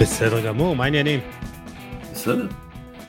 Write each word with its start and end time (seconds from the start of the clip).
בסדר 0.00 0.46
גמור, 0.46 0.76
מה 0.76 0.84
העניינים? 0.84 1.20
בסדר. 2.12 2.48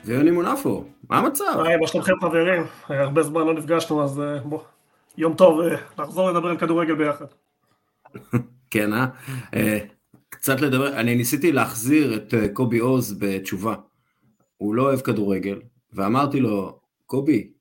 ויוני 0.04 0.30
מונפו, 0.30 0.84
מה 1.08 1.18
המצב? 1.18 1.60
היי, 1.64 1.76
מה 1.76 1.86
שלומכם 1.86 2.12
חברים? 2.20 2.62
הרבה 2.88 3.22
זמן 3.22 3.40
לא 3.46 3.54
נפגשנו, 3.54 4.04
אז 4.04 4.20
אה, 4.20 4.38
בוא, 4.38 4.60
יום 5.18 5.34
טוב, 5.34 5.60
אה, 5.60 5.76
נחזור 5.98 6.30
לדבר 6.30 6.48
על 6.48 6.58
כדורגל 6.58 6.94
ביחד. 6.94 7.24
כן, 8.70 8.92
אה? 8.92 9.06
אה? 9.54 9.78
קצת 10.28 10.60
לדבר, 10.60 11.00
אני 11.00 11.14
ניסיתי 11.14 11.52
להחזיר 11.52 12.14
את 12.14 12.34
קובי 12.52 12.78
עוז 12.78 13.18
בתשובה. 13.18 13.74
הוא 14.56 14.74
לא 14.74 14.82
אוהב 14.82 15.00
כדורגל, 15.00 15.60
ואמרתי 15.92 16.40
לו, 16.40 16.78
קובי, 17.06 17.52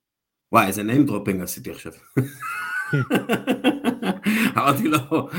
וואי, 0.52 0.68
איזה 0.68 0.82
name 0.82 1.10
dropping 1.10 1.44
עשיתי 1.44 1.72
עכשיו. 1.72 1.92
אמרתי 4.58 4.88
לו, 4.88 5.30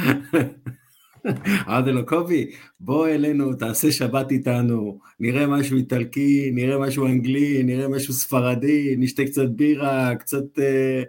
אמרתי 1.66 1.92
לו, 1.92 2.06
קובי, 2.06 2.50
בוא 2.80 3.08
אלינו, 3.08 3.54
תעשה 3.54 3.92
שבת 3.92 4.30
איתנו, 4.30 4.98
נראה 5.20 5.46
משהו 5.46 5.76
איטלקי, 5.76 6.50
נראה 6.54 6.78
משהו 6.78 7.06
אנגלי, 7.06 7.62
נראה 7.62 7.88
משהו 7.88 8.14
ספרדי, 8.14 8.94
נשתה 8.98 9.24
קצת 9.24 9.48
בירה, 9.48 10.14
קצת, 10.14 10.58
uh, 10.58 11.04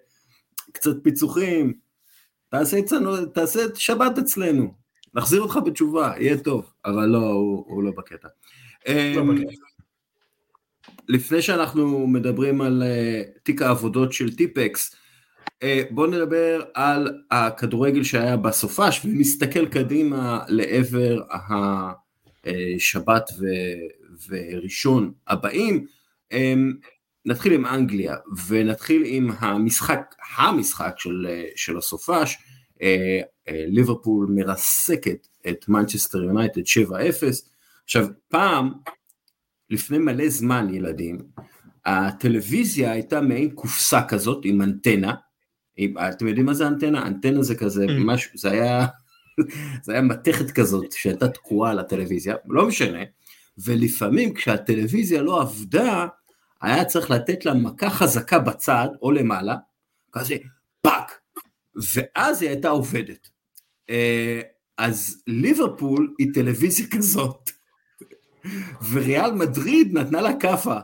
קצת 0.71 0.95
פיצוחים, 1.03 1.73
תעשה, 2.49 2.79
אצלנו, 2.79 3.25
תעשה 3.25 3.59
שבת 3.75 4.17
אצלנו, 4.17 4.73
נחזיר 5.13 5.41
אותך 5.41 5.59
בתשובה, 5.65 6.13
יהיה 6.17 6.37
טוב, 6.37 6.71
אבל 6.85 7.05
לא, 7.05 7.31
הוא, 7.31 7.65
הוא 7.67 7.83
לא 7.83 7.91
בקטע. 7.97 8.27
לא 8.87 8.93
אמ. 8.93 9.43
לפני 11.07 11.41
שאנחנו 11.41 12.07
מדברים 12.07 12.61
על 12.61 12.83
uh, 12.83 13.39
תיק 13.43 13.61
העבודות 13.61 14.13
של 14.13 14.35
טיפקס, 14.35 14.93
אה, 14.93 15.02
בואו 15.91 16.07
נדבר 16.07 16.61
על 16.73 17.19
הכדורגל 17.31 18.03
שהיה 18.03 18.37
בסופש 18.37 19.05
ונסתכל 19.05 19.65
קדימה 19.65 20.43
לעבר 20.47 21.21
השבת 22.45 23.29
וראשון 24.27 25.11
הבאים. 25.27 25.85
אה, 26.31 26.53
נתחיל 27.25 27.53
עם 27.53 27.65
אנגליה 27.65 28.15
ונתחיל 28.47 29.03
עם 29.05 29.31
המשחק, 29.39 30.15
המשחק 30.37 30.95
של, 30.97 31.27
של 31.55 31.77
הסופש, 31.77 32.37
אה, 32.81 33.21
ליברפול 33.47 34.27
מרסקת 34.29 35.27
את 35.49 35.69
מנצ'סטר 35.69 36.23
יונייטד 36.23 36.61
7-0. 36.61 36.93
עכשיו 37.83 38.07
פעם, 38.27 38.71
לפני 39.69 39.97
מלא 39.97 40.29
זמן 40.29 40.73
ילדים, 40.73 41.17
הטלוויזיה 41.85 42.91
הייתה 42.91 43.21
מעין 43.21 43.49
קופסה 43.49 44.01
כזאת 44.07 44.45
עם 44.45 44.61
אנטנה, 44.61 45.13
אתם 46.09 46.27
יודעים 46.27 46.45
מה 46.45 46.53
זה 46.53 46.67
אנטנה? 46.67 47.07
אנטנה 47.07 47.43
זה 47.43 47.55
כזה 47.55 47.85
mm. 47.85 47.91
משהו, 48.05 48.31
זה 48.35 48.51
היה, 48.51 48.87
זה 49.83 49.91
היה 49.91 50.01
מתכת 50.01 50.51
כזאת 50.51 50.91
שהייתה 50.91 51.27
תקועה 51.27 51.71
על 51.71 51.79
הטלוויזיה, 51.79 52.35
לא 52.47 52.67
משנה, 52.67 52.99
ולפעמים 53.57 54.33
כשהטלוויזיה 54.33 55.21
לא 55.21 55.41
עבדה, 55.41 56.07
היה 56.61 56.85
צריך 56.85 57.11
לתת 57.11 57.45
לה 57.45 57.53
מכה 57.53 57.89
חזקה 57.89 58.39
בצד 58.39 58.87
או 59.01 59.11
למעלה, 59.11 59.55
כזה 60.11 60.35
פאק, 60.81 61.19
ואז 61.93 62.41
היא 62.41 62.49
הייתה 62.49 62.69
עובדת. 62.69 63.29
אה, 63.89 64.41
אז 64.77 65.23
ליברפול 65.27 66.13
היא 66.19 66.27
טלוויזיה 66.33 66.85
כזאת, 66.91 67.51
וריאל 68.91 69.31
מדריד 69.31 69.97
נתנה 69.97 70.21
לה 70.21 70.39
כאפה. 70.39 70.79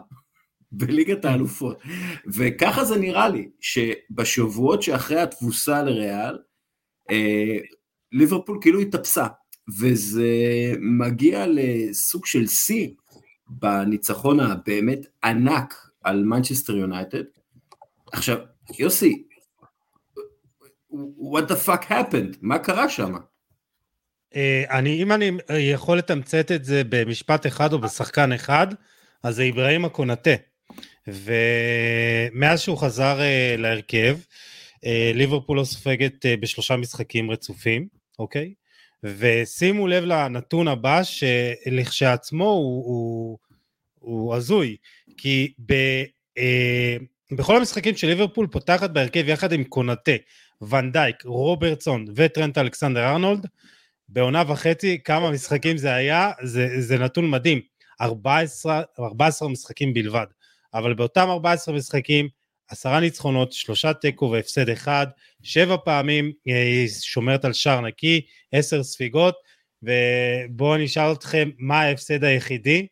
בליגת 0.72 1.26
האלופות. 1.26 1.82
וככה 2.28 2.86
זה 2.86 2.98
נראה 2.98 3.30
לי, 3.30 3.50
שבשבועות 3.60 4.84
שאחרי 4.84 5.20
התבוסה 5.20 5.84
לריאל, 5.84 6.38
אה, 7.12 7.58
ליברפול 8.12 8.58
כאילו 8.62 8.80
התאפסה, 8.80 9.28
וזה 9.80 10.28
מגיע 10.80 11.46
לסוג 11.48 12.26
של 12.26 12.48
שיא 12.48 12.90
בניצחון 13.48 14.40
הבאמת 14.40 15.00
ענק 15.24 15.90
על 16.04 16.24
מנצ'סטר 16.24 16.76
יונייטד. 16.76 17.24
עכשיו, 18.14 18.38
יוסי, 18.80 19.24
what 20.94 21.50
the 21.50 21.68
fuck 21.68 21.84
happened? 21.90 22.38
מה 22.42 22.60
קרה 22.60 22.90
שם? 22.90 23.14
אה, 24.36 24.64
אני, 24.70 25.04
אם 25.04 25.12
אני 25.12 25.32
יכול 25.50 25.98
לתמצת 25.98 26.52
את 26.52 26.66
זה 26.66 26.82
במשפט 26.90 27.48
אחד 27.48 27.74
או 27.74 27.82
בשחקן 27.82 28.32
אחד, 28.32 28.68
אז 29.24 29.36
זה 29.36 29.50
אברהים 29.50 29.86
הקונטה. 29.86 30.49
ומאז 31.08 32.60
שהוא 32.60 32.78
חזר 32.78 33.20
uh, 33.20 33.62
להרכב, 33.62 34.18
uh, 34.76 34.88
ליברפול 35.14 35.58
לא 35.58 35.64
סופגת 35.64 36.26
uh, 36.26 36.42
בשלושה 36.42 36.76
משחקים 36.76 37.32
רצופים, 37.32 37.88
אוקיי? 38.20 38.54
ושימו 39.04 39.88
לב 39.88 40.04
לנתון 40.04 40.68
הבא, 40.68 41.02
שלכשעצמו 41.04 42.50
הוא, 42.50 42.86
הוא, 42.86 43.38
הוא 44.00 44.36
הזוי, 44.36 44.76
כי 45.18 45.54
ב, 45.66 45.74
uh, 46.40 47.04
בכל 47.38 47.58
המשחקים 47.58 47.96
של 47.96 48.08
ליברפול 48.08 48.48
פותחת 48.48 48.90
בהרכב 48.90 49.24
יחד 49.28 49.52
עם 49.52 49.64
קונאטה, 49.64 50.12
ונדייק, 50.62 51.16
רוברטסון 51.26 52.06
וטרנט 52.16 52.58
אלכסנדר 52.58 53.08
ארנולד, 53.08 53.48
בעונה 54.10 54.44
וחצי, 54.48 55.04
כמה 55.04 55.32
משחקים 55.32 55.78
זה 55.78 55.94
היה, 55.94 56.32
זה, 56.44 56.82
זה 56.82 56.98
נתון 56.98 57.30
מדהים, 57.30 57.62
14, 58.02 58.82
14 59.00 59.50
משחקים 59.50 59.94
בלבד. 59.94 60.26
אבל 60.74 60.94
באותם 60.94 61.28
14 61.30 61.76
משחקים, 61.76 62.28
עשרה 62.70 63.00
ניצחונות, 63.00 63.54
שלושה 63.54 63.94
תיקו 63.94 64.32
והפסד 64.32 64.70
אחד, 64.70 65.08
שבע 65.44 65.78
פעמים 65.86 66.32
אה, 66.48 66.64
היא 66.64 66.90
שומרת 67.02 67.46
על 67.46 67.54
שער 67.54 67.82
נקי, 67.82 68.22
עשר 68.52 68.84
ספיגות, 68.84 69.36
ובואו 69.84 70.76
אני 70.76 70.86
אשאל 70.86 71.12
אתכם, 71.12 71.50
מה 71.58 71.82
ההפסד 71.82 72.24
היחידי? 72.24 72.88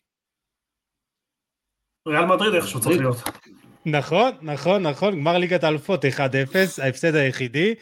ריאל 2.08 2.26
מדריד 2.26 2.54
איכשהו 2.54 2.80
צריך 2.80 2.98
להיות. 3.00 3.18
נכון, 3.86 4.32
נכון, 4.42 4.88
נכון, 4.88 5.16
גמר 5.16 5.38
ליגת 5.38 5.64
האלופות 5.64 6.06
1-0, 6.06 6.10
ההפסד 6.84 7.16
היחידי, 7.16 7.74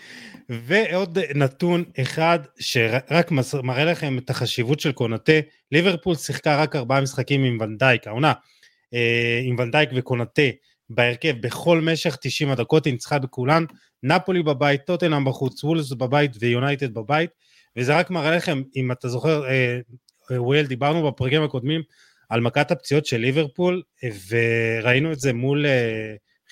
ועוד 0.50 1.20
נתון 1.36 1.84
אחד 2.02 2.40
שרק 2.60 3.32
מראה 3.64 3.86
לכם 3.86 4.18
את 4.18 4.30
החשיבות 4.30 4.80
של 4.80 4.92
קונאטה, 4.92 5.34
ליברפול 5.72 6.16
שיחקה 6.16 6.62
רק 6.62 6.76
ארבעה 6.76 7.02
משחקים 7.02 7.44
עם 7.44 7.58
ונדייק, 7.62 8.08
העונה, 8.08 8.34
עם 9.44 9.56
ונדייק 9.60 9.90
וקונאטה 9.96 10.42
בהרכב 10.90 11.36
בכל 11.42 11.82
משך 11.82 12.18
90 12.22 12.52
הדקות, 12.52 12.86
היא 12.86 12.94
ניצחה 12.94 13.20
בכולן, 13.20 13.66
נפולי 14.04 14.44
בבית, 14.44 14.82
טוטנאם 14.86 15.26
בחוץ, 15.26 15.64
וולס 15.64 15.92
בבית 15.92 16.32
ויונייטד 16.40 16.94
בבית, 16.94 17.30
וזה 17.78 17.98
רק 17.98 18.10
מראה 18.10 18.36
לכם, 18.36 18.62
אם 18.76 18.92
אתה 18.92 19.08
זוכר, 19.08 19.46
אה, 19.46 19.80
אה, 20.32 20.42
וויל, 20.42 20.66
דיברנו 20.66 21.12
בפרקים 21.12 21.44
הקודמים 21.44 21.82
על 22.30 22.42
מכת 22.42 22.72
הפציעות 22.72 23.06
של 23.06 23.18
ליברפול, 23.18 23.82
וראינו 24.30 25.12
את 25.12 25.20
זה 25.20 25.34
מול 25.34 25.66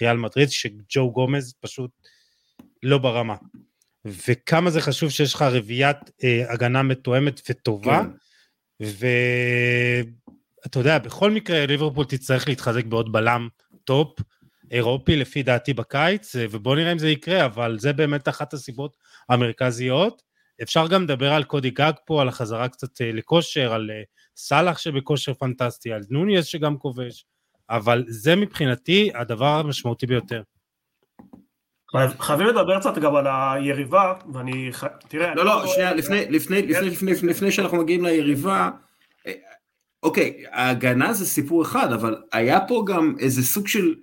ריאל 0.01 0.17
מדריד, 0.17 0.49
שג'ו 0.49 1.11
גומז 1.11 1.53
פשוט 1.59 1.91
לא 2.83 2.97
ברמה. 2.97 3.35
וכמה 4.05 4.69
זה 4.69 4.81
חשוב 4.81 5.09
שיש 5.09 5.33
לך 5.33 5.41
רביעיית 5.41 5.97
הגנה 6.49 6.83
מתואמת 6.83 7.41
וטובה, 7.49 8.03
כן. 8.03 8.09
אתה 10.65 10.79
יודע, 10.79 10.97
בכל 10.97 11.31
מקרה 11.31 11.65
ליברפול 11.65 12.05
תצטרך 12.05 12.47
להתחזק 12.47 12.85
בעוד 12.85 13.11
בלם 13.11 13.47
top 13.83 14.19
אירופי 14.71 15.15
לפי 15.15 15.43
דעתי 15.43 15.73
בקיץ, 15.73 16.35
ובוא 16.39 16.75
נראה 16.75 16.91
אם 16.91 16.97
זה 16.97 17.09
יקרה, 17.09 17.45
אבל 17.45 17.79
זה 17.79 17.93
באמת 17.93 18.29
אחת 18.29 18.53
הסיבות 18.53 18.97
המרכזיות. 19.29 20.21
אפשר 20.61 20.87
גם 20.87 21.03
לדבר 21.03 21.33
על 21.33 21.43
קודי 21.43 21.69
גאקפו, 21.69 22.21
על 22.21 22.27
החזרה 22.27 22.69
קצת 22.69 23.01
אה, 23.01 23.11
לכושר, 23.11 23.73
על 23.73 23.91
אה, 23.91 24.01
סאלח 24.35 24.77
שבכושר 24.77 25.33
פנטסטי, 25.33 25.93
על 25.93 26.01
נוניס 26.09 26.45
שגם 26.45 26.77
כובש, 26.77 27.25
אבל 27.69 28.03
זה 28.07 28.35
מבחינתי 28.35 29.11
הדבר 29.15 29.59
המשמעותי 29.59 30.05
ביותר. 30.05 30.41
חייבים 32.19 32.47
לדבר 32.47 32.79
קצת 32.79 32.97
גם 32.97 33.15
על 33.15 33.27
היריבה, 33.27 34.13
ואני, 34.33 34.71
תראה... 35.07 35.35
לא, 35.35 35.45
לא, 35.45 35.67
שנייה, 35.67 35.93
לפני 37.23 37.51
שאנחנו 37.51 37.77
מגיעים 37.77 38.03
ליריבה, 38.05 38.69
אוקיי, 40.03 40.43
ההגנה 40.51 41.13
זה 41.13 41.25
סיפור 41.25 41.61
אחד, 41.61 41.93
אבל 41.93 42.21
היה 42.31 42.59
פה 42.67 42.83
גם 42.87 43.15
איזה 43.19 43.43
סוג 43.43 43.67
של 43.67 43.95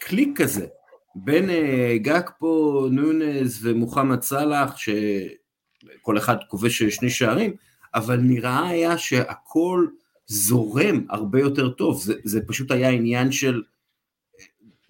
קליק 0.00 0.40
כזה, 0.40 0.66
בין 1.14 1.50
אה, 1.50 1.96
גג 2.02 2.22
פה, 2.38 2.86
נונז 2.92 3.66
ומוחמד 3.66 4.22
סאלח, 4.22 4.76
שכל 4.76 6.18
אחד 6.18 6.36
כובש 6.48 6.82
שני 6.82 7.10
שערים, 7.10 7.52
אבל 7.94 8.16
נראה 8.16 8.68
היה 8.68 8.98
שהכל 8.98 9.86
זורם 10.26 11.04
הרבה 11.10 11.40
יותר 11.40 11.68
טוב, 11.68 12.02
זה, 12.02 12.14
זה 12.24 12.40
פשוט 12.46 12.70
היה 12.70 12.88
עניין 12.88 13.32
של 13.32 13.62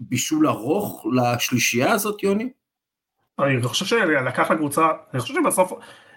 בישול 0.00 0.48
ארוך 0.48 1.06
לשלישייה 1.12 1.92
הזאת, 1.92 2.22
יוני? 2.22 2.48
אני 3.38 3.62
חושב 3.62 3.84
שלקח 3.84 4.50
לקבוצה, 4.50 4.88
אני 5.12 5.20
חושב 5.20 5.34
שבסוף 5.34 5.72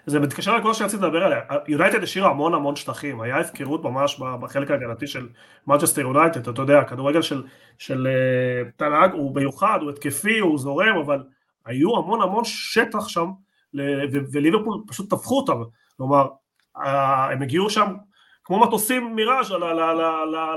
זה 0.06 0.20
מתקשר 0.20 0.56
לכל 0.56 0.74
שרציתי 0.74 1.02
לדבר 1.02 1.24
עליה, 1.24 1.40
יונייטד 1.68 2.02
השאירה 2.02 2.30
המון 2.30 2.54
המון 2.54 2.76
שטחים, 2.76 3.20
היה 3.20 3.38
הפקרות 3.38 3.84
ממש 3.84 4.20
בחלק 4.40 4.70
ההגנתי 4.70 5.06
של 5.06 5.28
מנצ'סטר 5.66 6.00
יונייטד, 6.00 6.48
אתה 6.48 6.62
יודע, 6.62 6.78
הכדורגל 6.78 7.22
של, 7.22 7.42
של 7.78 8.06
uh, 8.06 8.70
תל"ג 8.76 9.08
הוא 9.12 9.34
מיוחד, 9.34 9.78
הוא 9.82 9.90
התקפי, 9.90 10.38
הוא 10.38 10.58
זורם, 10.58 10.96
אבל 10.96 11.24
היו 11.66 11.96
המון 11.96 12.22
המון 12.22 12.44
שטח 12.44 13.08
שם, 13.08 13.26
וליברפול 14.32 14.82
פשוט 14.86 15.10
טפחו 15.10 15.36
אותם, 15.36 15.62
כלומר, 15.96 16.26
הם 17.30 17.42
הגיעו 17.42 17.70
שם 17.70 17.94
כמו 18.44 18.60
מטוסים 18.60 19.16
מיראז' 19.16 19.52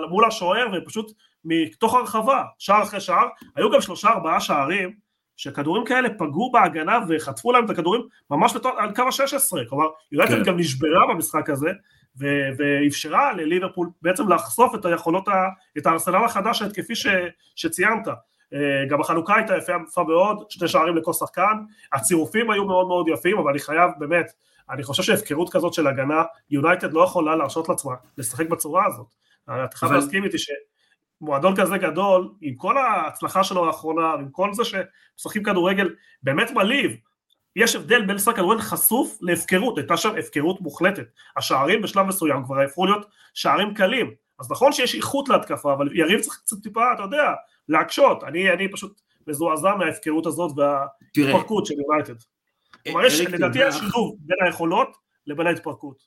מול 0.10 0.26
השוער, 0.26 0.68
ופשוט 0.74 1.12
מתוך 1.46 1.94
הרחבה, 1.94 2.44
שער 2.60 2.84
אחרי 2.84 3.00
שער, 3.00 3.28
היו 3.56 3.72
גם 3.72 3.82
שלושה 3.82 4.10
ארבעה 4.10 4.40
שערים, 4.40 5.05
שכדורים 5.38 5.86
כאלה 5.86 6.10
פגעו 6.10 6.52
בהגנה 6.52 7.00
וחטפו 7.10 7.52
להם 7.52 7.66
את 7.66 7.70
הכדורים 7.70 8.02
ממש 8.32 8.56
בתור, 8.56 8.72
על 8.78 8.96
קו 8.96 9.02
ה-16, 9.02 9.70
כלומר 9.70 9.86
יונתן 10.12 10.36
כן. 10.36 10.44
גם 10.44 10.58
נשברה 10.58 11.08
במשחק 11.10 11.50
הזה 11.50 11.70
ואפשרה 12.58 13.34
לליברפול 13.34 13.90
בעצם 14.02 14.30
לחשוף 14.30 14.76
את 14.76 14.86
היכולות, 14.86 15.28
את 15.78 15.86
הארסנל 15.86 16.26
החדש 16.26 16.62
ההתקפי 16.62 16.96
ש, 16.96 17.08
שציינת. 17.56 18.08
אה, 18.54 18.86
גם 18.90 19.02
החלוקה 19.02 19.36
הייתה 19.36 19.58
יפה, 19.58 20.04
מאוד, 20.04 20.46
שתי 20.50 20.68
שערים 20.68 20.96
לכל 20.96 21.14
שחקן, 21.14 21.54
הצירופים 21.94 22.52
היו 22.52 22.66
מאוד 22.66 22.88
מאוד 22.88 23.08
יפים, 23.08 23.38
אבל 23.38 23.50
אני 23.50 23.60
חייב 23.60 23.92
באמת, 23.98 24.32
אני 24.70 24.84
חושב 24.84 25.04
שהפקרות 25.04 25.54
כזאת 25.54 25.74
של 25.74 25.88
הגנה, 25.88 26.24
יונייטד 26.50 26.94
לא 26.94 27.04
יכולה 27.04 27.36
להרשות 27.36 27.70
לעצמה 27.70 27.94
לשחק 28.18 28.50
בצורה 28.50 28.86
הזאת. 28.86 29.08
אתה 29.44 29.78
חייב 29.78 29.92
להסכים 29.92 30.24
איתי 30.24 30.38
שמועדון 31.20 31.56
כזה 31.56 31.78
גדול, 31.78 32.30
עם 32.42 32.56
כל 32.56 32.78
ההצלחה 32.78 33.44
שלו 33.44 33.68
האחרונה, 33.68 34.14
עם 34.14 34.30
כל 34.32 34.54
זה 34.54 34.64
שמשחקים 34.66 35.44
כדורגל 35.44 35.96
באמת 36.24 36.52
מלהיב, 36.52 36.98
יש 37.56 37.76
הבדל 37.76 38.06
בין 38.06 38.16
לשחק 38.16 38.36
כדורגל 38.36 38.62
חשוף 38.62 39.18
להפקרות, 39.22 39.78
הייתה 39.78 39.98
שם 39.98 40.16
הפקרות 40.20 40.62
מוחלטת. 40.62 41.06
השערים 41.38 41.82
בשלב 41.82 42.06
מסוים 42.06 42.44
כבר 42.46 42.62
הפכו 42.62 42.86
להיות 42.86 43.06
שערים 43.34 43.74
קלים. 43.74 44.14
אז 44.40 44.52
נכון 44.52 44.72
שיש 44.72 44.96
איכות 44.96 45.30
להתקפה, 45.30 45.74
אבל 45.74 45.98
יריב 45.98 46.20
צריך 46.20 46.38
קצת 46.38 46.58
טיפה, 46.64 46.94
אתה 46.94 47.04
יודע, 47.04 47.34
להקשות. 47.70 48.24
אני, 48.24 48.52
אני 48.54 48.72
פשוט 48.72 49.02
מזועזע 49.28 49.76
מההפקרות 49.76 50.26
הזאת 50.26 50.52
וההתפרקות 50.56 51.66
של 51.66 51.74
יונייטד. 51.88 52.14
כלומר, 52.84 53.06
יש, 53.06 53.22
לדעתי 53.22 53.60
יש 53.68 53.76
שילוב 53.76 54.16
בין 54.20 54.38
היכולות 54.46 54.98
לבין 55.28 55.48
ההתפרקות. 55.48 56.04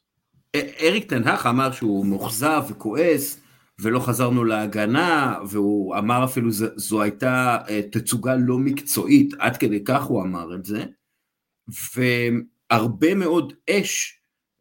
אריק 0.57 1.09
תנהך 1.09 1.47
אמר 1.47 1.73
שהוא 1.73 2.07
מאוכזב 2.07 2.63
וכועס, 2.69 3.41
ולא 3.81 4.01
חזרנו 4.01 4.45
להגנה, 4.45 5.39
והוא 5.49 5.97
אמר 5.97 6.25
אפילו 6.25 6.51
זו 6.77 7.03
הייתה 7.03 7.59
אה, 7.69 7.81
תצוגה 7.93 8.37
לא 8.37 8.59
מקצועית, 8.59 9.35
עד 9.39 9.57
כדי 9.57 9.85
כך 9.85 10.03
הוא 10.03 10.23
אמר 10.23 10.55
את 10.55 10.65
זה. 10.65 10.85
והרבה 12.71 13.15
מאוד 13.15 13.53
אש 13.71 14.19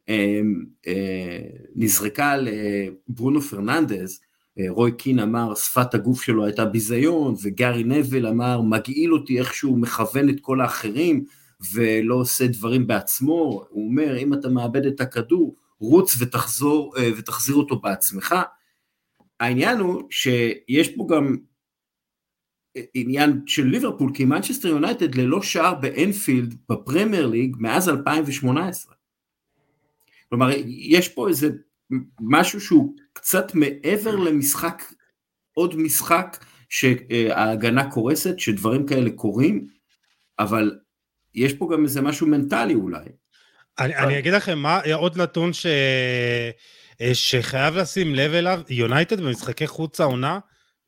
אה, 0.10 0.42
אה, 0.88 1.40
נזרקה 1.76 2.36
לברונו 2.38 3.42
פרננדז, 3.42 4.20
אה, 4.60 4.66
רוי 4.70 4.92
קין 4.92 5.20
אמר 5.20 5.56
שפת 5.56 5.94
הגוף 5.94 6.22
שלו 6.22 6.46
הייתה 6.46 6.66
ביזיון, 6.66 7.36
וגארי 7.44 7.84
נבל 7.84 8.28
אמר 8.28 8.62
מגעיל 8.62 9.14
אותי 9.14 9.40
איך 9.40 9.54
שהוא 9.54 9.78
מכוון 9.78 10.30
את 10.30 10.40
כל 10.42 10.62
האחרים 10.62 11.26
ולא 11.74 12.16
עושה 12.16 12.48
דברים 12.48 12.88
בעצמו, 12.88 13.66
הוא 13.70 13.90
אומר 13.90 14.18
אם 14.18 14.34
אתה 14.34 14.50
מאבד 14.50 14.86
את 14.86 15.02
הכדור 15.02 15.56
רוץ 15.80 16.16
ותחזור 16.20 16.94
ותחזיר 17.18 17.56
אותו 17.56 17.80
בעצמך. 17.80 18.36
העניין 19.40 19.78
הוא 19.78 20.04
שיש 20.10 20.96
פה 20.96 21.08
גם 21.10 21.38
עניין 22.94 23.42
של 23.46 23.66
ליברפול, 23.66 24.12
כי 24.14 24.26
מנצ'סטר 24.26 24.68
יונייטד 24.68 25.16
ללא 25.16 25.42
שער 25.42 25.76
באנפילד 25.76 26.56
בפרמייר 26.70 27.28
ליג 27.28 27.56
מאז 27.60 27.90
2018. 27.90 28.96
כלומר, 30.30 30.50
יש 30.68 31.08
פה 31.10 31.28
איזה 31.28 31.50
משהו 32.20 32.62
שהוא 32.62 32.96
קצת 33.14 33.56
מעבר 33.56 34.16
למשחק, 34.16 34.84
עוד 35.54 35.76
משחק 35.76 36.46
שההגנה 36.70 37.92
קורסת, 37.92 38.40
שדברים 38.40 38.86
כאלה 38.86 39.10
קורים, 39.10 39.68
אבל 40.40 40.80
יש 41.36 41.54
פה 41.54 41.70
גם 41.74 41.84
איזה 41.84 42.02
משהו 42.02 42.28
מנטלי 42.28 42.74
אולי. 42.74 43.06
אני, 43.80 43.96
אני 43.96 44.20
אגיד 44.20 44.34
לכם 44.34 44.60
מה, 44.60 44.80
עוד 44.94 45.22
נתון 45.22 45.54
ש... 45.54 45.66
שחייב 47.14 47.76
לשים 47.76 48.16
לב 48.16 48.34
אליו, 48.34 48.62
יונייטד 48.70 49.22
במשחקי 49.22 49.68
חוץ 49.68 50.00
העונה, 50.00 50.40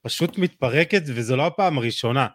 פשוט 0.01 0.38
מתפרקת 0.38 1.01
וזו 1.06 1.35
לא 1.35 1.45
הפעם 1.45 1.77
הראשונה. 1.77 2.27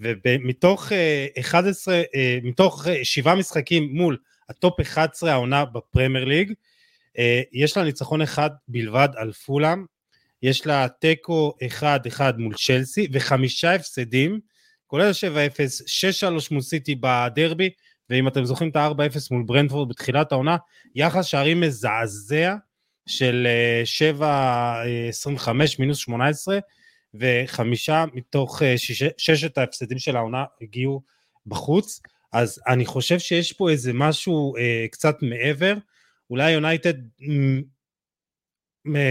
ומתוך 0.00 0.92
11, 1.40 1.94
אה, 1.94 2.02
אה, 2.14 2.38
מתוך 2.42 2.88
אה, 2.88 3.04
שבעה 3.04 3.34
משחקים 3.34 3.88
מול 3.92 4.16
ה 4.48 4.56
top 4.56 4.80
11 4.80 5.32
העונה 5.32 5.64
בפרמייר 5.64 6.24
ליג, 6.24 6.52
יש 7.52 7.76
לה 7.76 7.84
ניצחון 7.84 8.22
אחד 8.22 8.50
בלבד 8.68 9.08
על 9.16 9.32
פולאם, 9.32 9.84
יש 10.42 10.66
לה 10.66 10.86
תיקו 11.00 11.54
1-1 11.80 12.20
מול 12.38 12.54
צ'לסי 12.54 13.08
וחמישה 13.12 13.74
הפסדים, 13.74 14.40
כולל 14.86 15.10
7-0, 15.10 16.34
6-3 16.40 16.48
מול 16.50 16.60
סיטי 16.60 16.94
בדרבי, 17.00 17.70
ואם 18.10 18.28
אתם 18.28 18.44
זוכרים 18.44 18.70
את 18.70 18.76
ה-4-0 18.76 19.18
מול 19.30 19.42
ברנדפורד 19.46 19.88
בתחילת 19.88 20.32
העונה, 20.32 20.56
יחס 20.94 21.24
שערים 21.24 21.60
מזעזע 21.60 22.54
של 23.06 23.46
7-25 24.20 24.20
מינוס 25.78 25.98
18, 25.98 26.58
וחמישה 27.14 28.04
מתוך 28.14 28.62
אה, 28.62 28.78
שיש, 28.78 29.02
ששת 29.18 29.58
ההפסדים 29.58 29.98
של 29.98 30.16
העונה 30.16 30.44
הגיעו 30.60 31.02
בחוץ, 31.46 32.00
אז 32.32 32.60
אני 32.68 32.86
חושב 32.86 33.18
שיש 33.18 33.52
פה 33.52 33.70
איזה 33.70 33.92
משהו 33.92 34.56
אה, 34.56 34.86
קצת 34.90 35.16
מעבר, 35.22 35.74
אולי 36.30 36.52
יונייטד 36.52 36.94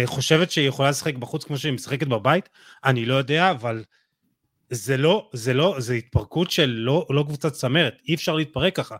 חושבת 0.05 0.51
שהיא 0.51 0.67
יכולה 0.67 0.89
לשחק 0.89 1.15
בחוץ 1.15 1.43
כמו 1.43 1.57
שהיא 1.57 1.73
משחקת 1.73 2.07
בבית, 2.07 2.49
אני 2.83 3.05
לא 3.05 3.13
יודע, 3.13 3.51
אבל 3.51 3.83
זה 4.69 4.97
לא, 4.97 5.29
זה 5.33 5.53
לא, 5.53 5.75
זה 5.79 5.93
התפרקות 5.93 6.51
של 6.51 6.69
לא, 6.69 7.05
לא 7.09 7.23
קבוצת 7.27 7.53
צמרת, 7.53 8.01
אי 8.07 8.15
אפשר 8.15 8.35
להתפרק 8.35 8.75
ככה. 8.75 8.95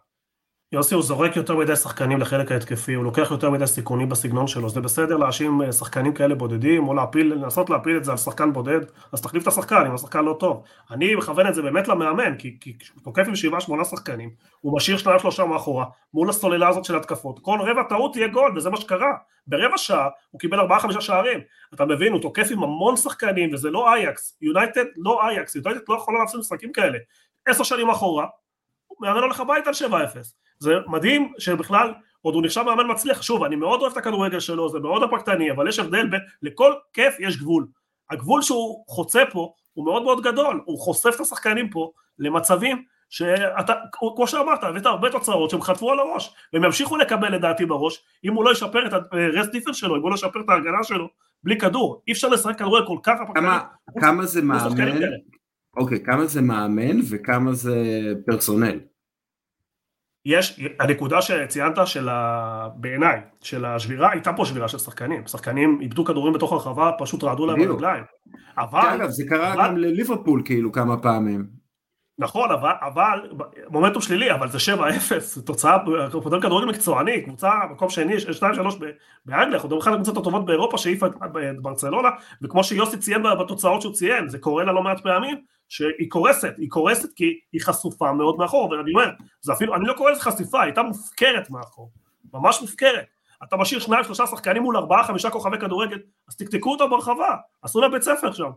יוסי 0.74 0.96
הוא 0.96 1.04
זורק 1.04 1.36
יותר 1.36 1.56
מדי 1.56 1.76
שחקנים 1.76 2.20
לחלק 2.20 2.52
ההתקפי, 2.52 2.94
הוא 2.94 3.04
לוקח 3.04 3.28
יותר 3.32 3.50
מדי 3.50 3.68
סיכונים 3.68 4.10
בסגנון 4.10 4.48
שלו, 4.48 4.70
זה 4.70 4.82
בסדר 4.82 5.18
להאשים 5.18 5.62
אה, 5.62 5.72
שחקנים 5.72 6.14
כאלה 6.14 6.36
בודדים, 6.36 6.88
או 6.88 6.94
להפיל, 6.94 7.34
לנסות 7.34 7.70
להפיל 7.70 7.98
את 7.98 8.04
זה 8.04 8.12
על 8.12 8.18
שחקן 8.18 8.54
בודד, 8.54 8.80
אז 9.12 9.22
תחליף 9.22 9.44
את 9.44 9.48
השחקן 9.48 9.86
אם 9.88 9.96
השחקן 9.96 10.26
לא 10.26 10.38
טוב. 10.40 10.64
אני 10.92 11.16
מכוון 11.16 11.48
את 11.48 11.56
זה 11.56 11.62
באמת 11.62 11.88
למאמן, 11.88 12.38
כי 12.38 12.58
כשהוא 12.80 13.02
תוקף 13.04 13.28
עם 13.28 13.36
שבעה 13.36 13.62
שמונה 13.62 13.84
שחקנים, 13.84 14.30
הוא 14.62 14.76
משאיר 14.76 14.98
שניים 14.98 15.20
שלושה 15.20 15.46
מאחורה, 15.46 15.86
מול 16.14 16.30
הסוללה 16.30 16.70
הזאת 16.70 16.86
של 16.86 16.96
התקפות, 16.96 17.40
כל 17.40 17.60
רבע 17.62 17.84
טעות 17.84 18.14
תהיה 18.14 18.28
גול, 18.28 18.58
וזה 18.58 18.70
מה 18.70 18.78
שקרה. 18.78 19.14
ברבע 19.48 19.78
שעה 19.78 20.10
הוא 20.32 20.40
קיבל 20.40 20.60
ארבעה 20.60 20.80
חמישה 20.80 21.02
שערים, 21.02 21.40
אתה 21.74 21.86
מבין, 21.86 22.14
הוא 22.14 22.22
תוקף 22.22 22.48
עם 22.52 22.64
המון 22.64 22.96
שחקנים, 22.96 23.54
וזה 23.54 23.70
לא 23.70 23.94
אייקס, 23.94 24.38
יונייטד 24.42 24.86
לא 24.98 25.28
אייקס, 25.28 25.56
יונייטד 25.56 25.82
לא 25.90 25.96
יכולה 25.96 26.20
לעשות 26.20 26.40
משחקים 26.40 26.72
כאלה. 26.72 26.98
עשר 27.48 27.64
שנים 27.64 27.90
אחורה, 27.90 28.26
הוא 28.88 28.98
מאמן 29.02 29.20
הולך 29.20 29.40
הביתה 29.40 29.70
על 29.70 29.92
7-0. 29.92 30.43
זה 30.60 30.74
מדהים 30.88 31.34
שבכלל 31.40 31.94
עוד 32.22 32.36
הוא 32.36 32.44
נחשב 32.44 32.62
מאמן 32.62 32.92
מצליח, 32.92 33.22
שוב 33.22 33.44
אני 33.44 33.56
מאוד 33.56 33.82
אוהב 33.82 33.92
את 33.92 33.98
הכדורגל 33.98 34.40
שלו, 34.40 34.70
זה 34.70 34.80
מאוד 34.80 35.04
הפרקטני, 35.04 35.52
אבל 35.52 35.68
יש 35.68 35.80
הבדל 35.80 36.08
בין, 36.08 36.20
לכל 36.42 36.74
כיף 36.94 37.16
יש 37.20 37.38
גבול, 37.38 37.68
הגבול 38.12 38.42
שהוא 38.42 38.84
חוצה 38.88 39.24
פה 39.32 39.54
הוא 39.74 39.86
מאוד 39.86 40.04
מאוד 40.04 40.24
גדול, 40.24 40.62
הוא 40.66 40.80
חושף 40.80 41.16
את 41.16 41.20
השחקנים 41.20 41.70
פה 41.70 41.92
למצבים 42.20 42.84
שאתה, 43.10 43.74
כמו 44.16 44.28
שאמרת, 44.28 44.64
הבאת 44.64 44.86
הרבה 44.86 45.10
תוצאות 45.10 45.50
שהם 45.50 45.62
חטפו 45.62 45.92
על 45.92 46.00
הראש, 46.00 46.36
והם 46.54 46.64
ימשיכו 46.64 46.98
לקבל 46.98 47.36
לדעתי 47.36 47.66
בראש, 47.66 48.04
אם 48.26 48.34
הוא 48.34 48.46
לא 48.46 48.52
ישפר 48.52 48.88
את 48.88 48.94
הרסט 48.94 49.52
דיפנס 49.52 49.76
שלו, 49.76 49.96
אם 49.96 50.02
הוא 50.02 50.10
לא 50.10 50.16
ישפר 50.16 50.42
את 50.42 50.50
ההגנה 50.50 50.84
שלו, 50.84 51.08
בלי 51.44 51.58
כדור, 51.58 52.04
אי 52.08 52.14
אפשר 52.14 52.28
לשחק 52.28 52.58
כדורגל 52.58 52.88
כל 52.88 52.98
כך 53.04 53.14
הפרקטני. 53.22 53.46
כמה, 53.46 53.60
כמה 54.00 54.26
זה 54.26 54.42
מאמן, 54.42 55.02
אוקיי, 55.78 56.04
כמה 56.04 56.26
זה 56.26 56.42
מאמן 56.42 57.00
וכמה 57.10 57.54
זה 57.54 57.76
פרסונל? 58.26 58.80
יש, 60.26 60.60
הנקודה 60.80 61.22
שציינת 61.22 61.78
של 61.86 62.10
ה... 62.10 62.68
בעיניי, 62.76 63.20
של 63.42 63.66
השבירה, 63.66 64.12
הייתה 64.12 64.34
פה 64.34 64.46
שבירה 64.46 64.68
של 64.68 64.78
שחקנים, 64.78 65.28
שחקנים 65.28 65.78
איבדו 65.82 66.06
כדורים 66.06 66.34
בתוך 66.34 66.54
הרחבה, 66.54 66.92
פשוט 67.00 67.24
רעדו 67.24 67.46
להם 67.46 67.68
ברגליים. 67.68 68.04
אבל... 68.58 68.90
אגב, 68.96 69.10
זה 69.10 69.24
קרה 69.30 69.54
אבל... 69.54 69.64
גם 69.64 69.78
לליברפול 69.78 70.42
כאילו 70.46 70.72
כמה 70.72 70.98
פעמים. 70.98 71.63
נכון, 72.20 72.52
אבל, 72.52 72.72
אבל 72.82 73.30
מומנטום 73.70 74.02
שלילי, 74.02 74.32
אבל 74.32 74.50
זה 74.50 74.58
7-0, 75.38 75.42
תוצאה, 75.46 75.76
אנחנו 75.76 76.20
מדברים 76.20 76.42
כדורגל 76.42 76.68
מקצועני, 76.68 77.22
קבוצה, 77.22 77.50
מקום 77.72 77.90
שני, 77.90 78.14
2-3 78.40 78.44
באנגליה, 79.26 79.54
אנחנו 79.54 79.68
מדברים 79.68 79.82
אחת 79.82 79.92
הקבוצות 79.92 80.18
הטובות 80.18 80.46
באירופה 80.46 80.78
שהעיפה 80.78 81.08
את 81.08 81.14
ברצלונה, 81.62 82.10
וכמו 82.42 82.64
שיוסי 82.64 82.98
ציין 82.98 83.24
בתוצאות 83.40 83.82
שהוא 83.82 83.94
ציין, 83.94 84.30
זה 84.30 84.40
קורה 84.40 84.64
לה 84.64 84.72
לא 84.72 84.84
מעט 84.84 85.00
פעמים, 85.00 85.38
שהיא 85.70 86.10
קורסת, 86.10 86.54
היא 86.58 86.70
קורסת 86.70 87.10
כי 87.16 87.40
היא 87.54 87.62
חשופה 87.62 88.12
מאוד 88.12 88.38
מאחור, 88.38 88.70
ואני 88.70 88.92
אומר, 88.92 89.10
זה 89.42 89.54
אפילו, 89.54 89.76
אני 89.76 89.88
לא 89.88 89.94
קורא 89.94 90.12
לזה 90.12 90.22
חשיפה, 90.22 90.58
היא 90.58 90.66
הייתה 90.66 90.84
מופקרת 90.84 91.50
מאחור, 91.50 91.92
ממש 92.34 92.62
מופקרת. 92.62 93.06
אתה 93.44 93.58
משאיר 93.58 93.80
שניים 93.80 94.04
שלושה 94.04 94.28
שחקנים 94.28 94.64
מול 94.64 94.78
ארבעה 94.78 95.04
חמישה 95.04 95.30
כוכבי 95.30 95.60
כדורגל, 95.60 95.98
אז 96.30 96.36
תקתקו 96.36 96.72
אותם 96.72 96.90
ברחבה, 96.90 97.36
עשו 97.62 97.82
לה 97.82 97.90
בית 97.90 98.02
ספר 98.02 98.32
שם. 98.32 98.50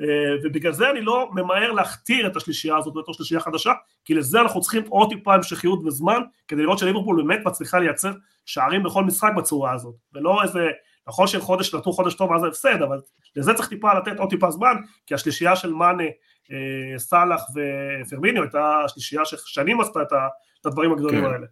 אה, 0.00 0.06
ובגלל 0.42 0.72
זה 0.72 0.90
אני 0.90 1.00
לא 1.00 1.30
ממהר 1.34 1.72
להכתיר 1.72 2.26
את 2.26 2.36
השלישייה 2.36 2.76
הזאת 2.76 2.94
בתור 2.94 3.14
שלישייה 3.14 3.40
חדשה, 3.40 3.72
כי 4.04 4.14
לזה 4.14 4.40
אנחנו 4.40 4.60
צריכים 4.60 4.82
עוד 4.88 5.08
טיפה 5.08 5.34
המשכיות 5.34 5.84
וזמן, 5.84 6.20
כדי 6.48 6.62
לראות 6.62 6.78
שליברפול 6.78 7.22
באמת 7.22 7.46
מצליחה 7.46 7.78
לייצר 7.78 8.12
שערים 8.44 8.82
בכל 8.82 9.04
משחק 9.04 9.30
בצורה 9.36 9.72
הזאת, 9.72 9.94
ולא 10.14 10.42
איזה, 10.42 10.68
נכון 11.08 11.26
שחודש 11.26 11.74
נתנו 11.74 11.92
חודש 11.92 12.14
טוב 12.14 12.30
ואז 12.30 12.40
זה 12.40 12.46
הפסד, 12.46 12.82
אבל 12.82 13.00
לזה 13.36 13.54
צריך 13.54 13.68
טיפה 13.68 13.94
לתת 13.94 14.18
עוד 14.18 14.30
טיפה 14.30 14.50
זמן, 14.50 14.74
כי 15.06 15.14
השלישייה 15.14 15.56
של 15.56 15.72
מאנה, 15.72 16.04
אה, 16.52 16.98
סאלח 16.98 17.42
ופרמיניו 18.04 18.42
הייתה 18.42 18.82
שלישייה 18.88 19.24
ששנים 19.24 19.80
עשתה 19.80 20.02
את. 20.02 20.12
את 20.64 20.66
הדברים 20.66 20.92
הגדולים 20.92 21.20
כן. 21.20 21.26
האלה. 21.26 21.46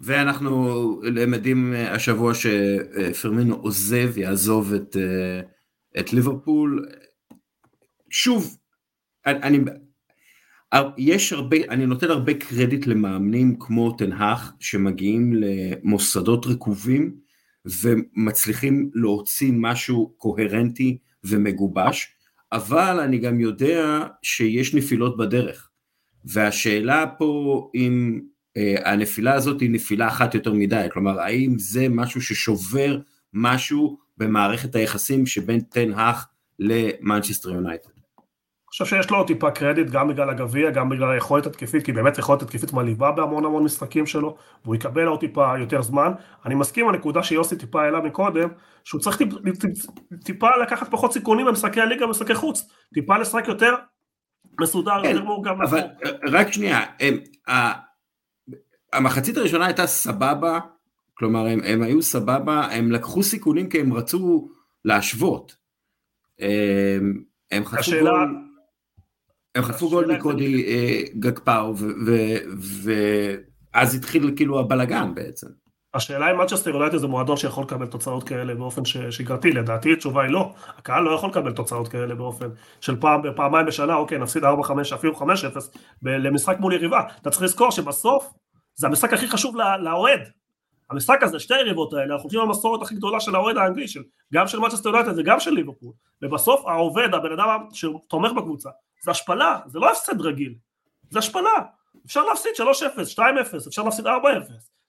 ואנחנו 0.00 1.00
למדים 1.02 1.74
אה, 1.74 1.92
השבוע 1.94 2.32
שפרמינו 2.34 3.56
עוזב, 3.56 4.18
יעזוב 4.18 4.74
את, 4.74 4.96
את 5.98 6.12
ליברפול. 6.12 6.86
שוב, 8.10 8.56
אני, 9.26 9.58
יש 10.98 11.32
הרבה, 11.32 11.56
אני 11.68 11.86
נותן 11.86 12.10
הרבה 12.10 12.34
קרדיט 12.34 12.86
למאמנים 12.86 13.56
כמו 13.60 13.92
תנהך 13.92 14.52
שמגיעים 14.60 15.32
למוסדות 15.34 16.46
רקובים 16.46 17.16
ומצליחים 17.82 18.90
להוציא 18.94 19.52
משהו 19.54 20.14
קוהרנטי 20.16 20.98
ומגובש, 21.24 22.12
אבל 22.52 23.00
אני 23.00 23.18
גם 23.18 23.40
יודע 23.40 24.06
שיש 24.22 24.74
נפילות 24.74 25.16
בדרך. 25.16 25.70
והשאלה 26.24 27.04
פה 27.18 27.70
אם 27.74 28.20
אה, 28.56 28.92
הנפילה 28.92 29.34
הזאת 29.34 29.60
היא 29.60 29.70
נפילה 29.70 30.08
אחת 30.08 30.34
יותר 30.34 30.52
מדי, 30.52 30.86
כלומר 30.92 31.20
האם 31.20 31.58
זה 31.58 31.86
משהו 31.90 32.22
ששובר 32.22 32.98
משהו 33.32 33.98
במערכת 34.16 34.74
היחסים 34.74 35.26
שבין 35.26 35.60
תנהך 35.60 36.28
למנצ'סטר 36.58 37.50
יונייטד. 37.50 37.95
חושב 38.82 38.96
שיש 38.96 39.10
לו 39.10 39.24
טיפה 39.24 39.50
קרדיט 39.50 39.90
גם 39.90 40.08
בגלל 40.08 40.30
הגביע, 40.30 40.70
גם 40.70 40.88
בגלל 40.88 41.10
היכולת 41.10 41.46
התקפית, 41.46 41.84
כי 41.84 41.92
באמת 41.92 42.18
יכולת 42.18 42.42
התקפית 42.42 42.72
מלהיבה 42.72 43.10
בהמון 43.10 43.44
המון 43.44 43.64
משחקים 43.64 44.06
שלו, 44.06 44.36
והוא 44.64 44.74
יקבל 44.74 45.06
עוד 45.06 45.20
טיפה 45.20 45.58
יותר 45.58 45.82
זמן. 45.82 46.12
אני 46.46 46.54
מסכים 46.54 46.88
עם 46.88 46.94
הנקודה 46.94 47.22
שיוסי 47.22 47.56
טיפה 47.56 47.82
העלה 47.82 48.00
מקודם, 48.00 48.48
שהוא 48.84 49.00
צריך 49.00 49.16
טיפ, 49.16 49.28
טיפ, 49.60 49.86
טיפה 50.24 50.48
לקחת 50.62 50.90
פחות 50.90 51.12
סיכונים 51.12 51.46
במשחקי 51.46 51.80
הליגה 51.80 52.04
ובמשחקי 52.04 52.34
חוץ, 52.34 52.68
טיפה 52.94 53.18
לשחק 53.18 53.48
יותר 53.48 53.74
מסודר, 54.60 55.02
כן, 55.02 55.08
יותר 55.10 55.24
מאורגן. 55.24 55.60
אבל 55.62 55.80
רק 56.32 56.52
שנייה, 56.52 56.80
הם, 57.00 57.18
המחצית 58.92 59.36
הראשונה 59.36 59.66
הייתה 59.66 59.86
סבבה, 59.86 60.58
כלומר 61.14 61.46
הם, 61.46 61.60
הם 61.64 61.82
היו 61.82 62.02
סבבה, 62.02 62.64
הם 62.64 62.92
לקחו 62.92 63.22
סיכונים 63.22 63.68
כי 63.68 63.80
הם 63.80 63.92
רצו 63.92 64.48
להשוות. 64.84 65.56
הם, 66.38 67.22
הם 67.50 67.64
חטפו 67.64 67.80
השאלה... 67.80 68.10
גול... 68.10 68.46
הם 69.56 69.62
חטפו 69.62 69.90
גול 69.90 70.12
מקודי 70.12 70.64
אה, 70.66 71.02
גגפאו, 71.18 71.74
ואז 73.74 73.94
התחיל 73.94 74.32
כאילו 74.36 74.60
הבלגן 74.60 75.14
בעצם. 75.14 75.46
השאלה 75.94 76.30
אם 76.30 76.38
מנצ'סטר 76.38 76.70
יונייטד 76.70 76.96
זה 76.96 77.06
מועדון 77.06 77.36
שיכול 77.36 77.64
לקבל 77.64 77.86
תוצאות 77.86 78.24
כאלה 78.24 78.54
באופן 78.54 78.84
שגרתי, 78.84 79.52
לדעתי 79.52 79.92
התשובה 79.92 80.22
היא 80.22 80.30
לא, 80.30 80.52
הקהל 80.78 81.02
לא 81.04 81.10
יכול 81.10 81.28
לקבל 81.28 81.52
תוצאות 81.52 81.88
כאלה 81.88 82.14
באופן 82.14 82.46
של 82.80 83.00
פעם, 83.00 83.22
פעמיים 83.36 83.66
בשנה, 83.66 83.94
אוקיי 83.94 84.18
נפסיד 84.18 84.44
4-5 84.44 84.46
אפילו 84.94 85.14
5-0 85.14 85.24
למשחק 86.02 86.56
מול 86.60 86.72
יריבה, 86.72 87.00
אתה 87.22 87.30
צריך 87.30 87.42
לזכור 87.42 87.70
שבסוף 87.70 88.32
זה 88.74 88.86
המשחק 88.86 89.12
הכי 89.12 89.28
חשוב 89.28 89.56
לאוהד, 89.80 90.20
המשחק 90.90 91.22
הזה, 91.22 91.38
שתי 91.38 91.54
היריבות 91.54 91.92
האלה, 91.92 92.14
אנחנו 92.14 92.28
חושבים 92.28 92.42
המסורת 92.42 92.82
הכי 92.82 92.94
גדולה 92.94 93.20
של 93.20 93.34
האוהד 93.34 93.56
האנגלי, 93.56 93.86
גם 94.34 94.46
של 94.48 94.58
מנצ'סטר 94.58 94.88
יונייטד 94.88 95.18
וגם 95.18 95.40
של 95.40 95.50
ליברפול, 95.50 95.92
ובסוף 96.22 96.66
העובד, 96.66 97.14
הבן 97.14 97.32
אדם 97.32 97.60
שתומך 97.72 98.32
בקבוצה, 98.32 98.70
זה 99.04 99.10
השפלה, 99.10 99.58
זה 99.66 99.78
לא 99.78 99.90
הפסד 99.90 100.20
רגיל, 100.20 100.54
זה 101.10 101.18
השפלה. 101.18 101.50
אפשר 102.06 102.24
להפסיד 102.24 102.52
3-0, 102.58 102.62
2-0, 103.18 103.68
אפשר 103.68 103.82
להפסיד 103.82 104.06
4-0. 104.06 104.10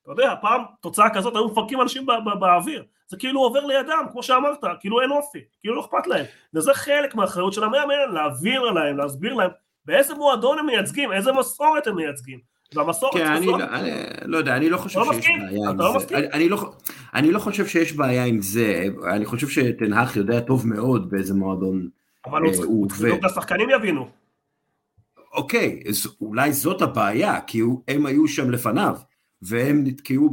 אתה 0.03 0.11
יודע, 0.11 0.33
פעם 0.41 0.61
תוצאה 0.81 1.09
כזאת 1.13 1.35
היו 1.35 1.47
מפרקים 1.47 1.81
אנשים 1.81 2.05
באוויר. 2.39 2.83
זה 3.07 3.17
כאילו 3.17 3.41
עובר 3.41 3.65
לידם, 3.65 4.05
כמו 4.11 4.23
שאמרת, 4.23 4.59
כאילו 4.79 5.01
אין 5.01 5.11
אופי, 5.11 5.39
כאילו 5.59 5.75
לא 5.75 5.81
אכפת 5.81 6.07
להם. 6.07 6.25
וזה 6.53 6.73
חלק 6.73 7.15
מהאחריות 7.15 7.53
של 7.53 7.63
המאמן, 7.63 8.13
להעביר 8.13 8.61
להם, 8.61 8.97
להסביר 8.97 9.33
להם 9.33 9.49
באיזה 9.85 10.15
מועדון 10.15 10.59
הם 10.59 10.65
מייצגים, 10.65 11.13
איזה 11.13 11.31
מסורת 11.31 11.87
הם 11.87 11.95
מייצגים. 11.95 12.39
והמסורת 12.75 13.13
כן, 13.13 13.25
אני, 13.25 13.45
לא, 13.45 13.55
אני 13.55 13.91
לא 14.25 14.37
יודע, 14.37 14.55
אני 14.55 14.69
לא 14.69 14.77
חושב 14.77 14.99
לא 14.99 15.13
שיש 15.13 15.27
בעיה 15.27 15.69
עם 15.69 15.79
לא 15.79 15.99
זה. 15.99 16.17
אני, 16.17 16.27
אני, 16.33 16.49
לא, 16.49 16.57
אני 17.13 17.31
לא 17.31 17.39
חושב 17.39 17.67
שיש 17.67 17.93
בעיה 17.93 18.25
עם 18.25 18.41
זה, 18.41 18.83
אני 19.11 19.25
חושב 19.25 19.47
שתנהך 19.47 20.15
יודע 20.15 20.39
טוב 20.39 20.67
מאוד 20.67 21.09
באיזה 21.09 21.33
מועדון 21.33 21.89
אבל 22.25 22.41
הוא 22.41 22.83
אה, 22.83 22.89
צריך 22.89 23.01
לדאוג 23.01 23.25
לשחקנים 23.25 23.69
יבינו. 23.69 24.07
אוקיי, 25.33 25.83
אז 25.89 26.07
אולי 26.21 26.53
זאת 26.53 26.81
הבעיה, 26.81 27.41
כי 27.41 27.61
הם 27.87 28.05
היו 28.05 28.27
שם 28.27 28.51
לפניו, 28.51 28.97
והם 29.41 29.83
נתקעו 29.83 30.29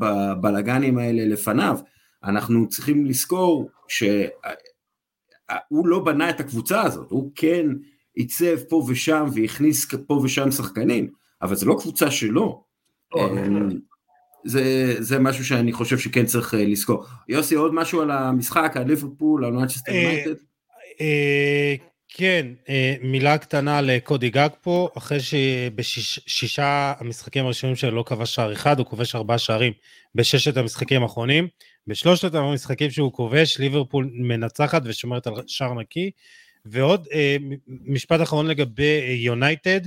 בבלגנים 0.00 0.98
האלה 0.98 1.24
לפניו. 1.24 1.78
אנחנו 2.24 2.68
צריכים 2.68 3.06
לזכור 3.06 3.70
שהוא 3.88 5.88
לא 5.88 6.04
בנה 6.04 6.30
את 6.30 6.40
הקבוצה 6.40 6.82
הזאת, 6.82 7.10
הוא 7.10 7.32
כן 7.34 7.66
עיצב 8.14 8.58
פה 8.68 8.84
ושם 8.88 9.26
והכניס 9.34 9.86
פה 10.06 10.20
ושם 10.24 10.50
שחקנים, 10.50 11.10
אבל 11.42 11.54
זו 11.54 11.66
לא 11.66 11.76
קבוצה 11.80 12.10
שלו. 12.10 12.64
לא, 13.14 13.26
אמ, 13.26 13.68
זה, 14.44 14.94
זה 14.98 15.18
משהו 15.18 15.44
שאני 15.44 15.72
חושב 15.72 15.98
שכן 15.98 16.26
צריך 16.26 16.54
אה, 16.54 16.64
לזכור. 16.64 17.04
יוסי, 17.28 17.54
עוד 17.54 17.74
משהו 17.74 18.00
על 18.00 18.10
המשחק, 18.10 18.72
על 18.76 18.86
ליברפול, 18.86 19.44
על 19.44 19.52
מנצ'סטר 19.52 19.92
אה, 19.92 19.96
יונייטד? 19.96 20.34
אה, 21.00 21.74
כן, 22.08 22.46
אה, 22.68 22.94
מילה 23.02 23.38
קטנה 23.38 23.80
לקודי 23.80 24.30
גג 24.30 24.48
פה, 24.60 24.88
אחרי 24.96 25.20
שבשישה 25.20 26.92
המשחקים 26.98 27.44
הראשונים 27.44 27.76
שלו 27.76 27.90
לא 27.90 28.02
כבש 28.06 28.34
שער 28.34 28.52
אחד, 28.52 28.78
הוא 28.78 28.86
כובש 28.86 29.14
ארבעה 29.14 29.38
שערים 29.38 29.72
בששת 30.14 30.56
המשחקים 30.56 31.02
האחרונים. 31.02 31.48
בשלושת 31.86 32.34
המשחקים 32.34 32.90
שהוא 32.90 33.12
כובש, 33.12 33.58
ליברפול 33.58 34.10
מנצחת 34.12 34.82
ושומרת 34.84 35.26
על 35.26 35.34
שער 35.46 35.74
נקי. 35.74 36.10
ועוד 36.64 37.06
אה, 37.12 37.36
משפט 37.66 38.22
אחרון 38.22 38.46
לגבי 38.46 39.18
יונייטד, 39.18 39.80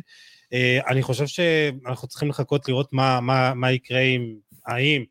אני 0.87 1.01
חושב 1.01 1.27
שאנחנו 1.27 2.07
צריכים 2.07 2.29
לחכות 2.29 2.67
לראות 2.67 2.93
מה, 2.93 3.19
מה, 3.21 3.53
מה 3.53 3.71
יקרה 3.71 3.99
עם, 3.99 4.35
האם 4.65 5.03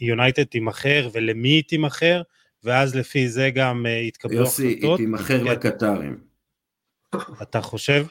יונייטד 0.00 0.42
תימכר 0.42 1.08
ולמי 1.12 1.48
היא 1.48 1.62
תימכר. 1.68 2.22
ואז 2.64 2.94
לפי 2.94 3.28
זה 3.28 3.50
גם 3.54 3.86
uh, 3.86 3.88
יתקבלו 3.88 4.36
יוסי, 4.36 4.68
החלטות. 4.68 4.82
יוסי, 4.82 5.02
היא 5.02 5.06
תימכר 5.06 5.38
כן. 5.38 5.44
לקטרים. 5.44 6.18
אתה 7.42 7.60
חושב? 7.60 8.06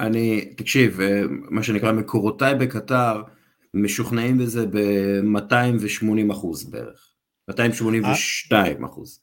אני, 0.00 0.54
תקשיב, 0.56 1.00
אה, 1.00 1.22
מה 1.28 1.62
שנקרא 1.62 1.92
מקורותיי 1.92 2.54
בקטר 2.54 3.22
משוכנעים 3.74 4.38
בזה 4.38 4.66
ב-280 4.66 6.32
אחוז 6.32 6.64
בערך, 6.64 7.12
282 7.48 8.84
אחוז. 8.84 9.20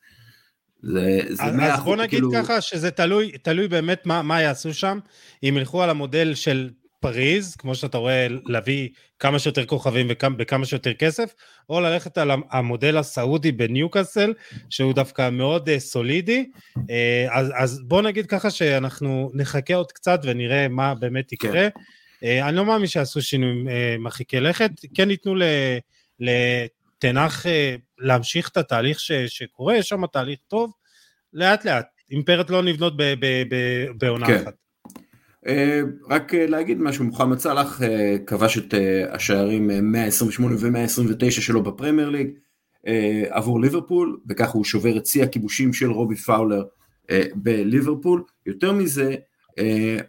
זה, 0.82 1.20
זה 1.30 1.44
אז, 1.44 1.56
אז 1.60 1.84
בוא 1.84 1.96
נגיד 1.96 2.10
כאילו... 2.10 2.32
ככה 2.34 2.62
שזה 2.62 2.92
תלוי, 2.92 3.32
תלוי 3.32 3.68
באמת 3.68 4.06
מה, 4.06 4.22
מה 4.22 4.42
יעשו 4.42 4.74
שם, 4.74 5.00
אם 5.44 5.54
ילכו 5.58 5.84
על 5.84 5.90
המודל 5.90 6.36
של 6.36 6.70
פריז, 7.00 7.56
כמו 7.56 7.76
שאתה 7.76 7.98
רואה, 7.98 8.28
להביא 8.46 8.90
כמה 9.20 9.40
שיותר 9.40 9.66
כוכבים 9.66 10.08
בכמה 10.38 10.66
שיותר 10.66 10.94
כסף, 10.94 11.34
או 11.70 11.82
ללכת 11.82 12.18
על 12.18 12.32
המודל 12.52 12.98
הסעודי 12.98 13.52
בניוקאסל, 13.52 14.34
שהוא 14.70 14.94
דווקא 14.94 15.30
מאוד 15.30 15.70
uh, 15.70 15.80
סולידי. 15.80 16.46
Uh, 16.78 16.82
אז, 17.32 17.52
אז 17.58 17.82
בוא 17.88 18.02
נגיד 18.02 18.26
ככה 18.26 18.52
שאנחנו 18.52 19.32
נחכה 19.34 19.76
עוד 19.76 19.92
קצת 19.92 20.20
ונראה 20.24 20.68
מה 20.68 20.96
באמת 20.96 21.34
יקרה. 21.34 21.70
כן. 21.70 21.80
Uh, 22.16 22.48
אני 22.48 22.56
לא 22.56 22.66
מאמין 22.66 22.88
שיעשו 22.88 23.22
שינויים 23.22 23.68
uh, 23.68 23.72
מרחיקי 24.00 24.40
לכת, 24.40 24.72
כן 24.94 25.12
ייתנו 25.12 25.36
לתנח 26.20 27.46
uh, 27.46 27.50
להמשיך 27.98 28.50
את 28.50 28.58
התהליך 28.58 29.00
ש, 29.00 29.12
שקורה, 29.12 29.78
יש 29.78 29.90
שם 29.90 30.08
תהליך 30.08 30.40
טוב, 30.48 30.72
לאט 31.34 31.66
לאט, 31.66 31.86
אימפריות 32.12 32.50
לא 32.50 32.64
נבנות 32.64 32.94
בעונה 33.98 34.28
כן. 34.28 34.42
אחת. 34.44 34.65
אה, 35.48 35.82
רק 36.10 36.34
אה, 36.34 36.48
להגיד 36.48 36.82
משהו, 36.82 37.06
מוחמד 37.06 37.40
סאלח 37.40 37.82
אה, 37.82 38.16
כבש 38.28 38.58
את 38.58 38.74
השערים 39.12 39.92
128 39.92 40.56
ו-129 40.60 41.32
שלו 41.32 41.64
בפרמייר 41.64 42.10
ליג 42.10 42.30
עבור 43.30 43.62
ליברפול, 43.62 44.20
וכך 44.30 44.50
הוא 44.50 44.64
שובר 44.64 44.98
את 44.98 45.06
שיא 45.06 45.24
הכיבושים 45.24 45.74
של 45.74 45.92
רובי 45.92 46.16
פאולר 46.16 46.64
בליברפול. 47.36 48.24
יותר 48.46 48.72
מזה, 48.74 49.16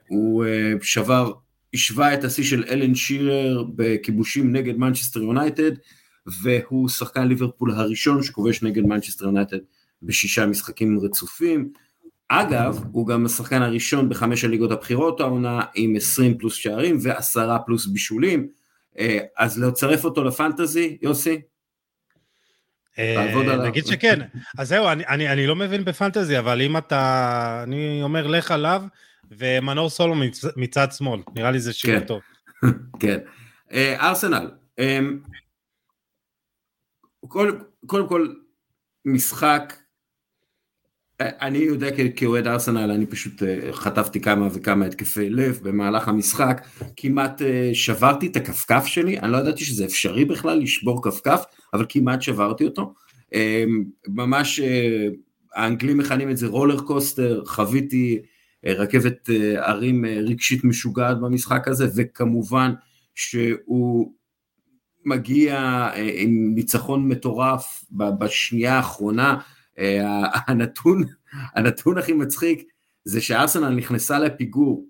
הוא 0.08 0.44
שבר, 0.82 1.32
השווה 1.74 2.14
את 2.14 2.24
השיא 2.24 2.44
של 2.44 2.64
אלן 2.68 2.94
שירר 2.94 3.64
בכיבושים 3.76 4.52
נגד 4.52 4.76
מנצ'סטר 4.76 5.22
יונייטד, 5.22 5.72
והוא 6.42 6.88
שחקן 6.88 7.28
ליברפול 7.28 7.70
הראשון 7.70 8.22
שכובש 8.22 8.62
נגד 8.62 8.82
מנצ'סטר 8.82 9.24
יונייטד 9.24 9.58
בשישה 10.02 10.46
משחקים 10.46 10.98
רצופים. 11.00 11.72
אגב, 12.28 12.84
הוא 12.92 13.06
גם 13.06 13.26
השחקן 13.26 13.62
הראשון 13.62 14.08
בחמש 14.08 14.44
הליגות 14.44 14.70
הבכירות 14.70 15.20
העונה 15.20 15.60
עם 15.74 15.96
20 15.96 16.38
פלוס 16.38 16.54
שערים 16.54 16.98
ועשרה 17.02 17.58
פלוס 17.58 17.86
בישולים, 17.86 18.48
אה, 18.98 19.18
אז 19.36 19.62
לצרף 19.62 20.04
אותו 20.04 20.24
לפנטזי, 20.24 20.98
יוסי? 21.02 21.40
אה, 22.98 23.66
נגיד 23.66 23.86
שכן, 23.86 24.20
אז 24.58 24.68
זהו, 24.68 24.88
אני, 24.88 25.06
אני, 25.06 25.32
אני 25.32 25.46
לא 25.46 25.56
מבין 25.56 25.84
בפנטזי, 25.84 26.38
אבל 26.38 26.62
אם 26.62 26.76
אתה, 26.76 27.60
אני 27.62 28.02
אומר 28.02 28.26
לך 28.26 28.50
עליו, 28.50 28.82
ומנור 29.30 29.90
סולו 29.90 30.14
מצ, 30.14 30.44
מצד 30.56 30.92
שמאל, 30.92 31.20
נראה 31.34 31.50
לי 31.50 31.60
זה 31.60 31.72
שיעור 31.72 32.00
כן. 32.00 32.06
טוב. 32.06 32.20
כן. 33.00 33.18
אה, 33.72 34.08
ארסנל, 34.08 34.50
קודם 37.86 38.08
כל, 38.08 38.28
משחק 39.04 39.74
אני 41.20 41.58
יודע 41.58 41.88
כאוהד 42.16 42.46
ארסנל, 42.46 42.90
אני 42.90 43.06
פשוט 43.06 43.42
אה, 43.42 43.72
חטפתי 43.72 44.20
כמה 44.20 44.48
וכמה 44.52 44.86
התקפי 44.86 45.30
לב 45.30 45.60
במהלך 45.62 46.08
המשחק, 46.08 46.66
כמעט 46.96 47.42
אה, 47.42 47.70
שברתי 47.72 48.26
את 48.26 48.36
הכפכף 48.36 48.86
שלי, 48.86 49.18
אני 49.18 49.32
לא 49.32 49.36
ידעתי 49.36 49.64
שזה 49.64 49.84
אפשרי 49.84 50.24
בכלל 50.24 50.58
לשבור 50.58 51.02
כפכף, 51.02 51.44
אבל 51.74 51.86
כמעט 51.88 52.22
שברתי 52.22 52.64
אותו. 52.64 52.94
אמ, 53.34 53.84
ממש 54.08 54.60
האנגלים 55.54 55.98
מכנים 55.98 56.30
את 56.30 56.36
זה 56.36 56.46
רולר 56.46 56.80
קוסטר, 56.80 57.42
חוויתי 57.46 58.18
רכבת 58.66 59.30
ערים 59.56 60.04
רגשית 60.04 60.64
משוגעת 60.64 61.20
במשחק 61.20 61.68
הזה, 61.68 61.88
וכמובן 61.96 62.72
שהוא 63.14 64.12
מגיע 65.04 65.88
עם 66.14 66.52
ניצחון 66.54 67.08
מטורף 67.08 67.84
בשנייה 68.18 68.76
האחרונה, 68.76 69.30
אה, 69.30 69.38
הנתון, 70.46 71.04
הנתון 71.54 71.98
הכי 71.98 72.12
מצחיק 72.12 72.62
זה 73.04 73.20
שארסנל 73.20 73.68
נכנסה 73.68 74.18
לפיגור 74.18 74.86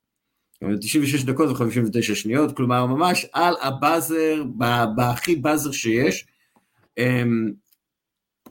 96 0.81 1.25
דקות 1.25 1.49
ו-59 1.49 2.15
שניות, 2.15 2.57
כלומר 2.57 2.87
ממש 2.87 3.27
על 3.33 3.55
הבאזר, 3.63 4.43
בהכי 4.97 5.37
באזר 5.37 5.73
שיש, 5.73 6.27
אמ, 6.99 7.53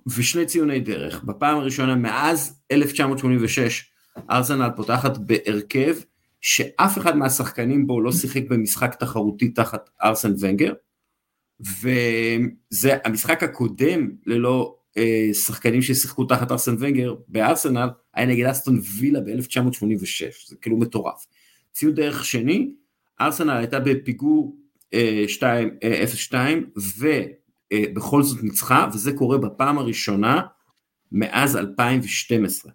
ושני 0.07 0.45
ציוני 0.45 0.79
דרך. 0.79 1.23
בפעם 1.23 1.57
הראשונה 1.57 1.95
מאז 1.95 2.61
1986 2.71 3.91
ארסנל 4.31 4.69
פותחת 4.75 5.17
בהרכב 5.17 5.95
שאף 6.41 6.97
אחד 6.97 7.17
מהשחקנים 7.17 7.87
בו 7.87 8.01
לא 8.01 8.11
שיחק 8.11 8.41
במשחק 8.49 8.95
תחרותי 8.95 9.49
תחת 9.49 9.89
ארסן 10.03 10.33
ונגר, 10.39 10.73
וזה 11.59 12.97
המשחק 13.05 13.43
הקודם 13.43 14.11
ללא 14.25 14.75
אה, 14.97 15.29
שחקנים 15.33 15.81
ששיחקו 15.81 16.25
תחת 16.25 16.51
ארסן 16.51 16.75
ונגר 16.79 17.15
בארסנל 17.27 17.89
היה 18.13 18.25
נגד 18.25 18.45
אסטון 18.45 18.79
וילה 18.99 19.19
ב-1986, 19.21 20.47
זה 20.47 20.55
כאילו 20.61 20.77
מטורף. 20.77 21.25
ציון 21.71 21.93
דרך 21.93 22.25
שני, 22.25 22.71
ארסנל 23.21 23.57
הייתה 23.57 23.79
בפיגור 23.79 24.55
אה, 24.93 25.25
0-2 26.31 26.35
ובכל 26.97 28.23
זאת 28.23 28.43
ניצחה, 28.43 28.89
וזה 28.93 29.11
קורה 29.13 29.37
בפעם 29.37 29.77
הראשונה 29.77 30.41
מאז 31.11 31.57
2012. 31.57 32.71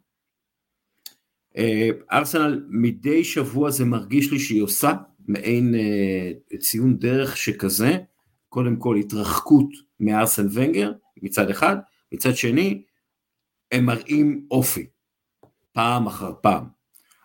אה, 1.57 1.89
ארסנל 2.13 2.65
מדי 2.69 3.25
שבוע 3.25 3.71
זה 3.71 3.85
מרגיש 3.85 4.33
לי 4.33 4.39
שהיא 4.39 4.63
עושה 4.63 4.93
מעין 5.29 5.75
אה, 5.75 6.59
ציון 6.59 6.99
דרך 6.99 7.37
שכזה, 7.37 7.99
קודם 8.49 8.77
כל 8.77 8.97
התרחקות 8.97 9.69
מארסן 10.01 10.47
ונגר 10.53 10.93
מצד 11.23 11.51
אחד, 11.51 11.77
מצד 12.13 12.37
שני 12.37 12.83
הם 13.73 13.87
מראים 13.87 14.47
אופי, 14.51 14.87
פעם 15.73 16.07
אחר 16.07 16.33
פעם. 16.41 16.65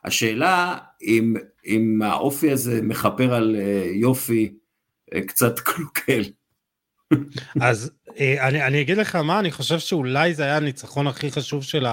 השאלה 0.03 0.77
אם, 1.01 1.33
אם 1.65 2.01
האופי 2.05 2.51
הזה 2.51 2.81
מכפר 2.81 3.33
על 3.33 3.55
אה, 3.55 3.89
יופי 3.93 4.53
קצת 5.27 5.59
קלוקל. 5.67 6.21
אז 7.61 7.91
אני, 8.19 8.63
אני 8.63 8.81
אגיד 8.81 8.97
לך 8.97 9.15
מה, 9.15 9.39
אני 9.39 9.51
חושב 9.51 9.79
שאולי 9.79 10.33
זה 10.33 10.43
היה 10.43 10.57
הניצחון 10.57 11.07
הכי 11.07 11.31
חשוב 11.31 11.63
של 11.63 11.85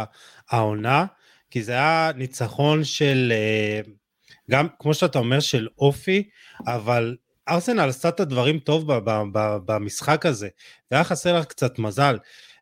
העונה. 0.51 1.07
כי 1.55 1.63
זה 1.63 1.73
היה 1.73 2.11
ניצחון 2.17 2.85
של, 2.85 3.33
אה, 3.37 3.81
גם 4.51 4.67
כמו 4.79 4.95
שאתה 4.95 5.19
אומר, 5.19 5.41
של 5.41 5.69
אופי, 5.79 6.29
אבל 6.67 7.17
ארסנל 7.49 7.89
עשתה 7.89 8.09
את 8.09 8.21
הדברים 8.21 8.59
טוב 8.59 8.85
במשחק 9.67 10.27
הזה, 10.27 10.49
והיה 10.91 11.05
חסר 11.05 11.39
לך 11.39 11.45
קצת 11.45 11.79
מזל. 11.79 12.19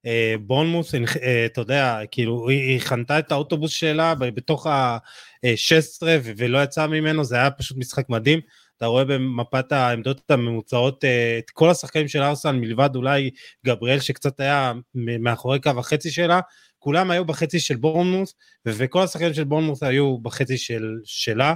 אה, 0.07 0.35
בונמוס, 0.40 0.95
אה, 0.95 1.47
אתה 1.47 1.61
יודע, 1.61 2.01
כאילו, 2.11 2.49
היא 2.49 2.81
חנתה 2.81 3.19
את 3.19 3.33
האוטובוס 3.33 3.71
שלה 3.71 4.14
בתוך 4.14 4.67
ה-16 4.67 6.03
ולא 6.23 6.62
יצאה 6.62 6.87
ממנו, 6.87 7.25
זה 7.25 7.37
היה 7.37 7.51
פשוט 7.51 7.77
משחק 7.77 8.09
מדהים. 8.09 8.40
אתה 8.77 8.87
רואה 8.87 9.05
במפת 9.05 9.73
העמדות 9.73 10.31
הממוצעות 10.31 11.05
את 11.38 11.51
כל 11.51 11.71
השחקנים 11.71 12.09
של 12.09 12.23
ארסנל 12.23 12.59
מלבד 12.59 12.90
אולי 12.97 13.31
גבריאל 13.67 14.01
שקצת 14.01 14.40
היה 14.40 14.73
מאחורי 14.95 15.61
קו 15.61 15.71
החצי 15.79 16.11
שלה, 16.11 16.40
כולם 16.83 17.11
היו 17.11 17.25
בחצי 17.25 17.61
של 17.61 17.77
בורנמוס, 17.77 18.35
וכל 18.66 19.03
השחקנים 19.03 19.35
של 19.35 19.45
בורנמוס 19.45 19.83
היו 19.83 20.18
בחצי 20.18 20.59
של, 20.59 21.01
שלה, 21.05 21.55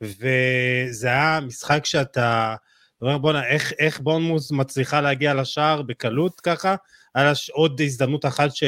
וזה 0.00 1.08
היה 1.08 1.40
משחק 1.40 1.84
שאתה 1.84 2.54
אומר 3.02 3.18
בואנה 3.18 3.46
איך, 3.46 3.72
איך 3.78 4.00
בורנמוס 4.00 4.52
מצליחה 4.52 5.00
להגיע 5.00 5.34
לשער 5.34 5.82
בקלות 5.82 6.40
ככה, 6.40 6.74
היה 7.14 7.32
עוד 7.52 7.80
הזדמנות 7.80 8.26
אחת 8.26 8.56
ש... 8.56 8.62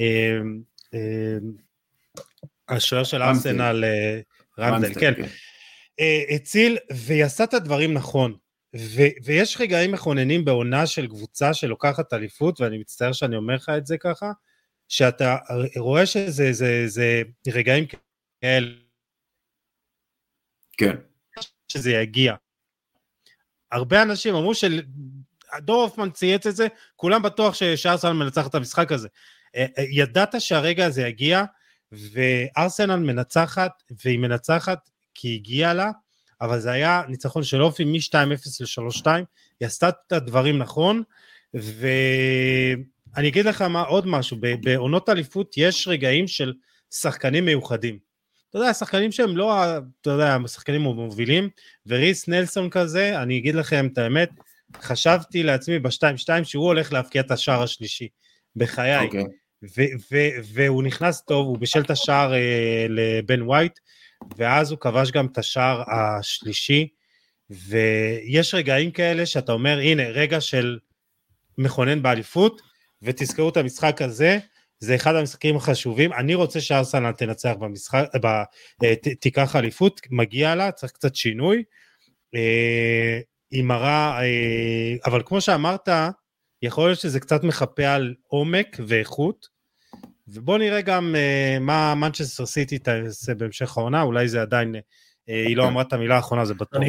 אה, 0.00 0.38
אה, 0.94 1.38
השוער 2.68 3.04
של 3.04 3.22
ארסנל, 3.22 3.84
אה, 3.84 4.20
רמדל, 4.58 4.94
כן, 4.94 5.14
כן. 5.14 5.28
הציל 6.34 6.78
והיא 6.90 7.24
עשה 7.24 7.44
את 7.44 7.54
הדברים 7.54 7.94
נכון. 7.94 8.34
ו- 8.76 9.24
ויש 9.24 9.56
רגעים 9.60 9.92
מכוננים 9.92 10.44
בעונה 10.44 10.86
של 10.86 11.06
קבוצה 11.06 11.54
שלוקחת 11.54 12.12
אליפות, 12.12 12.60
ואני 12.60 12.78
מצטער 12.78 13.12
שאני 13.12 13.36
אומר 13.36 13.54
לך 13.54 13.68
את 13.76 13.86
זה 13.86 13.98
ככה, 13.98 14.32
שאתה 14.88 15.36
רואה 15.76 16.06
שזה 16.06 16.52
זה, 16.52 16.84
זה 16.86 17.22
רגעים 17.48 17.84
כאלה. 18.40 18.74
כן. 20.78 20.96
שזה 21.68 21.90
יגיע. 21.90 22.34
הרבה 23.72 24.02
אנשים 24.02 24.34
אמרו 24.34 24.54
של... 24.54 24.82
דור 25.58 25.82
הופמן 25.82 26.10
צייץ 26.10 26.46
את 26.46 26.56
זה, 26.56 26.66
כולם 26.96 27.22
בטוח 27.22 27.54
שארסנל 27.54 28.12
מנצח 28.12 28.46
את 28.46 28.54
המשחק 28.54 28.92
הזה. 28.92 29.08
אה, 29.56 29.66
אה, 29.78 29.84
ידעת 29.90 30.34
שהרגע 30.38 30.86
הזה 30.86 31.02
יגיע, 31.02 31.44
וארסנל 31.92 32.96
מנצחת, 32.96 33.82
והיא 34.04 34.18
מנצחת 34.18 34.90
כי 35.14 35.34
הגיעה 35.34 35.74
לה, 35.74 35.90
אבל 36.40 36.60
זה 36.60 36.70
היה 36.70 37.02
ניצחון 37.08 37.44
של 37.44 37.62
אופי 37.62 37.84
מ-2-0 37.84 38.18
ל-3-2, 38.60 39.06
היא 39.60 39.66
עשתה 39.66 39.88
את 39.88 40.12
הדברים 40.12 40.58
נכון, 40.58 41.02
ו... 41.56 41.86
אני 43.18 43.28
אגיד 43.28 43.46
לך 43.46 43.62
מה, 43.62 43.82
עוד 43.82 44.06
משהו, 44.06 44.36
בעונות 44.62 45.08
אליפות 45.08 45.54
יש 45.56 45.88
רגעים 45.88 46.28
של 46.28 46.52
שחקנים 46.90 47.44
מיוחדים. 47.44 47.98
אתה 48.50 48.58
יודע, 48.58 48.74
שחקנים 48.74 49.12
שהם 49.12 49.36
לא, 49.36 49.54
אתה 50.00 50.10
יודע, 50.10 50.36
שחקנים 50.46 50.80
מובילים, 50.80 51.48
וריס 51.86 52.28
נלסון 52.28 52.70
כזה, 52.70 53.22
אני 53.22 53.38
אגיד 53.38 53.54
לכם 53.54 53.88
את 53.92 53.98
האמת, 53.98 54.30
חשבתי 54.76 55.42
לעצמי 55.42 55.78
ב-2-2 55.78 56.44
שהוא 56.44 56.64
הולך 56.64 56.92
להבקיע 56.92 57.22
את 57.22 57.30
השער 57.30 57.62
השלישי, 57.62 58.08
בחיי. 58.56 58.98
Okay. 58.98 59.04
אוקיי. 59.04 59.24
והוא 60.44 60.82
נכנס 60.82 61.20
טוב, 61.20 61.46
הוא 61.46 61.58
בישל 61.58 61.80
את 61.80 61.90
השער 61.90 62.34
אה, 62.34 62.86
לבן 62.88 63.42
ווייט, 63.42 63.78
ואז 64.36 64.70
הוא 64.70 64.78
כבש 64.78 65.10
גם 65.10 65.26
את 65.26 65.38
השער 65.38 65.82
השלישי, 65.90 66.88
ויש 67.50 68.54
רגעים 68.54 68.90
כאלה 68.90 69.26
שאתה 69.26 69.52
אומר, 69.52 69.78
הנה, 69.78 70.08
רגע 70.08 70.40
של 70.40 70.78
מכונן 71.58 72.02
באליפות, 72.02 72.67
ותזכרו 73.02 73.48
את 73.48 73.56
המשחק 73.56 74.02
הזה, 74.02 74.38
זה 74.80 74.94
אחד 74.94 75.14
המשחקים 75.14 75.56
החשובים, 75.56 76.12
אני 76.12 76.34
רוצה 76.34 76.60
שארסנל 76.60 77.12
תנצח 77.12 77.54
במשחק, 77.58 78.04
ב, 78.22 78.26
אה, 78.26 78.94
ת, 79.02 79.08
תיקח 79.20 79.56
אליפות, 79.56 80.00
מגיע 80.10 80.54
לה, 80.54 80.72
צריך 80.72 80.92
קצת 80.92 81.14
שינוי, 81.16 81.62
אה, 82.34 83.20
היא 83.50 83.64
מראה, 83.64 84.20
אה, 84.22 84.96
אבל 85.06 85.22
כמו 85.24 85.40
שאמרת, 85.40 85.88
יכול 86.62 86.88
להיות 86.88 86.98
שזה 86.98 87.20
קצת 87.20 87.44
מחפה 87.44 87.86
על 87.86 88.14
עומק 88.26 88.76
ואיכות, 88.86 89.48
ובוא 90.28 90.58
נראה 90.58 90.80
גם 90.80 91.14
מה 91.60 91.94
מנצ'סטר 91.94 92.46
סיטי 92.46 92.78
תעשה 92.78 93.34
בהמשך 93.34 93.78
העונה, 93.78 94.02
אולי 94.02 94.28
זה 94.28 94.42
עדיין, 94.42 94.74
היא 95.26 95.56
לא 95.56 95.68
אמרה 95.68 95.82
את 95.82 95.92
המילה 95.92 96.16
האחרונה, 96.16 96.44
זה 96.44 96.54
בטוח. 96.54 96.82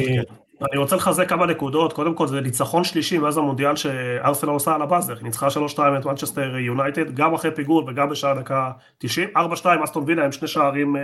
אני, 0.62 0.78
רוצה 0.78 0.96
לחזק 0.96 1.28
כמה 1.28 1.46
נקודות, 1.46 1.92
קודם 1.92 2.14
כל 2.14 2.26
זה 2.26 2.40
ניצחון 2.40 2.84
שלישי 2.84 3.18
מאז 3.18 3.38
המונדיאל 3.38 3.76
שארסנל 3.76 4.50
עושה 4.50 4.74
על 4.74 4.82
ה 4.82 4.86
buzzer, 4.86 5.14
היא 5.14 5.22
ניצחה 5.22 5.48
3-2 5.76 5.78
את 5.98 6.06
מנצ'סטר 6.06 6.56
יונייטד, 6.56 7.14
גם 7.14 7.34
אחרי 7.34 7.54
פיגור 7.54 7.84
וגם 7.88 8.08
בשעה 8.08 8.34
דקה 8.34 8.70
90, 8.98 9.28
4-2 9.36 9.40
אסטון 9.84 10.04
וילה 10.06 10.24
עם 10.24 10.32
שני 10.32 10.48
שערים 10.48 10.96
אה, 10.96 11.02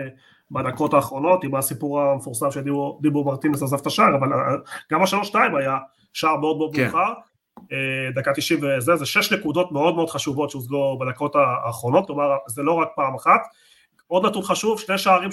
בדקות 0.50 0.94
האחרונות, 0.94 1.44
עם 1.44 1.54
הסיפור 1.54 2.00
המפורסם 2.00 2.50
שדיבו 2.50 3.24
מרטינס 3.24 3.62
עזב 3.62 3.76
את 3.80 3.86
השער, 3.86 4.16
אבל 4.16 4.32
אה, 4.32 4.38
גם 4.92 5.02
ה-3-2 5.02 5.36
היה 5.58 5.78
שער 6.12 6.36
מאוד 6.36 6.56
מאוד 6.56 6.76
כן. 6.76 6.84
מאוחר, 6.84 7.12
אה, 7.72 8.10
דקה 8.14 8.32
90 8.34 8.60
וזה, 8.62 8.96
זה 8.96 9.06
שש 9.06 9.32
נקודות 9.32 9.72
מאוד 9.72 9.94
מאוד 9.94 10.10
חשובות 10.10 10.50
שהושגו 10.50 10.98
בדקות 10.98 11.36
האחרונות, 11.36 12.06
כלומר 12.06 12.30
זה 12.46 12.62
לא 12.62 12.72
רק 12.72 12.88
פעם 12.96 13.14
אחת, 13.14 13.40
עוד 14.06 14.26
נתון 14.26 14.42
חשוב, 14.42 14.80
שני 14.80 14.98
שערים 14.98 15.30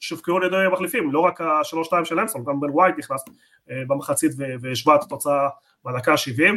שהובקעו 0.00 0.36
על 0.36 0.44
ידי 0.44 0.56
מחליפים, 0.72 1.12
לא 1.12 1.20
רק 1.20 1.40
השלוש 1.40 1.86
שתיים 1.86 2.04
של 2.04 2.20
אמסון, 2.20 2.44
גם 2.44 2.60
בן 2.60 2.70
ווייט 2.70 2.98
נכנס 2.98 3.24
אה, 3.70 3.82
במחצית 3.88 4.32
והשווה 4.60 4.94
את 4.94 5.02
התוצאה 5.02 5.48
בדקה 5.84 6.12
ה-70. 6.12 6.54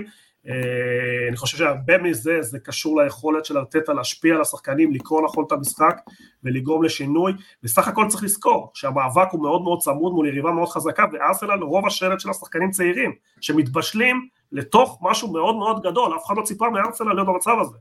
אה, 0.48 1.28
אני 1.28 1.38
חושב 1.38 1.58
שהרבה 1.58 1.98
מזה 1.98 2.42
זה 2.42 2.60
קשור 2.60 3.02
ליכולת 3.02 3.46
של 3.46 3.58
ארטטה 3.58 3.94
להשפיע 3.94 4.36
על 4.36 4.42
השחקנים, 4.42 4.94
לקרוא 4.94 5.22
נכון 5.22 5.46
את 5.48 5.52
המשחק 5.52 5.96
ולגרום 6.44 6.84
לשינוי, 6.84 7.34
בסך 7.64 7.88
הכל 7.88 8.06
צריך 8.10 8.24
לזכור 8.24 8.72
שהמאבק 8.74 9.28
הוא 9.32 9.42
מאוד 9.42 9.62
מאוד 9.62 9.80
צמוד 9.80 10.14
מול 10.14 10.28
יריבה 10.28 10.52
מאוד 10.52 10.70
חזקה 10.70 11.06
וארסנל 11.12 11.64
רוב 11.64 11.86
השלט 11.86 12.20
של 12.20 12.30
השחקנים 12.30 12.72
צעירים 12.72 13.12
שמתבשלים 13.42 14.28
לתוך 14.52 15.00
משהו 15.02 15.34
מאוד 15.34 15.56
מאוד 15.56 15.84
גדול, 15.84 16.16
אף 16.16 16.26
אחד 16.26 16.38
לא 16.38 16.44
ציפה 16.44 16.70
מארסנל 16.70 17.14
להיות 17.14 17.28
במצב 17.28 17.56
הזה 17.62 17.78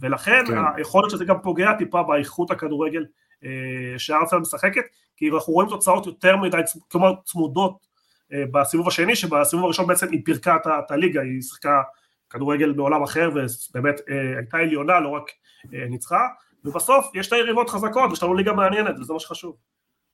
ולכן 0.00 0.44
כן. 0.46 0.58
היכולת 0.76 1.10
שזה 1.10 1.24
גם 1.24 1.36
פוגע 1.42 1.72
טיפה 1.78 2.02
באיכות 2.02 2.50
הכדורגל 2.50 3.06
אה, 3.44 3.98
שארסנל 3.98 4.38
משחקת 4.38 4.82
כי 5.16 5.30
אנחנו 5.30 5.52
רואים 5.52 5.68
תוצאות 5.68 6.06
יותר 6.06 6.36
מדי, 6.36 6.60
כלומר 6.88 7.12
צמודות 7.24 7.86
אה, 8.32 8.44
בסיבוב 8.52 8.88
השני 8.88 9.16
שבסיבוב 9.16 9.64
הראשון 9.64 9.86
בעצם 9.86 10.06
היא 10.10 10.20
פירקה 10.24 10.56
את 10.66 10.90
הליגה, 10.90 11.20
היא 11.20 11.42
שיחקה 11.42 11.82
כדורגל 12.30 12.72
בעולם 12.72 13.02
אחר 13.02 13.30
ובאמת 13.30 14.00
אה, 14.10 14.38
הייתה 14.38 14.56
עליונה, 14.56 15.00
לא 15.00 15.08
רק 15.08 15.30
אה, 15.74 15.86
ניצחה, 15.88 16.26
ובסוף 16.64 17.10
יש 17.14 17.28
את 17.28 17.32
היריבות 17.32 17.70
חזקות, 17.70 18.12
יש 18.12 18.22
לנו 18.22 18.34
ליגה 18.34 18.52
מעניינת 18.52 18.98
וזה 18.98 19.12
מה 19.12 19.20
שחשוב. 19.20 19.56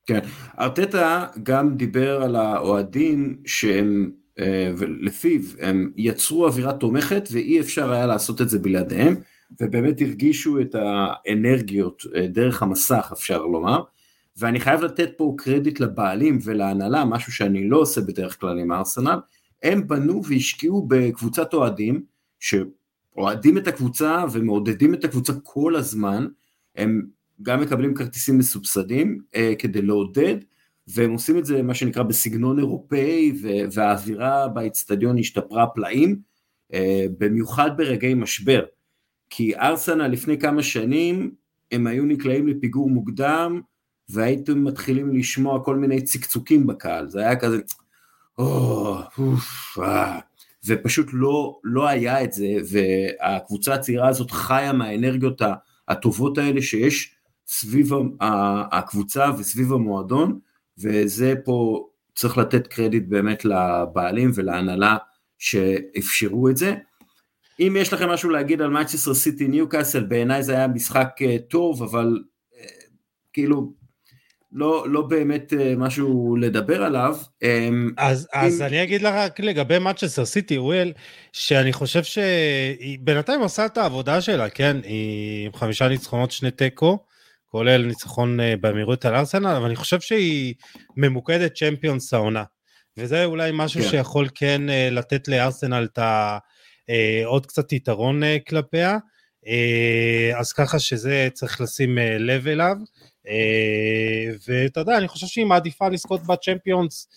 כן, 0.07 0.21
ארטטה 0.59 1.27
גם 1.42 1.77
דיבר 1.77 2.23
על 2.23 2.37
האוהדים 2.37 3.37
שהם, 3.47 4.11
אה, 4.40 4.72
לפיו 5.01 5.40
הם 5.61 5.90
יצרו 5.96 6.46
אווירה 6.46 6.72
תומכת 6.72 7.29
ואי 7.33 7.61
אפשר 7.61 7.92
היה 7.92 8.07
לעשות 8.07 8.40
את 8.40 8.48
זה 8.48 8.59
בלעדיהם, 8.59 9.16
ובאמת 9.61 10.01
הרגישו 10.01 10.61
את 10.61 10.74
האנרגיות 10.74 12.03
אה, 12.16 12.27
דרך 12.27 12.62
המסך 12.62 13.11
אפשר 13.12 13.46
לומר, 13.46 13.83
ואני 14.37 14.61
חייב 14.61 14.83
לתת 14.83 15.11
פה 15.16 15.35
קרדיט 15.38 15.81
לבעלים 15.81 16.38
ולהנהלה, 16.44 17.05
משהו 17.05 17.33
שאני 17.33 17.68
לא 17.68 17.77
עושה 17.77 18.01
בדרך 18.01 18.40
כלל 18.40 18.59
עם 18.59 18.72
ארסנל, 18.72 19.18
הם 19.62 19.88
בנו 19.88 20.24
והשקיעו 20.24 20.87
בקבוצת 20.88 21.55
אוהדים, 21.55 22.03
שאוהדים 22.40 23.59
את 23.59 23.68
הקבוצה 23.68 24.24
ומעודדים 24.33 24.94
את 24.94 25.05
הקבוצה 25.05 25.33
כל 25.42 25.77
הזמן, 25.77 26.27
הם 26.77 27.07
גם 27.42 27.61
מקבלים 27.61 27.94
כרטיסים 27.94 28.38
מסובסדים 28.38 29.20
אה, 29.35 29.53
כדי 29.59 29.83
לעודד, 29.83 30.37
והם 30.94 31.12
עושים 31.12 31.38
את 31.38 31.44
זה 31.44 31.62
מה 31.62 31.74
שנקרא 31.74 32.03
בסגנון 32.03 32.59
אירופאי, 32.59 33.33
והאווירה 33.72 34.48
באיצטדיון 34.48 35.18
השתפרה 35.18 35.66
פלאים, 35.66 36.20
אה, 36.74 37.07
במיוחד 37.18 37.70
ברגעי 37.77 38.14
משבר. 38.14 38.64
כי 39.31 39.57
ארסנה 39.57 40.09
לפני 40.09 40.38
כמה 40.38 40.62
שנים 40.62 41.35
הם 41.72 41.87
היו 41.87 42.05
נקלעים 42.05 42.48
לפיגור 42.48 42.90
מוקדם, 42.90 43.61
והייתם 44.09 44.64
מתחילים 44.64 45.14
לשמוע 45.14 45.64
כל 45.64 45.77
מיני 45.77 46.03
צקצוקים 46.03 46.66
בקהל, 46.66 47.09
זה 47.09 47.20
היה 47.20 47.37
כזה, 47.37 47.59
או, 48.38 48.96
אוף, 49.18 49.79
אה. 49.83 50.18
ופשוט 50.66 51.07
לא, 51.12 51.59
לא 51.64 51.88
היה 51.88 52.24
את 52.24 52.33
זה, 52.33 52.46
והקבוצה 52.70 53.74
הצעירה 53.74 54.09
הזאת 54.09 54.31
חיה 54.31 54.72
מהאנרגיות 54.72 55.42
הטובות 55.88 56.38
האלה 56.38 56.62
שיש 56.62 57.14
סביב 57.46 57.90
הקבוצה 58.70 59.31
וסביב 59.38 59.72
המועדון, 59.72 60.38
וזה 60.82 61.34
פה 61.44 61.88
צריך 62.14 62.38
לתת 62.38 62.66
קרדיט 62.66 63.04
באמת 63.08 63.44
לבעלים 63.44 64.30
ולהנהלה 64.34 64.96
שאפשרו 65.38 66.48
את 66.48 66.56
זה. 66.56 66.74
אם 67.60 67.76
יש 67.78 67.92
לכם 67.92 68.08
משהו 68.08 68.30
להגיד 68.30 68.62
על 68.62 68.70
מצ'סטר 68.70 69.14
סיטי 69.14 69.48
ניוקאסל, 69.48 70.04
בעיניי 70.04 70.42
זה 70.42 70.52
היה 70.52 70.68
משחק 70.68 71.08
אה, 71.22 71.36
טוב, 71.48 71.82
אבל 71.82 72.22
אה, 72.58 72.66
כאילו 73.32 73.72
לא, 74.52 74.86
לא 74.88 75.02
באמת 75.02 75.52
אה, 75.60 75.74
משהו 75.76 76.36
לדבר 76.36 76.82
עליו. 76.82 77.16
אמ, 77.42 77.90
אז, 77.96 78.28
אם... 78.34 78.40
אז 78.40 78.62
אני 78.62 78.82
אגיד 78.82 79.02
לך 79.02 79.14
רק 79.14 79.40
לגבי 79.40 79.78
מצ'סטר 79.78 80.24
סיטי, 80.24 80.58
וויל, 80.58 80.92
שאני 81.32 81.72
חושב 81.72 82.02
שהיא 82.02 82.98
בינתיים 83.00 83.40
עושה 83.40 83.66
את 83.66 83.78
העבודה 83.78 84.20
שלה, 84.20 84.50
כן? 84.50 84.76
היא 84.84 85.46
עם 85.46 85.52
חמישה 85.52 85.88
ניצחונות, 85.88 86.30
שני 86.30 86.50
תיקו, 86.50 86.98
כולל 87.48 87.87
ניצחון 87.87 88.40
אה, 88.40 88.54
במהירות 88.61 89.04
על 89.04 89.14
ארסנל, 89.14 89.46
אבל 89.46 89.66
אני 89.66 89.76
חושב 89.76 90.00
שהיא 90.00 90.54
ממוקדת 90.96 91.54
צ'מפיונס 91.54 92.14
העונה. 92.14 92.44
וזה 92.96 93.24
אולי 93.24 93.50
משהו 93.54 93.82
כן. 93.82 93.88
שיכול 93.88 94.28
כן 94.34 94.70
אה, 94.70 94.90
לתת 94.90 95.28
לארסנל 95.28 95.88
את 95.92 95.98
ה... 95.98 96.38
עוד 97.24 97.46
קצת 97.46 97.72
יתרון 97.72 98.22
כלפיה. 98.48 98.98
אז 100.38 100.52
ככה 100.52 100.78
שזה 100.78 101.28
צריך 101.32 101.61
לשים 101.61 101.98
לב 102.18 102.48
אליו. 102.48 102.76
אה, 103.28 104.34
ואתה 104.48 104.80
יודע, 104.80 104.98
אני 104.98 105.08
חושב 105.08 105.26
שהיא 105.26 105.46
מעדיפה 105.46 105.88
לזכות 105.88 106.20
בצ'מפיונס, 106.26 107.08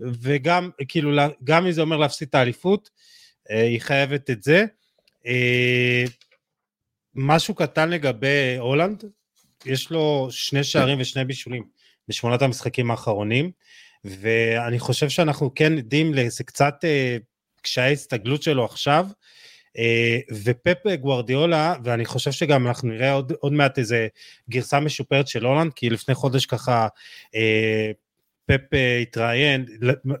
וגם, 0.00 0.70
כאילו, 0.88 1.10
גם 1.44 1.66
אם 1.66 1.72
זה 1.72 1.80
אומר 1.80 1.96
להפסיד 1.96 2.28
את 2.28 2.34
האליפות, 2.34 2.90
אה, 3.50 3.62
היא 3.62 3.80
חייבת 3.80 4.30
את 4.30 4.42
זה. 4.42 4.64
אה, 5.26 6.04
משהו 7.14 7.54
קטן 7.54 7.90
לגבי 7.90 8.56
הולנד, 8.58 9.04
יש 9.66 9.90
לו 9.90 10.28
שני 10.30 10.64
שערים 10.64 11.00
ושני 11.00 11.24
בישולים 11.24 11.64
בשמונת 12.08 12.42
המשחקים 12.42 12.90
האחרונים, 12.90 13.50
ואני 14.04 14.78
חושב 14.78 15.08
שאנחנו 15.08 15.54
כן 15.54 15.78
עדים 15.78 16.14
לאיזה 16.14 16.44
קצת 16.44 16.74
קשיי 17.62 17.92
הסתגלות 17.92 18.42
שלו 18.42 18.64
עכשיו, 18.64 19.06
אה, 19.78 20.18
ופפ 20.44 20.86
גוורדיולה, 21.00 21.74
ואני 21.84 22.04
חושב 22.04 22.32
שגם 22.32 22.66
אנחנו 22.66 22.88
נראה 22.88 23.12
עוד, 23.12 23.32
עוד 23.40 23.52
מעט 23.52 23.78
איזה 23.78 24.08
גרסה 24.50 24.80
משופרת 24.80 25.28
של 25.28 25.44
הולנד, 25.44 25.72
כי 25.72 25.90
לפני 25.90 26.14
חודש 26.14 26.46
ככה 26.46 26.88
אה, 27.34 27.90
פפ 28.46 28.74
אה, 28.74 28.98
התראיין, 28.98 29.66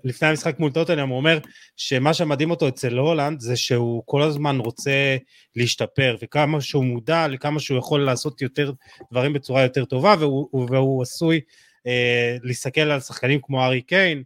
לפני 0.04 0.28
המשחק 0.28 0.58
מול 0.58 0.72
טוטנאם, 0.72 1.08
הוא 1.08 1.16
אומר 1.16 1.38
שמה 1.76 2.14
שמדהים 2.14 2.50
אותו 2.50 2.68
אצל 2.68 2.98
הולנד 2.98 3.40
זה 3.40 3.56
שהוא 3.56 4.02
כל 4.06 4.22
הזמן 4.22 4.58
רוצה 4.58 5.16
להשתפר, 5.56 6.16
וכמה 6.22 6.60
שהוא 6.60 6.84
מודע 6.84 7.28
לכמה 7.28 7.60
שהוא 7.60 7.78
יכול 7.78 8.04
לעשות 8.04 8.42
יותר 8.42 8.72
דברים 9.12 9.32
בצורה 9.32 9.62
יותר 9.62 9.84
טובה, 9.84 10.14
והוא, 10.18 10.66
והוא 10.70 11.02
עשוי 11.02 11.40
אה, 11.86 12.36
להסתכל 12.42 12.80
על 12.80 13.00
שחקנים 13.00 13.40
כמו 13.42 13.64
ארי 13.64 13.82
קיין 13.82 14.22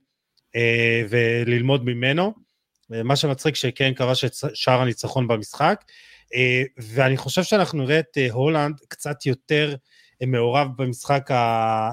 אה, 0.57 1.03
וללמוד 1.09 1.85
ממנו. 1.85 2.35
מה 3.05 3.17
שמצחיק 3.17 3.55
שקיין 3.55 3.95
כבש 3.95 4.25
את 4.25 4.33
שער 4.55 4.81
הניצחון 4.81 5.29
במשחק, 5.29 5.85
אה, 6.35 6.63
ואני 6.79 7.17
חושב 7.17 7.43
שאנחנו 7.43 7.83
נראה 7.83 7.99
את 7.99 8.19
אה, 8.19 8.33
הולנד 8.33 8.81
קצת 8.89 9.27
יותר 9.27 9.75
אה, 10.23 10.27
מעורב 10.27 10.69
במשחק, 10.77 11.31
ה... 11.31 11.91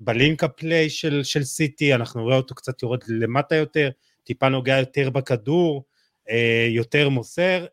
בלינק 0.00 0.44
הפליי 0.44 0.90
של, 0.90 1.22
של 1.24 1.44
סיטי, 1.44 1.94
אנחנו 1.94 2.24
נראה 2.24 2.36
אותו 2.36 2.54
קצת 2.54 2.82
יורד 2.82 3.00
למטה 3.08 3.54
יותר, 3.54 3.90
טיפה 4.24 4.48
נוגע 4.48 4.78
יותר 4.78 5.10
בכדור, 5.10 5.84
יותר 6.68 7.08
מוסר, 7.08 7.66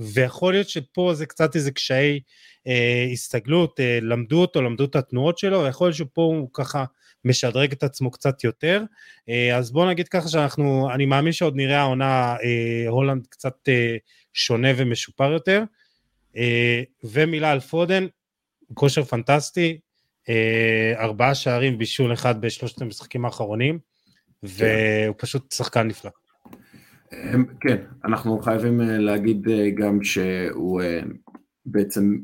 ויכול 0.00 0.52
להיות 0.52 0.68
שפה 0.68 1.14
זה 1.14 1.26
קצת 1.26 1.56
איזה 1.56 1.70
קשיי 1.70 2.20
הסתגלות, 3.12 3.80
למדו 4.02 4.40
אותו, 4.40 4.62
למדו 4.62 4.84
את 4.84 4.96
התנועות 4.96 5.38
שלו, 5.38 5.60
ויכול 5.60 5.86
להיות 5.86 5.96
שפה 5.96 6.22
הוא 6.22 6.48
ככה 6.52 6.84
משדרג 7.24 7.72
את 7.72 7.82
עצמו 7.82 8.10
קצת 8.10 8.44
יותר. 8.44 8.82
אה, 9.28 9.56
אז 9.56 9.72
בוא 9.72 9.90
נגיד 9.90 10.08
ככה 10.08 10.28
שאנחנו, 10.28 10.90
אני 10.94 11.06
מאמין 11.06 11.32
שעוד 11.32 11.56
נראה 11.56 11.80
העונה 11.80 12.36
אה, 12.44 12.88
הולנד 12.88 13.26
קצת 13.26 13.68
אה, 13.68 13.96
שונה 14.32 14.68
ומשופר 14.76 15.32
יותר. 15.32 15.62
ומילה 17.04 17.50
על 17.50 17.60
פודן, 17.60 18.06
כושר 18.74 19.04
פנטסטי, 19.04 19.78
ארבעה 20.96 21.34
שערים 21.34 21.78
בישול 21.78 22.12
אחד 22.12 22.40
בשלושת 22.40 22.82
המשחקים 22.82 23.24
האחרונים, 23.24 23.78
והוא 24.42 25.14
פשוט 25.18 25.52
שחקן 25.52 25.86
נפלא. 25.86 26.10
כן, 27.60 27.76
אנחנו 28.04 28.38
חייבים 28.38 28.80
להגיד 28.80 29.46
גם 29.74 30.04
שהוא 30.04 30.82
בעצם 31.66 32.16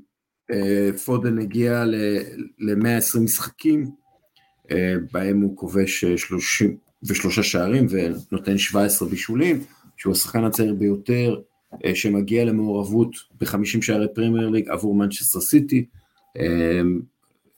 פודן 1.04 1.38
הגיע 1.38 1.84
ל-120 2.58 3.20
משחקים 3.20 3.84
אה, 4.70 4.94
בהם 5.12 5.40
הוא 5.40 5.56
כובש 5.56 6.04
33 6.04 7.38
אה, 7.38 7.44
שערים 7.44 7.86
ונותן 7.90 8.58
17 8.58 9.08
בישולים, 9.08 9.60
שהוא 9.96 10.12
השחקן 10.12 10.44
הצעיר 10.44 10.74
ביותר 10.74 11.36
אה, 11.84 11.94
שמגיע 11.94 12.44
למעורבות 12.44 13.10
ב-50 13.40 13.82
שערי 13.82 14.06
פרמייר 14.14 14.48
ליג 14.48 14.68
עבור 14.68 14.94
מנצ'סטר 14.94 15.40
סיטי, 15.40 15.86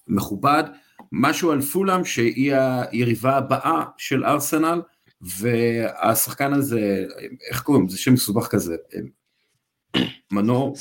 מכובד. 0.07 0.65
משהו 1.13 1.51
על 1.51 1.61
פולאם 1.61 2.05
שהיא 2.05 2.55
היריבה 2.55 3.37
הבאה 3.37 3.85
של 3.99 4.25
ארסנל, 4.25 4.81
והשחקן 5.21 6.53
הזה, 6.53 7.05
איך 7.51 7.63
קוראים? 7.63 7.89
זה 7.89 7.99
שם 7.99 8.13
מסובך 8.13 8.47
כזה. 8.47 8.77
מנור... 10.33 10.77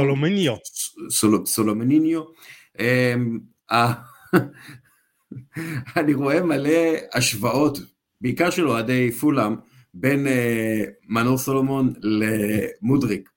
סולומניו. 0.00 0.54
סולומניו. 1.46 2.22
אני 5.96 6.14
רואה 6.14 6.42
מלא 6.42 6.78
השוואות, 7.14 7.78
בעיקר 8.20 8.50
של 8.50 8.68
אוהדי 8.68 9.12
פולאם, 9.12 9.56
בין 9.94 10.26
אה, 10.26 10.84
מנור 11.08 11.38
סולומון 11.38 11.92
למודריק 12.02 13.30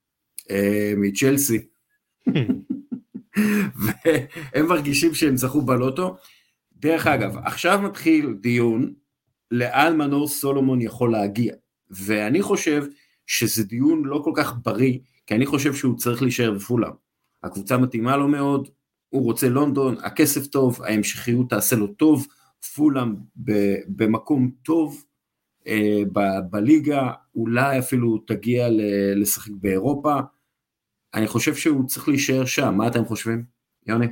אה, 0.52 0.94
מצ'לסי. 0.98 1.68
והם 3.76 4.68
מרגישים 4.68 5.14
שהם 5.14 5.38
זכו 5.38 5.62
בלוטו. 5.62 6.16
דרך 6.76 7.08
אגב, 7.08 7.38
עכשיו 7.38 7.82
מתחיל 7.82 8.34
דיון 8.42 8.94
לאן 9.52 9.98
מנור 9.98 10.28
סולומון 10.28 10.82
יכול 10.82 11.12
להגיע. 11.12 11.54
ואני 11.90 12.42
חושב 12.42 12.86
שזה 13.28 13.64
דיון 13.64 14.06
לא 14.06 14.22
כל 14.24 14.32
כך 14.36 14.54
בריא, 14.66 15.00
כי 15.28 15.36
אני 15.36 15.46
חושב 15.46 15.74
שהוא 15.74 15.98
צריך 15.98 16.22
להישאר 16.22 16.52
בפולאם. 16.52 16.92
הקבוצה 17.44 17.78
מתאימה 17.78 18.18
לו 18.18 18.28
מאוד, 18.28 18.70
הוא 19.10 19.24
רוצה 19.24 19.50
לונדון, 19.50 19.96
הכסף 20.04 20.48
טוב, 20.48 20.82
ההמשכיות 20.84 21.50
תעשה 21.50 21.76
לו 21.76 21.88
טוב, 21.88 22.28
פולאם 22.76 23.16
במקום 23.88 24.52
טוב 24.64 25.04
אה, 25.68 26.02
בליגה, 26.50 27.12
אולי 27.36 27.80
אפילו 27.80 28.18
תגיע 28.18 28.68
לשחק 29.16 29.52
באירופה, 29.62 30.16
אני 31.14 31.28
חושב 31.28 31.56
שהוא 31.56 31.88
צריך 31.88 32.08
להישאר 32.08 32.46
שם, 32.46 32.74
מה 32.78 32.88
אתם 32.88 33.06
חושבים, 33.06 33.44
יוני? 33.88 34.08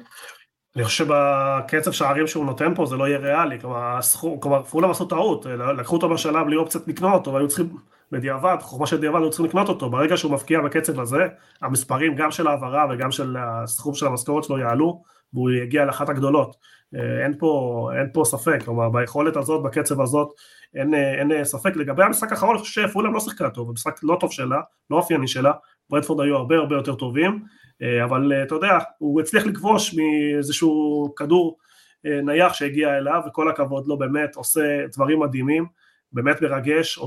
אני 0.76 0.84
חושב 0.84 1.06
שבקצב 1.06 1.92
שערים 1.92 2.28
שהוא 2.28 2.46
נותן 2.46 2.76
פה 2.76 2.86
זה 2.86 2.96
לא 2.96 3.08
יהיה 3.08 3.18
ריאלי, 3.18 3.60
כלומר, 3.60 3.98
הסכום, 3.98 4.40
כלומר 4.40 4.64
פולאם 4.64 4.92
עשו 4.92 5.06
טעות, 5.06 5.46
לקחו 5.78 5.96
אותו 5.96 6.10
בשלב 6.10 6.46
בלי 6.46 6.56
אופציית 6.56 6.88
לקנות 6.88 7.14
אותו, 7.14 7.34
והיו 7.34 7.48
צריכים 7.48 7.78
בדיעבד, 8.12 8.56
חוכמה 8.62 8.88
של 8.88 9.00
דיעבד 9.00 9.20
היו 9.22 9.30
צריכים 9.30 9.46
לקנות 9.46 9.70
אותו, 9.70 9.90
ברגע 9.90 10.18
שהוא 10.18 10.32
מפקיע 10.32 10.62
בקצב 10.62 11.00
הזה, 11.00 11.28
המספרים 11.62 12.16
גם 12.16 12.32
של 12.32 12.48
העברה 12.48 12.86
וגם 12.90 13.12
של 13.12 13.36
הסכום 13.40 13.94
של 13.94 14.06
המשכורת 14.06 14.44
שלו 14.44 14.60
יעלו, 14.60 15.04
והוא 15.34 15.50
יגיע 15.52 15.86
לאחת 15.86 16.10
הגדולות. 16.10 16.56
אה, 16.96 17.24
אין 17.24 17.34
פה, 17.40 17.90
אין 18.00 18.08
פה 18.14 18.24
ספק, 18.26 18.64
כלומר 18.66 18.90
ביכולת 18.90 19.38
הזאת, 19.38 19.64
בקצב 19.64 20.02
הזאת, 20.02 20.30
אין, 20.76 20.94
אין 20.94 21.44
ספק. 21.44 21.76
לגבי 21.76 22.04
המשחק 22.04 22.32
האחרון, 22.32 22.56
אני 22.56 22.64
חושב 22.64 22.88
שפולאם 22.88 23.14
לא 23.14 23.20
שיחקה 23.20 23.50
טוב, 23.50 23.70
המשחק 23.70 24.00
לא 24.04 24.18
טוב 24.20 24.32
שלה, 24.32 24.62
לא 24.90 24.96
אופייני 24.96 25.28
שלה, 25.28 25.52
ברדפורד 25.90 26.26
היו 26.26 26.36
הרבה 26.36 26.58
הרבה 26.58 26.76
יותר 26.76 26.96
טובים, 26.96 27.44
אה, 27.82 28.04
אבל 28.04 28.34
אה, 28.34 28.44
אתה 28.44 28.56
יודע, 28.56 28.78
הוא 28.98 29.22
הצליח 29.22 29.46
לכבוש 29.46 29.96
מאיזשהו 29.96 31.14
כדור 31.16 31.58
נייח 32.04 32.54
שהגיע 32.54 32.98
אליו, 32.98 33.22
וכל 33.28 33.50
הכבוד 33.50 33.88
לו 33.88 33.98
באמת, 33.98 34.36
עושה 34.36 34.88
דברים 34.94 35.20
מדהימים, 35.20 35.66
באמת 36.12 36.42
מרגש, 36.42 37.00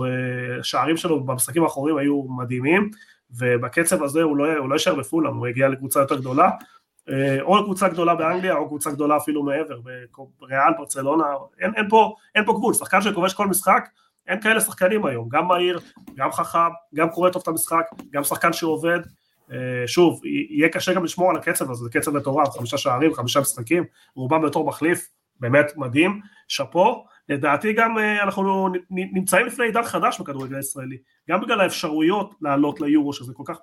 שערים 0.62 0.96
שלו 0.96 1.24
במשחקים 1.24 1.62
האחרונים 1.62 1.96
היו 1.96 2.22
מדהימים, 2.22 2.90
ובקצב 3.30 4.02
הזה 4.02 4.22
הוא 4.22 4.36
לא, 4.36 4.56
הוא 4.56 4.68
לא 4.68 4.74
יישאר 4.74 4.94
בפולאם, 4.94 5.36
הוא 5.36 5.46
הגיע 5.46 5.68
לקבוצה 5.68 6.00
יותר 6.00 6.16
גדולה, 6.16 6.50
אה, 7.08 7.42
או 7.42 7.64
קבוצה 7.64 7.88
גדולה 7.88 8.14
באנגליה 8.14 8.56
או 8.56 8.68
קבוצה 8.68 8.90
גדולה 8.90 9.16
אפילו 9.16 9.42
מעבר, 9.42 9.80
בריאל, 10.40 10.72
ברצלונה, 10.78 11.24
אין, 11.60 11.72
אין, 11.76 11.88
פה, 11.88 12.14
אין 12.34 12.44
פה 12.44 12.52
גבול, 12.52 12.74
שחקן 12.74 13.02
שכובש 13.02 13.34
כל 13.34 13.46
משחק, 13.46 13.88
אין 14.26 14.40
כאלה 14.40 14.60
שחקנים 14.60 15.06
היום, 15.06 15.28
גם 15.28 15.46
מהיר, 15.48 15.80
גם 16.14 16.32
חכם, 16.32 16.58
גם 16.94 17.10
קורא 17.10 17.30
טוב 17.30 17.42
את 17.42 17.48
המשחק, 17.48 17.84
גם 18.10 18.24
שחקן 18.24 18.52
שעובד, 18.52 19.00
אה, 19.52 19.86
שוב, 19.86 20.20
יהיה 20.24 20.68
קשה 20.68 20.94
גם 20.94 21.04
לשמור 21.04 21.30
על 21.30 21.36
הקצב 21.36 21.70
הזה, 21.70 21.84
זה 21.84 21.90
קצב 21.90 22.16
מטורף, 22.16 22.48
חמישה 22.50 22.78
שערים, 22.78 23.14
חמישה 23.14 23.40
משחקים, 23.40 23.84
רובם 24.14 24.42
בתור 24.42 24.66
מחליף, 24.66 25.08
באמת 25.40 25.72
מדהים, 25.76 26.20
שאפו, 26.48 27.04
לדעתי 27.28 27.72
גם 27.72 27.98
אה, 27.98 28.22
אנחנו 28.22 28.68
נמצאים 28.90 29.46
לפני 29.46 29.64
עידן 29.64 29.82
חדש 29.82 30.20
בכדורגל 30.20 30.56
הישראלי, 30.56 30.98
גם 31.30 31.40
בגלל 31.40 31.60
האפשרויות 31.60 32.34
לעלות 32.40 32.80
ליורו 32.80 33.12
שזה 33.12 33.32
כל 33.34 33.42
כך, 33.46 33.58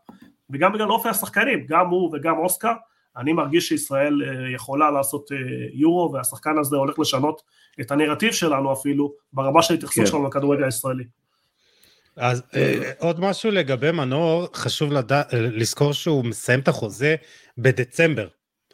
וגם 0.50 0.74
בגלל 0.74 0.92
אופי 0.92 1.10
השחקנים, 1.10 1.66
גם 1.68 1.88
הוא 1.88 2.16
וגם 2.16 2.38
אוסקר, 2.38 2.74
אני 3.18 3.34
מרגיש 3.34 3.68
שישראל 3.68 4.22
אה, 4.24 4.52
יכולה 4.52 4.92
לעשות 4.92 5.32
אה, 5.32 5.38
יורו 5.74 6.14
והשחקן 6.14 6.58
הזה 6.58 6.76
הולך 6.76 7.00
לשנות 7.00 7.42
את 7.82 7.92
הנרטיב 7.92 8.32
שלנו 8.32 8.74
אפילו 8.74 9.14
ברמה 9.34 9.62
של 9.62 9.74
התייחסות 9.74 10.04
כן. 10.04 10.12
שלנו 10.12 10.28
לכדורגל 10.28 10.64
הישראלי. 10.64 11.04
אז 12.16 12.44
אה, 12.56 12.92
עוד 13.00 13.20
משהו 13.20 13.52
לגבי 13.52 13.92
מנור, 13.92 14.48
חשוב 14.54 14.94
לדע, 14.94 15.22
לזכור 15.34 15.94
שהוא 15.94 16.26
מסיים 16.26 16.60
את 16.60 16.68
החוזה 16.68 17.16
בדצמבר 17.58 18.28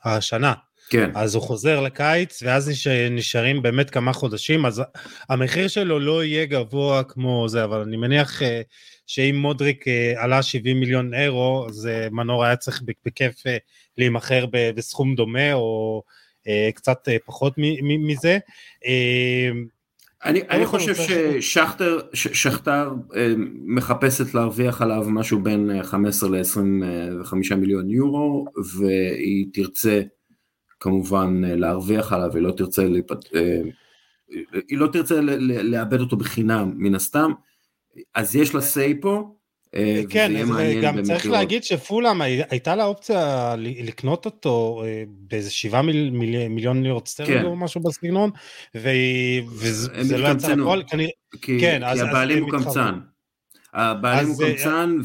השנה. 0.03 0.53
כן. 0.89 1.11
אז 1.15 1.35
הוא 1.35 1.43
חוזר 1.43 1.81
לקיץ, 1.81 2.43
ואז 2.43 2.71
נשארים 3.11 3.61
באמת 3.61 3.89
כמה 3.89 4.13
חודשים, 4.13 4.65
אז 4.65 4.81
המחיר 5.29 5.67
שלו 5.67 5.99
לא 5.99 6.23
יהיה 6.23 6.45
גבוה 6.45 7.03
כמו 7.03 7.49
זה, 7.49 7.63
אבל 7.63 7.79
אני 7.79 7.97
מניח 7.97 8.41
שאם 9.07 9.35
מודריק 9.37 9.85
עלה 10.15 10.41
70 10.41 10.79
מיליון 10.79 11.13
אירו, 11.13 11.65
אז 11.69 11.89
מנור 12.11 12.45
היה 12.45 12.55
צריך 12.55 12.81
בכיף 13.05 13.43
להימכר 13.97 14.45
בסכום 14.75 15.15
דומה 15.15 15.53
או 15.53 16.03
אה, 16.47 16.69
קצת 16.75 17.07
אה, 17.07 17.17
פחות 17.25 17.53
מזה. 17.99 18.37
אה, 18.85 19.51
אני, 20.25 20.41
אני 20.41 20.65
חושב 20.65 20.95
ששכטר, 20.95 21.99
שכתר 22.13 22.93
מחפשת 23.65 24.33
להרוויח 24.33 24.81
עליו 24.81 25.05
משהו 25.09 25.39
בין 25.39 25.83
15 25.83 26.29
ל-25 26.29 27.55
מיליון 27.55 27.89
יורו 27.89 28.45
והיא 28.77 29.45
תרצה 29.53 30.01
כמובן 30.79 31.41
להרוויח 31.45 32.13
עליו, 32.13 32.35
היא 32.35 32.41
לא 32.41 32.51
תרצה, 32.51 32.87
להיפט... 32.87 33.25
היא 34.67 34.77
לא 34.77 34.87
תרצה 34.87 35.21
לאבד 35.63 35.99
אותו 35.99 36.17
בחינם 36.17 36.73
מן 36.75 36.95
הסתם, 36.95 37.31
אז 38.15 38.35
יש 38.35 38.55
לה 38.55 38.61
say 38.61 39.01
פה, 39.01 39.35
אה, 39.75 40.01
כן, 40.09 40.31
גם 40.81 41.01
צריך 41.01 41.25
להגיד 41.25 41.63
שפולאם 41.63 42.21
הייתה 42.21 42.75
לה 42.75 42.85
אופציה 42.85 43.55
לקנות 43.57 44.25
אותו 44.25 44.83
אה, 44.85 45.03
באיזה 45.07 45.51
שבעה 45.51 45.81
מיליון 45.81 46.83
לירות 46.83 47.07
סטרלינג 47.07 47.39
כן. 47.39 47.45
או 47.45 47.55
משהו 47.55 47.81
בסגנון, 47.81 48.29
וזה 48.75 50.17
לא 50.17 50.27
יצא 50.27 50.53
לפועל, 50.53 50.83
כי 51.41 51.59
כן, 51.59 51.81
הבעלים 51.83 52.43
הוא 52.43 52.51
קמצן. 52.51 52.99
הבעלים 53.73 54.27
הוא 54.27 54.43
אה, 54.43 54.49
קמצן, 54.49 54.97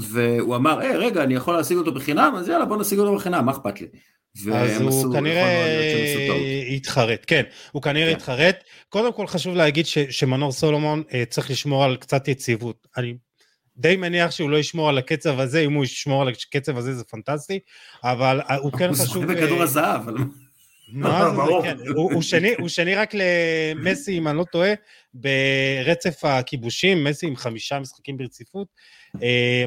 והוא 0.00 0.56
אמר, 0.56 0.78
היי 0.78 0.96
רגע, 0.96 1.22
אני 1.22 1.34
יכול 1.34 1.54
להשיג 1.54 1.76
אותו 1.76 1.94
בחינם, 1.94 2.34
אז 2.38 2.48
יאללה 2.48 2.64
בוא 2.64 2.76
נשיג 2.76 2.98
אותו 2.98 3.14
בחינם, 3.14 3.46
מה 3.46 3.52
אכפת 3.52 3.80
לי? 3.80 3.86
אז 4.54 4.80
הוא 4.80 5.14
כנראה 5.14 6.66
התחרט, 6.76 7.24
כן, 7.26 7.42
הוא 7.72 7.82
כנראה 7.82 8.10
כן. 8.10 8.16
התחרט. 8.16 8.64
קודם 8.88 9.12
כל 9.12 9.26
חשוב 9.26 9.54
להגיד 9.54 9.86
שמנור 9.86 10.52
סולומון 10.52 11.02
צריך 11.28 11.50
לשמור 11.50 11.84
על 11.84 11.96
קצת 11.96 12.28
יציבות. 12.28 12.86
אני 12.96 13.14
די 13.80 13.96
מניח 13.96 14.30
שהוא 14.30 14.50
לא 14.50 14.56
ישמור 14.56 14.88
על 14.88 14.98
הקצב 14.98 15.40
הזה, 15.40 15.60
אם 15.60 15.72
הוא 15.72 15.84
ישמור 15.84 16.22
על 16.22 16.28
הקצב 16.28 16.76
הזה 16.76 16.94
זה 16.94 17.04
פנטסטי, 17.04 17.58
אבל 18.04 18.40
הוא 18.62 18.72
כן 18.72 18.92
חשוב... 18.94 19.16
הוא 19.16 19.34
בכדור 19.34 19.58
אה, 19.58 19.62
הזהב. 19.62 20.02
מה 20.92 21.30
זה, 21.34 21.40
כן, 21.62 21.76
הוא 22.58 22.68
שני 22.68 22.94
רק 22.94 23.10
למסי, 23.14 24.18
אם 24.18 24.28
אני 24.28 24.38
לא 24.38 24.44
טועה, 24.44 24.70
ברצף 25.14 26.24
הכיבושים, 26.24 27.04
מסי 27.04 27.26
עם 27.26 27.36
חמישה 27.36 27.78
משחקים 27.78 28.16
ברציפות. 28.16 28.68
אה, 29.22 29.64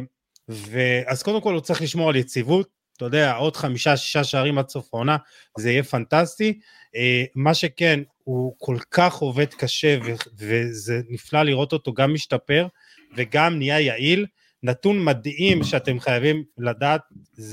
אז 1.07 1.23
קודם 1.23 1.41
כל 1.41 1.53
הוא 1.53 1.61
צריך 1.61 1.81
לשמור 1.81 2.09
על 2.09 2.15
יציבות, 2.15 2.69
אתה 2.97 3.05
יודע, 3.05 3.33
עוד 3.33 3.55
חמישה, 3.55 3.97
שישה 3.97 4.23
שערים 4.23 4.57
עד 4.57 4.69
סוף 4.69 4.93
העונה, 4.93 5.17
זה 5.57 5.71
יהיה 5.71 5.83
פנטסטי. 5.83 6.59
אה, 6.95 7.23
מה 7.35 7.53
שכן, 7.53 7.99
הוא 8.23 8.55
כל 8.57 8.77
כך 8.91 9.15
עובד 9.15 9.53
קשה, 9.53 9.97
וזה 10.37 11.01
נפלא 11.09 11.43
לראות 11.43 11.73
אותו 11.73 11.93
גם 11.93 12.13
משתפר. 12.13 12.67
וגם 13.15 13.57
נהיה 13.57 13.79
יעיל. 13.79 14.25
נתון 14.63 15.03
מדהים 15.03 15.63
שאתם 15.63 15.99
חייבים 15.99 16.43
לדעת 16.57 17.01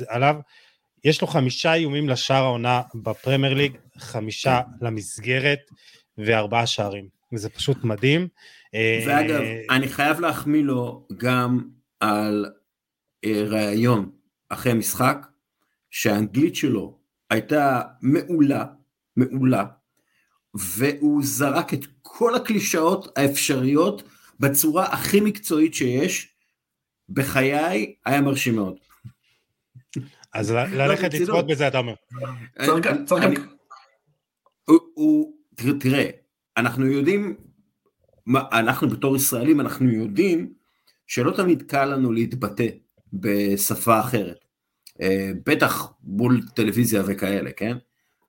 עליו, 0.08 0.36
יש 1.04 1.20
לו 1.20 1.26
חמישה 1.26 1.74
איומים 1.74 2.08
לשער 2.08 2.42
העונה 2.44 2.82
בפרמייר 2.94 3.54
ליג, 3.54 3.76
חמישה 3.98 4.60
למסגרת 4.80 5.58
וארבעה 6.18 6.66
שערים. 6.66 7.08
זה 7.34 7.48
פשוט 7.48 7.84
מדהים. 7.84 8.28
ואגב, 9.06 9.40
אה, 9.40 9.62
אני 9.70 9.88
חייב 9.88 10.20
להחמיא 10.20 10.62
לו 10.62 11.06
גם 11.16 11.60
על 12.00 12.46
אה, 13.24 13.42
ראיון 13.46 14.10
אחרי 14.48 14.74
משחק, 14.74 15.26
שהאנגלית 15.90 16.56
שלו 16.56 16.98
הייתה 17.30 17.80
מעולה, 18.02 18.64
מעולה, 19.16 19.64
והוא 20.54 21.22
זרק 21.24 21.74
את 21.74 21.86
כל 22.02 22.34
הקלישאות 22.34 23.18
האפשריות 23.18 24.02
בצורה 24.40 24.86
הכי 24.86 25.20
מקצועית 25.20 25.74
שיש, 25.74 26.34
בחיי 27.08 27.94
היה 28.06 28.20
מרשים 28.20 28.56
מאוד. 28.56 28.76
אז 30.34 30.50
ללכת 30.50 31.14
לצפות 31.14 31.46
בזה 31.46 31.68
אתה 31.68 31.78
אומר. 31.78 31.94
תראה, 35.80 36.10
אנחנו 36.56 36.86
יודעים, 36.86 37.36
אנחנו 38.36 38.88
בתור 38.88 39.16
ישראלים, 39.16 39.60
אנחנו 39.60 39.90
יודעים 39.90 40.52
שלא 41.06 41.32
תמיד 41.36 41.62
קל 41.62 41.84
לנו 41.84 42.12
להתבטא 42.12 42.66
בשפה 43.12 44.00
אחרת. 44.00 44.44
אה, 45.00 45.30
בטח 45.46 45.92
מול 46.02 46.40
טלוויזיה 46.54 47.02
וכאלה, 47.06 47.50
כן? 47.52 47.76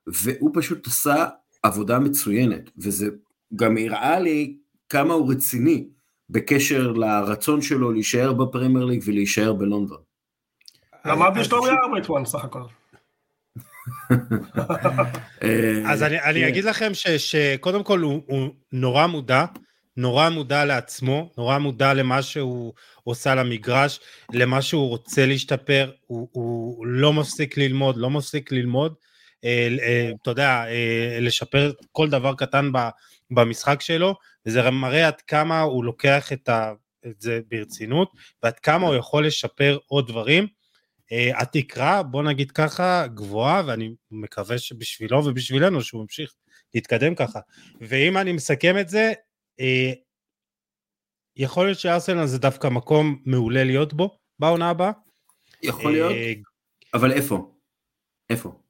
והוא 0.06 0.50
פשוט 0.54 0.86
עשה 0.86 1.26
עבודה 1.62 1.98
מצוינת, 1.98 2.70
וזה 2.78 3.08
גם 3.56 3.76
הראה 3.76 4.20
לי 4.20 4.56
כמה 4.88 5.14
הוא 5.14 5.32
רציני. 5.32 5.88
בקשר 6.32 6.92
לרצון 6.92 7.62
שלו 7.62 7.92
להישאר 7.92 8.32
בפרמייר 8.32 8.84
ליג 8.84 9.02
ולהישאר 9.06 9.52
בלונדון. 9.52 9.98
למד 11.04 11.38
בשלומי 11.38 11.70
ארבייטואן 11.84 12.24
סך 12.24 12.44
הכל. 12.44 12.62
אז 15.90 16.02
אני 16.02 16.48
אגיד 16.48 16.64
לכם 16.64 16.92
שקודם 17.16 17.82
כל 17.82 18.00
הוא 18.00 18.50
נורא 18.72 19.06
מודע, 19.06 19.44
נורא 19.96 20.28
מודע 20.28 20.64
לעצמו, 20.64 21.30
נורא 21.38 21.58
מודע 21.58 21.94
למה 21.94 22.22
שהוא 22.22 22.72
עושה 23.04 23.34
למגרש, 23.34 24.00
למה 24.32 24.62
שהוא 24.62 24.88
רוצה 24.88 25.26
להשתפר, 25.26 25.90
הוא 26.06 26.86
לא 26.86 27.12
מפסיק 27.12 27.58
ללמוד, 27.58 27.96
לא 27.96 28.10
מפסיק 28.10 28.52
ללמוד, 28.52 28.94
אה, 29.44 29.68
אה, 29.82 30.10
אתה 30.22 30.30
יודע, 30.30 30.64
אה, 30.66 31.18
לשפר 31.20 31.72
כל 31.92 32.10
דבר 32.10 32.34
קטן 32.34 32.70
במשחק 33.30 33.80
שלו, 33.80 34.14
וזה 34.46 34.70
מראה 34.70 35.06
עד 35.06 35.20
כמה 35.20 35.60
הוא 35.60 35.84
לוקח 35.84 36.32
את, 36.32 36.48
ה, 36.48 36.72
את 37.06 37.20
זה 37.20 37.40
ברצינות, 37.48 38.12
ועד 38.42 38.58
כמה 38.58 38.86
הוא 38.86 38.94
יכול 38.94 39.26
לשפר 39.26 39.78
עוד 39.86 40.08
דברים. 40.08 40.46
אה, 41.12 41.40
התקרה, 41.40 42.02
בוא 42.02 42.22
נגיד 42.22 42.50
ככה, 42.50 43.06
גבוהה, 43.06 43.62
ואני 43.66 43.94
מקווה 44.10 44.58
שבשבילו 44.58 45.24
ובשבילנו 45.24 45.82
שהוא 45.82 46.02
ימשיך 46.02 46.34
להתקדם 46.74 47.14
ככה. 47.14 47.40
ואם 47.80 48.16
אני 48.16 48.32
מסכם 48.32 48.78
את 48.78 48.88
זה, 48.88 49.12
אה, 49.60 49.92
יכול 51.36 51.66
להיות 51.66 51.78
שארסנל 51.78 52.26
זה 52.26 52.38
דווקא 52.38 52.68
מקום 52.68 53.22
מעולה 53.24 53.64
להיות 53.64 53.94
בו 53.94 54.18
בעונה 54.38 54.70
הבאה. 54.70 54.90
יכול 55.62 55.92
להיות, 55.92 56.12
אבל 56.94 57.12
איפה? 57.12 57.54
איפה? 58.30 58.60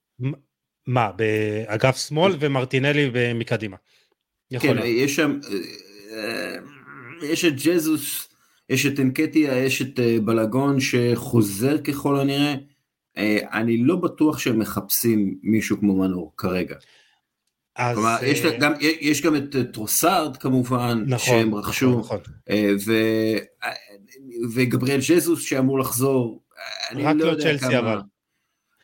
מה, 0.86 1.12
באגף 1.12 1.96
שמאל 1.96 2.32
ומרטינלי 2.40 3.34
מקדימה. 3.34 3.76
כן, 4.60 4.76
יש 4.84 5.16
שם, 5.16 5.38
יש 7.22 7.44
את 7.44 7.54
ג'זוס, 7.64 8.28
יש 8.68 8.86
את 8.86 9.00
אנקטיה, 9.00 9.56
יש 9.56 9.82
את 9.82 10.00
אה, 10.00 10.16
בלגון 10.24 10.76
שחוזר 10.80 11.78
ככל 11.78 12.20
הנראה. 12.20 12.54
אה, 13.16 13.38
אני 13.52 13.76
לא 13.76 13.96
בטוח 13.96 14.38
שהם 14.38 14.58
מחפשים 14.58 15.38
מישהו 15.42 15.78
כמו 15.78 15.98
מנור 15.98 16.32
כרגע. 16.36 16.76
אז... 17.76 17.96
כלומר, 17.96 18.16
יש, 18.22 18.44
אה, 18.44 18.58
גם, 18.58 18.72
יש 18.80 19.22
גם 19.22 19.36
את 19.36 19.56
טרוסארד 19.72 20.36
כמובן, 20.36 21.04
נכון, 21.06 21.18
שהם 21.18 21.48
נכון, 21.48 21.60
רכשו, 21.60 21.98
נכון, 21.98 22.00
נכון. 22.00 22.20
ו, 22.86 22.92
וגבריאל 24.54 25.00
ג'זוס 25.08 25.42
שאמור 25.42 25.78
לחזור, 25.78 26.42
רק 26.92 27.16
לא, 27.16 27.32
לא 27.32 27.40
צ'לסי 27.42 27.78
אבל. 27.78 28.00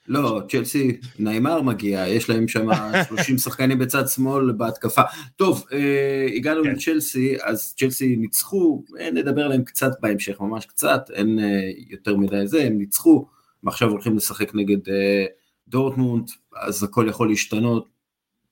לא, 0.09 0.41
צ'לסי, 0.49 0.97
ניימר 1.19 1.63
מגיע, 1.63 2.09
יש 2.09 2.31
להם 2.31 2.49
שם 2.49 2.69
30 3.09 3.39
שחקנים 3.39 3.79
בצד 3.79 4.09
שמאל 4.09 4.53
בהתקפה. 4.53 5.03
טוב, 5.37 5.65
אה, 5.73 6.27
הגענו 6.37 6.63
כן. 6.65 6.71
לצ'לסי, 6.71 7.37
אז 7.43 7.75
צ'לסי 7.79 8.17
ניצחו, 8.17 8.85
אה, 9.01 9.11
נדבר 9.11 9.45
עליהם 9.45 9.65
קצת 9.65 9.91
בהמשך, 10.01 10.41
ממש 10.41 10.67
קצת, 10.67 11.11
אין 11.15 11.39
אה, 11.39 11.71
יותר 11.89 12.17
מדי 12.17 12.47
זה, 12.47 12.63
הם 12.63 12.79
ניצחו, 12.79 13.27
ועכשיו 13.65 13.91
הולכים 13.91 14.17
לשחק 14.17 14.55
נגד 14.55 14.89
אה, 14.89 15.25
דורטמונד, 15.69 16.29
אז 16.57 16.83
הכל 16.83 17.07
יכול 17.09 17.29
להשתנות. 17.29 17.89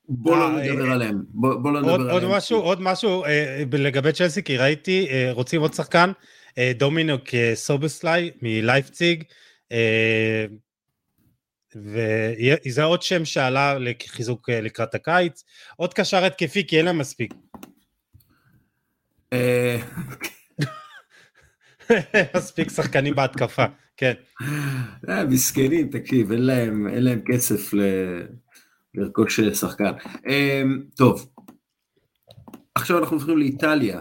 בוא 0.08 0.36
לא 0.36 0.44
אה, 0.44 0.72
נדבר 0.72 0.88
אה, 0.88 0.92
עליהם, 0.92 1.22
בוא, 1.28 1.54
בוא 1.54 1.72
לא 1.72 1.80
נדבר 1.80 1.92
עוד, 1.92 2.00
עליהם. 2.00 2.14
עוד 2.14 2.36
משהו, 2.36 2.58
עוד 2.58 2.80
משהו 2.80 3.24
אה, 3.24 3.62
לגבי 3.72 4.12
צ'לסי, 4.12 4.42
כי 4.42 4.56
ראיתי, 4.56 5.06
אה, 5.10 5.28
רוצים 5.32 5.60
עוד 5.60 5.74
שחקן, 5.74 6.12
אה, 6.58 6.72
דומינוק 6.78 7.22
סובסליי 7.54 8.30
מלייפציג, 8.42 9.24
אה, 9.72 10.46
וזה 11.84 12.84
עוד 12.84 13.02
שם 13.02 13.24
שעלה 13.24 13.78
לחיזוק 13.78 14.50
אה, 14.50 14.60
לקראת 14.60 14.94
הקיץ, 14.94 15.44
עוד 15.76 15.94
קשר 15.94 16.24
התקפי 16.24 16.66
כי 16.66 16.78
אין 16.78 16.84
להם 16.84 16.98
מספיק. 16.98 17.34
אה, 19.32 19.78
מספיק 22.36 22.70
שחקנים 22.70 23.14
בהתקפה, 23.14 23.64
כן. 23.96 24.12
אה, 25.08 25.24
מסכנים, 25.24 25.88
תקשיב, 25.90 26.32
אין 26.32 26.42
להם, 26.42 26.88
אין 26.88 27.04
להם 27.04 27.20
כסף 27.26 27.74
ל... 27.74 27.80
לרכוש 28.94 29.40
שחקן. 29.40 29.92
טוב, 30.94 31.32
עכשיו 32.74 32.98
אנחנו 32.98 33.16
הולכים 33.16 33.38
לאיטליה. 33.38 34.00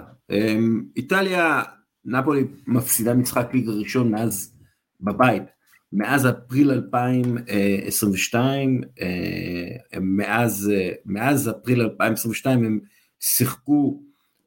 איטליה, 0.95 1.63
נפולי 2.05 2.43
מפסידה 2.67 3.13
משחק 3.13 3.47
ליגה 3.53 3.71
ראשון 3.71 4.11
מאז 4.11 4.53
בבית 5.01 5.54
מאז 5.93 6.27
אפריל 6.27 6.71
2022, 6.71 8.81
אה, 9.01 9.99
מאז, 10.01 10.71
אה, 10.73 10.91
מאז 11.05 11.49
אפריל 11.49 11.81
2022 11.81 12.65
הם 12.65 12.79
שיחקו, 13.19 14.01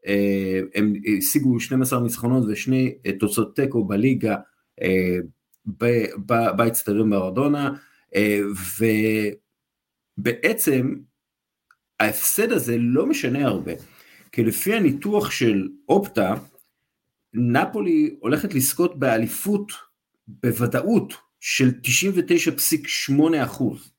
אה, 0.07 0.61
הם 0.75 0.93
השיגו 1.19 1.61
12 1.61 2.01
ניצחונות 2.01 2.45
ושני 2.49 2.95
תוצאות 3.21 3.57
תיקו 3.57 3.85
בליגה 3.85 4.37
באצטדיון 6.57 7.11
בארדונה, 7.11 7.75
ובעצם 10.19 10.95
ההפסד 12.01 12.53
הזה 12.53 12.77
לא 12.79 13.07
משנה 13.07 13.47
הרבה, 13.47 13.73
כי 14.33 14.45
לפי 14.45 14.75
הניתוח 14.75 15.31
של 15.31 15.69
אופטה, 15.89 16.35
נפולי 17.35 18.17
הולכת 18.21 18.55
לזכות 18.55 18.99
באליפות 18.99 19.73
בוודאות 20.29 21.15
של 21.41 21.71
99.8 21.83 23.45
אחוז. 23.45 23.93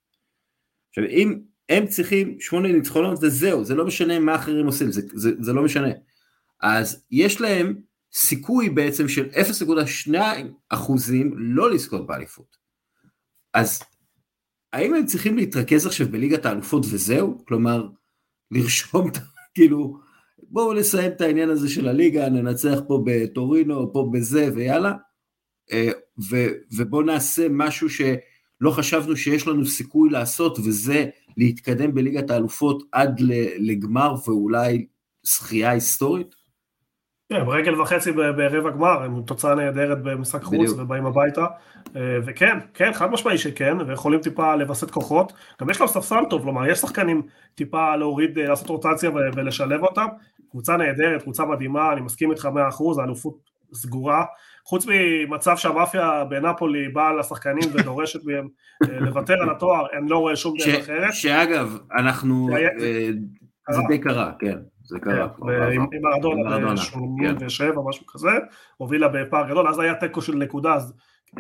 עכשיו 0.90 1.04
אם 1.10 1.40
הם 1.70 1.88
צריכים 1.88 2.40
שמונה 2.40 2.72
ניצחונות 2.72 3.20
וזהו, 3.22 3.66
זה 3.66 3.76
לא 3.76 3.86
משנה 3.86 4.20
מה 4.20 4.36
אחרים 4.36 4.66
עושים, 4.66 4.92
זה, 4.92 5.02
זה, 5.14 5.32
זה 5.40 5.54
לא 5.54 5.64
משנה. 5.64 5.90
אז 6.62 7.06
יש 7.12 7.42
להם 7.42 7.82
סיכוי 8.14 8.70
בעצם 8.70 9.08
של 9.08 9.30
0.2 10.10 10.14
אחוזים 10.70 11.34
לא 11.38 11.72
לזכות 11.72 12.08
באליפות. 12.08 12.58
אז 13.54 13.80
האם 14.74 14.94
הם 14.94 15.06
צריכים 15.06 15.38
להתרכז 15.38 15.86
עכשיו 15.86 16.08
בליגת 16.12 16.46
האלופות 16.46 16.86
וזהו? 16.86 17.46
כלומר, 17.46 17.88
לרשום, 18.52 19.12
כאילו, 19.56 20.00
בואו 20.38 20.74
נסיים 20.74 21.12
את 21.12 21.22
העניין 21.22 21.50
הזה 21.50 21.70
של 21.70 21.88
הליגה, 21.88 22.30
ננצח 22.30 22.80
פה 22.88 23.04
בטורינו, 23.06 23.94
פה 23.94 24.10
בזה 24.14 24.50
ויאללה, 24.56 24.94
ו, 26.30 26.36
ובוא 26.78 27.04
נעשה 27.04 27.48
משהו 27.50 27.90
שלא 27.90 28.72
חשבנו 28.72 29.16
שיש 29.16 29.48
לנו 29.48 29.66
סיכוי 29.66 30.10
לעשות, 30.10 30.60
וזה 30.60 31.06
להתקדם 31.38 31.94
בליגת 31.94 32.30
האלופות 32.30 32.84
עד 32.92 33.22
לגמר 33.58 34.16
ואולי 34.26 34.86
זכייה 35.24 35.72
היסטורית? 35.72 36.40
כן, 37.30 37.46
ברגל 37.46 37.82
וחצי 37.82 38.12
ברבע 38.12 38.70
גמר, 38.70 39.04
הם 39.04 39.22
תוצאה 39.22 39.56
נהדרת 39.56 40.02
במשחק 40.04 40.44
חוץ 40.44 40.60
בדיוק. 40.60 40.80
ובאים 40.80 41.06
הביתה, 41.06 41.46
אה, 41.96 42.18
וכן, 42.26 42.58
כן, 42.74 42.94
חד 42.94 43.12
משמעי 43.12 43.38
שכן, 43.38 43.78
ויכולים 43.88 44.20
טיפה 44.20 44.56
לווסת 44.56 44.92
כוחות, 44.92 45.34
גם 45.62 45.70
יש 45.70 45.80
להם 45.80 45.88
ספסל 45.88 46.24
טוב, 46.30 46.42
כלומר, 46.42 46.68
יש 46.68 46.80
שחקנים 46.80 47.22
טיפה 47.56 47.96
להוריד, 47.96 48.40
אה, 48.40 48.48
לעשות 48.48 48.70
רוטציה 48.70 49.10
ולשלב 49.36 49.84
אותם, 49.84 50.06
קבוצה 50.52 50.78
נהדרת, 50.78 51.22
קבוצה 51.22 51.46
מדהימה, 51.46 51.94
אני 51.94 52.02
מסכים 52.02 52.32
איתך 52.32 52.46
100%, 52.46 53.00
האלופות 53.00 53.50
סגורה, 53.74 54.24
חוץ 54.70 54.86
ממצב 54.88 55.58
שהמאפיה 55.58 56.24
בנפולי 56.30 56.90
באה 56.90 57.14
לשחקנים 57.14 57.70
ודורשת 57.74 58.26
מהם 58.26 58.48
אה, 58.84 59.00
לוותר 59.00 59.34
על 59.42 59.50
התואר, 59.50 59.86
אני 59.98 60.10
לא 60.10 60.18
רואה 60.18 60.36
שום 60.36 60.58
דרך 60.58 60.80
אחרת. 60.80 61.14
שאגב, 61.14 61.78
אנחנו, 61.98 62.50
אה, 62.56 63.12
זה 63.70 63.82
די 63.88 64.00
קרה, 64.00 64.32
כן. 64.40 64.58
זה 64.84 65.00
קרה. 65.00 65.30
כן, 65.30 65.72
עם 65.72 66.06
ארדונה 66.14 66.60
ב-87 66.60 67.78
או 67.78 67.90
משהו 67.90 68.06
כזה, 68.06 68.30
הובילה 68.78 69.08
בפער 69.08 69.50
גדול, 69.50 69.68
אז 69.68 69.80
היה 69.80 69.96
תיקו 69.96 70.22
של 70.22 70.36
נקודה, 70.36 70.74
אז 70.74 70.94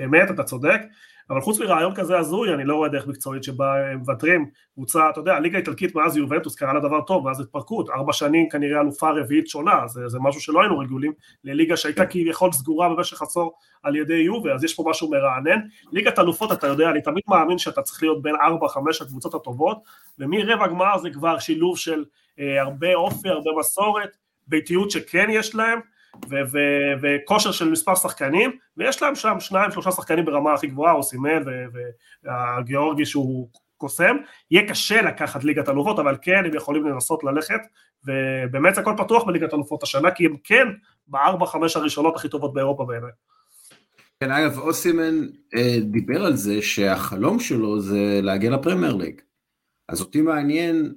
אמת, 0.05 0.31
אתה 0.31 0.43
צודק, 0.43 0.81
אבל 1.29 1.41
חוץ 1.41 1.59
מרעיון 1.59 1.95
כזה 1.95 2.17
הזוי, 2.17 2.53
אני 2.53 2.63
לא 2.63 2.75
רואה 2.75 2.89
דרך 2.89 3.07
מקצועית 3.07 3.43
שבה 3.43 3.91
הם 3.91 3.97
מוותרים, 3.97 4.49
קבוצה, 4.73 5.09
אתה 5.09 5.19
יודע, 5.19 5.35
הליגה 5.35 5.57
האיטלקית 5.57 5.95
מאז 5.95 6.17
יובנטוס 6.17 6.55
קרה 6.55 6.73
לה 6.73 6.79
דבר 6.79 7.01
טוב, 7.01 7.27
מאז 7.27 7.39
התפרקות, 7.39 7.89
ארבע 7.89 8.13
שנים 8.13 8.49
כנראה 8.49 8.81
אלופה 8.81 9.09
רביעית 9.09 9.47
שונה, 9.47 9.87
זה, 9.87 10.07
זה 10.07 10.17
משהו 10.21 10.41
שלא 10.41 10.61
היינו 10.61 10.79
רגילים 10.79 11.13
לליגה 11.43 11.77
שהייתה 11.77 12.05
כן. 12.05 12.11
כביכול 12.11 12.51
סגורה 12.51 12.89
במשך 12.89 13.21
עשור 13.21 13.57
על 13.83 13.95
ידי 13.95 14.13
יובה, 14.13 14.53
אז 14.53 14.63
יש 14.63 14.75
פה 14.75 14.83
משהו 14.89 15.09
מרענן. 15.09 15.59
ליגת 15.91 16.19
אלופות, 16.19 16.51
אתה 16.51 16.67
יודע, 16.67 16.89
אני 16.89 17.01
תמיד 17.01 17.23
מאמין 17.27 17.57
שאתה 17.57 17.81
צריך 17.81 18.03
להיות 18.03 18.21
בין 18.21 18.35
ארבע, 18.41 18.67
חמש 18.67 19.01
הקבוצות 19.01 19.33
הטובות, 19.33 19.77
ומרבע 20.19 20.67
גמר 20.67 20.97
זה 20.97 21.09
כבר 21.09 21.39
שילוב 21.39 21.77
של 21.77 22.05
אה, 22.39 22.61
הרבה 22.61 22.95
אופי, 22.95 23.29
הרבה 23.29 23.51
מסורת, 23.59 24.17
ביתיות 24.47 24.91
שכן 24.91 25.27
יש 25.29 25.55
להם, 25.55 25.79
וכושר 27.01 27.51
של 27.51 27.71
מספר 27.71 27.95
שחקנים, 27.95 28.51
ויש 28.77 29.01
להם 29.01 29.15
שם 29.15 29.39
שניים 29.39 29.71
שלושה 29.71 29.91
שחקנים 29.91 30.25
ברמה 30.25 30.53
הכי 30.53 30.67
גבוהה, 30.67 30.93
אוסימן 30.93 31.43
והגיאורגי 32.23 33.05
שהוא 33.05 33.49
קוסם, 33.77 34.17
יהיה 34.51 34.69
קשה 34.69 35.01
לקחת 35.01 35.43
ליגת 35.43 35.69
אלופות, 35.69 35.99
אבל 35.99 36.17
כן 36.21 36.45
הם 36.45 36.53
יכולים 36.53 36.87
לנסות 36.87 37.23
ללכת, 37.23 37.61
ובאמת 38.05 38.77
הכל 38.77 38.93
פתוח 38.97 39.23
בליגת 39.23 39.53
אלופות 39.53 39.83
השנה, 39.83 40.11
כי 40.11 40.25
הם 40.25 40.35
כן 40.43 40.67
בארבע 41.07 41.45
חמש 41.45 41.75
הראשונות 41.75 42.15
הכי 42.15 42.29
טובות 42.29 42.53
באירופה 42.53 42.85
בעיניי. 42.85 43.11
כן, 44.19 44.31
אגב, 44.31 44.59
אוסימן 44.59 45.27
אה, 45.55 45.77
דיבר 45.81 46.25
על 46.25 46.35
זה 46.35 46.61
שהחלום 46.61 47.39
שלו 47.39 47.79
זה 47.79 48.19
להגיע 48.23 48.51
לפרמייר 48.51 48.95
ליג. 48.95 49.21
אז 49.89 50.01
אותי 50.01 50.21
מעניין 50.21 50.93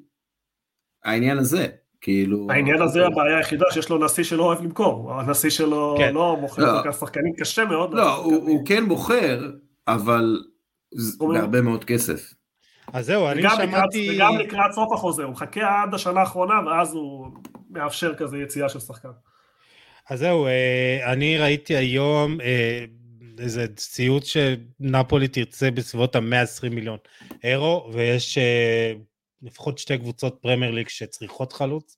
העניין 1.04 1.38
הזה. 1.38 1.68
כאילו... 2.02 2.46
העניין 2.50 2.82
הזה 2.82 3.06
הבעיה 3.06 3.36
היחידה 3.36 3.66
שיש 3.70 3.88
לו 3.88 4.04
נשיא 4.04 4.24
שלא 4.24 4.44
אוהב 4.44 4.62
למכור, 4.62 5.12
הנשיא 5.12 5.50
שלו 5.50 5.94
כן. 5.98 6.14
לא 6.14 6.36
מוכר 6.40 6.62
לא. 6.62 6.82
כל 6.82 6.90
כך 6.90 6.98
שחקנים, 6.98 7.32
קשה 7.32 7.64
מאוד. 7.64 7.94
לא, 7.94 8.14
הוא, 8.14 8.34
הוא 8.34 8.66
כן 8.66 8.84
מוכר, 8.84 9.50
אבל 9.88 10.42
בהרבה 11.18 11.60
מאוד 11.60 11.84
כסף. 11.84 12.34
אז 12.92 13.06
זהו, 13.06 13.28
אני 13.28 13.42
שמעתי... 13.42 14.10
וגם 14.14 14.38
לקראת 14.38 14.72
סוף 14.72 14.92
החוזה, 14.92 15.24
הוא 15.24 15.32
מחכה 15.32 15.82
עד 15.82 15.94
השנה 15.94 16.20
האחרונה, 16.20 16.54
ואז 16.66 16.94
הוא 16.94 17.28
מאפשר 17.70 18.14
כזה 18.14 18.38
יציאה 18.38 18.68
של 18.68 18.80
שחקן. 18.80 19.08
אז 20.10 20.18
זהו, 20.18 20.46
אה, 20.46 21.12
אני 21.12 21.38
ראיתי 21.38 21.76
היום 21.76 22.40
אה, 22.40 22.84
איזה 23.38 23.66
ציוץ 23.76 24.24
שנפולי 24.24 25.28
תרצה 25.28 25.70
בסביבות 25.70 26.16
ה-120 26.16 26.68
מיליון 26.70 26.98
אירו, 27.44 27.90
ויש 27.92 28.38
אה, 28.38 28.92
לפחות 29.42 29.78
שתי 29.78 29.98
קבוצות 29.98 30.38
פרמייר 30.42 30.72
ליג 30.72 30.88
שצריכות 30.88 31.52
חלוץ. 31.52 31.96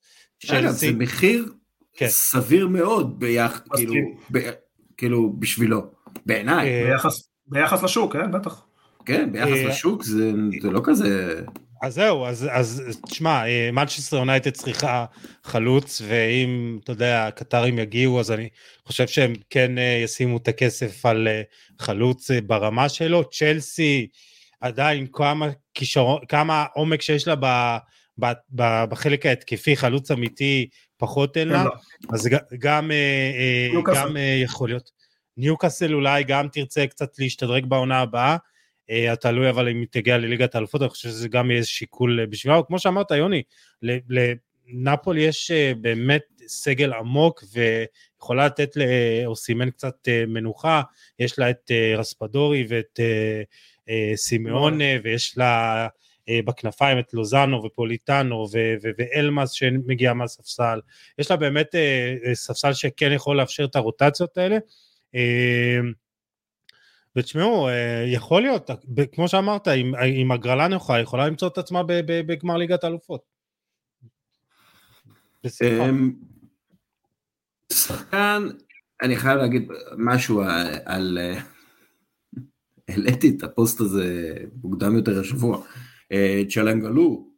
אגב, 0.48 0.70
זה 0.70 0.92
מחיר, 0.92 1.52
כן. 1.96 2.06
סביר 2.08 2.68
מאוד 2.68 3.18
ביח, 3.18 3.62
כאילו, 3.76 3.94
ב, 4.32 4.50
כאילו 4.96 5.32
בשבילו, 5.38 5.82
בעיניי. 6.26 6.84
ביחס, 6.84 7.28
ביחס 7.46 7.82
לשוק, 7.82 8.12
כן, 8.12 8.32
בטח. 8.32 8.62
כן, 9.06 9.32
ביחס 9.32 9.58
לשוק 9.68 10.02
זה, 10.02 10.32
זה 10.62 10.70
לא 10.70 10.80
כזה... 10.84 11.40
אז 11.82 11.94
זהו, 11.94 12.26
אז, 12.26 12.48
אז 12.50 13.00
תשמע, 13.06 13.42
מנצ'סטר 13.72 14.16
יונייטד 14.16 14.50
צריכה 14.50 15.04
חלוץ, 15.44 16.02
ואם, 16.06 16.78
אתה 16.84 16.92
יודע, 16.92 17.26
הקטרים 17.26 17.78
יגיעו, 17.78 18.20
אז 18.20 18.30
אני 18.30 18.48
חושב 18.86 19.06
שהם 19.06 19.32
כן 19.50 19.72
ישימו 20.04 20.36
את 20.36 20.48
הכסף 20.48 21.06
על 21.06 21.28
חלוץ 21.78 22.30
ברמה 22.46 22.88
שלו. 22.88 23.24
צ'לסי, 23.30 24.08
עדיין 24.64 25.06
כמה 25.12 25.48
כישרון, 25.74 26.20
כמה 26.28 26.66
עומק 26.74 27.02
שיש 27.02 27.28
לה 27.28 27.34
ב, 27.40 27.46
ב, 28.18 28.26
ב, 28.50 28.84
בחלק 28.84 29.26
ההתקפי, 29.26 29.76
חלוץ 29.76 30.10
אמיתי, 30.10 30.68
פחות 30.96 31.36
אין 31.36 31.48
לה, 31.48 31.64
אז 32.12 32.28
גם, 32.58 32.90
גם 33.92 34.16
יכול 34.42 34.68
להיות. 34.68 34.90
ניוקאסל 35.36 35.94
אולי 35.94 36.24
גם 36.24 36.48
תרצה 36.48 36.86
קצת 36.86 37.18
להשתדרג 37.18 37.66
בעונה 37.66 38.00
הבאה. 38.00 38.36
תלוי 39.20 39.50
אבל 39.50 39.68
אם 39.68 39.80
היא 39.80 39.86
תגיע 39.90 40.18
לליגת 40.18 40.54
האלופות, 40.54 40.82
אני 40.82 40.90
חושב 40.90 41.08
שזה 41.08 41.28
גם 41.28 41.50
יהיה 41.50 41.64
שיקול 41.64 42.26
בשבילה, 42.26 42.60
כמו 42.66 42.78
שאמרת 42.78 43.10
יוני, 43.10 43.42
לנפול 43.82 45.18
יש 45.18 45.50
באמת 45.80 46.22
סגל 46.46 46.92
עמוק 46.92 47.44
ויכולה 47.52 48.46
לתת 48.46 48.70
לאוסימן 48.76 49.70
קצת 49.70 50.08
מנוחה, 50.26 50.82
יש 51.18 51.38
לה 51.38 51.50
את 51.50 51.70
רספדורי 51.96 52.66
ואת 52.68 53.00
uh, 53.86 53.90
uh, 53.90 54.16
סימאונה 54.16 54.84
ויש 55.04 55.38
לה 55.38 55.86
uh, 55.86 56.46
בכנפיים 56.46 56.98
את 56.98 57.14
לוזאנו 57.14 57.64
ופוליטאנו 57.64 58.46
ו- 58.52 58.74
ו- 58.82 58.90
ואלמאס 58.98 59.50
שמגיע 59.50 60.12
מהספסל, 60.12 60.80
יש 61.18 61.30
לה 61.30 61.36
באמת 61.36 61.74
ספסל 62.34 62.72
שכן 62.72 63.12
יכול 63.12 63.36
לאפשר 63.36 63.64
את 63.64 63.76
הרוטציות 63.76 64.38
האלה. 64.38 64.58
ותשמעו, 67.16 67.68
אה, 67.68 68.04
יכול 68.06 68.42
להיות, 68.42 68.70
כמו 69.12 69.28
שאמרת, 69.28 69.68
אם, 69.68 69.94
אם 69.94 70.32
הגרלה 70.32 70.68
נוחה, 70.68 71.00
יכולה 71.00 71.26
למצוא 71.26 71.48
את 71.48 71.58
עצמה 71.58 71.82
בגמר 72.06 72.56
ליגת 72.56 72.84
האלופות. 72.84 73.20
אמ, 75.62 76.12
שחקן, 77.72 78.48
אני 79.02 79.16
חייב 79.16 79.38
להגיד 79.38 79.68
משהו 79.98 80.42
על... 80.84 81.18
אה, 81.20 81.40
העליתי 82.88 83.34
את 83.36 83.42
הפוסט 83.42 83.80
הזה 83.80 84.34
מוקדם 84.62 84.96
יותר 84.96 85.20
השבוע. 85.20 85.62
אה, 86.12 86.42
צ'לנגלו 86.48 87.34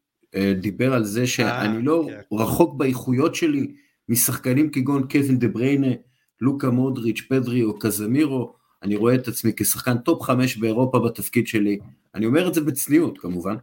דיבר 0.61 0.95
על 0.95 1.05
זה 1.05 1.27
שאני 1.27 1.83
לא 1.83 2.09
כן. 2.09 2.37
רחוק 2.37 2.75
באיכויות 2.77 3.35
שלי 3.35 3.73
משחקנים 4.09 4.71
כגון 4.71 5.09
קווין 5.09 5.39
דה 5.39 5.49
בריינה, 5.49 5.93
לוקה 6.41 6.71
מודריץ', 6.71 7.21
פדרי 7.29 7.63
או 7.65 7.79
קזמירו, 7.79 8.55
אני 8.83 8.97
רואה 8.97 9.15
את 9.15 9.29
עצמי 9.29 9.53
כשחקן 9.57 9.99
טופ 9.99 10.23
חמש 10.23 10.57
באירופה 10.57 10.99
בתפקיד 10.99 11.47
שלי, 11.47 11.79
אני 12.15 12.27
אומר 12.27 12.49
את 12.49 12.55
זה 12.55 12.61
בצניעות 12.61 13.19
כמובן, 13.19 13.57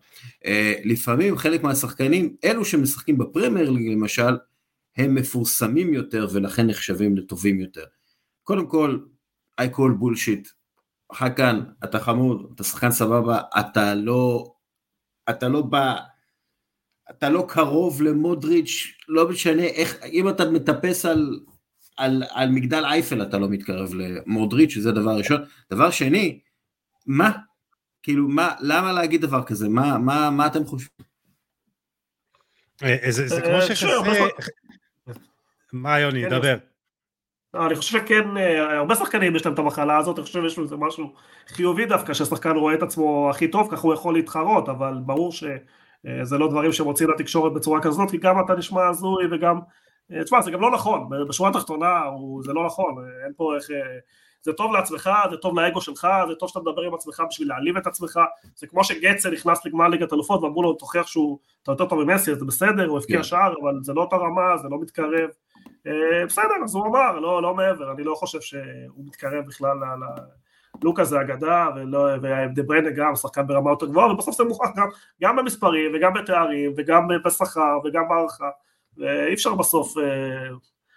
לפעמים 0.86 1.38
חלק 1.38 1.64
מהשחקנים, 1.64 2.36
אלו 2.44 2.66
שמשחקים 2.66 3.18
בפרמייר 3.18 3.70
ליג 3.70 3.88
למשל, 3.88 4.38
הם 4.98 5.16
מפורסמים 5.16 5.94
יותר 5.94 6.28
ולכן 6.34 6.68
נחשבים 6.68 7.18
לטובים 7.18 7.60
יותר. 7.60 7.84
קודם 8.44 8.68
כל, 8.68 8.98
I 9.62 9.64
call 9.76 10.02
bullshit, 10.02 10.50
האקן, 11.14 11.56
אתה 11.84 12.00
חמוד, 12.00 12.52
אתה 12.56 12.64
שחקן 12.64 12.92
סבבה, 12.92 13.42
אתה 13.60 13.96
לא, 13.96 14.54
אתה 15.30 15.48
לא 15.48 15.62
בא, 15.62 15.96
אתה 17.10 17.30
לא 17.30 17.46
קרוב 17.50 18.02
למודריץ', 18.02 18.98
לא 19.08 19.30
משנה 19.30 19.64
איך, 19.64 20.04
אם 20.04 20.30
אתה 20.30 20.50
מטפס 20.50 21.06
על 21.06 21.40
על, 21.98 22.24
על 22.30 22.50
מגדל 22.50 22.86
אייפל 22.86 23.22
אתה 23.22 23.38
לא 23.38 23.50
מתקרב 23.50 23.94
למודריץ', 23.94 24.70
שזה 24.70 24.92
דבר 24.92 25.18
ראשון. 25.18 25.42
דבר 25.72 25.92
שני, 25.92 26.40
מה? 27.06 27.32
כאילו, 28.04 28.28
מה, 28.28 28.56
למה 28.60 28.92
להגיד 28.92 29.22
דבר 29.22 29.44
כזה? 29.44 29.70
מה, 29.70 29.98
מה, 29.98 30.30
מה 30.30 30.48
אתם 30.48 30.66
חושבים? 30.66 31.06
אה, 32.84 32.98
זה, 33.10 33.28
זה 33.28 33.42
כמו 33.42 33.54
אה, 33.54 33.62
שחסר... 33.62 34.02
מה 35.74 36.00
יוני, 36.00 36.24
כן, 36.24 36.30
דבר. 36.30 36.58
אני 37.56 37.76
חושב 37.76 38.00
שכן, 38.00 38.38
אה, 38.38 38.78
הרבה 38.78 38.96
שחקנים 38.96 39.36
יש 39.36 39.46
להם 39.46 39.54
את 39.54 39.60
המחלה 39.60 39.98
הזאת, 39.98 40.18
אני 40.18 40.26
חושב 40.26 40.42
שיש 40.42 40.60
לזה 40.60 40.76
משהו 40.78 41.14
חיובי 41.48 41.86
דווקא, 41.86 42.14
ששחקן 42.14 42.56
רואה 42.56 42.74
את 42.74 42.84
עצמו 42.84 43.30
הכי 43.30 43.48
טוב, 43.48 43.68
ככה 43.72 43.82
הוא 43.82 43.94
יכול 43.94 44.14
להתחרות, 44.14 44.70
אבל 44.70 44.94
ברור 45.06 45.32
שזה 45.32 46.38
לא 46.38 46.50
דברים 46.50 46.72
שמוצאים 46.72 47.10
לתקשורת 47.10 47.54
בצורה 47.54 47.82
כזאת, 47.82 48.12
כי 48.12 48.18
גם 48.18 48.46
אתה 48.46 48.56
נשמע 48.56 48.88
הזוי 48.88 49.26
וגם 49.32 49.60
אה, 50.12 50.24
תשמע, 50.24 50.42
זה 50.42 50.52
גם 50.52 50.62
לא 50.62 50.72
נכון, 50.72 51.10
בשורה 51.28 51.50
התחתונה 51.50 52.02
זה 52.44 52.54
לא 52.54 52.66
נכון, 52.66 52.96
אה, 52.98 53.26
אין 53.26 53.34
פה 53.38 53.56
איך... 53.56 53.72
אה, 53.72 54.00
זה 54.42 54.54
טוב 54.54 54.72
לעצמך, 54.74 55.10
זה 55.30 55.38
טוב 55.38 55.60
לאגו 55.60 55.82
שלך, 55.82 56.08
זה 56.28 56.36
טוב 56.36 56.50
שאתה 56.50 56.60
מדבר 56.60 56.82
עם 56.82 56.94
עצמך 56.94 57.24
בשביל 57.30 57.48
להעליב 57.48 57.78
את 57.78 57.88
עצמך, 57.88 58.20
זה 58.56 58.68
כמו 58.68 58.84
שגצל 58.84 59.32
נכנס 59.32 59.66
לגמר 59.66 59.88
ליגת 59.88 60.14
אלופות 60.14 60.44
ואמרו 60.44 60.64
לו 60.64 60.74
תוכיח 60.74 61.08
שהוא, 61.08 61.40
אתה 61.64 61.72
יותר 61.72 61.86
טוב 61.86 62.04
ממסי, 62.04 62.36
זה 62.36 62.46
בסדר, 62.46 62.88
הוא 62.88 62.98
הבקיע 62.98 63.16
yeah. 63.16 63.20
כן. 63.20 63.24
שער, 63.24 63.54
אבל 63.62 63.80
זה 63.82 63.94
לא 63.94 64.02
אותה 64.02 64.16
רמה, 64.16 64.58
זה 64.58 64.68
לא 64.72 64.82
מתקרב, 64.82 65.30
בסדר, 66.26 66.64
אז 66.64 66.76
הוא 66.76 66.88
אמר, 66.88 67.20
לא, 67.20 67.42
לא 67.42 67.56
מעבר, 67.56 67.92
אני 67.92 68.04
לא 68.04 68.16
חושב 68.16 68.42
שהוא 68.42 69.06
מתקרב 69.06 69.46
בכלל 69.48 69.78
ל... 69.78 70.06
לוקה 70.84 71.04
זה 71.04 71.22
אגדה, 71.22 71.68
ודה 72.22 72.64
בריינה 72.64 72.90
גם 72.90 73.16
שחקן 73.16 73.48
ברמה 73.48 73.70
יותר 73.70 73.86
גבוהה, 73.86 74.14
ובסוף 74.14 74.38
זה 74.38 74.44
מוכרח 74.44 74.70
גם, 74.76 74.88
גם 75.22 75.36
במספרים 75.36 75.92
וגם 75.96 76.14
בתארים 76.14 76.74
וגם 76.78 77.08
בשכר 77.26 77.80
וגם 77.86 78.04
בהערכה. 78.10 78.50
ואי 78.98 79.34
אפשר 79.34 79.56
בסוף, 79.56 79.98
אה, 79.98 80.04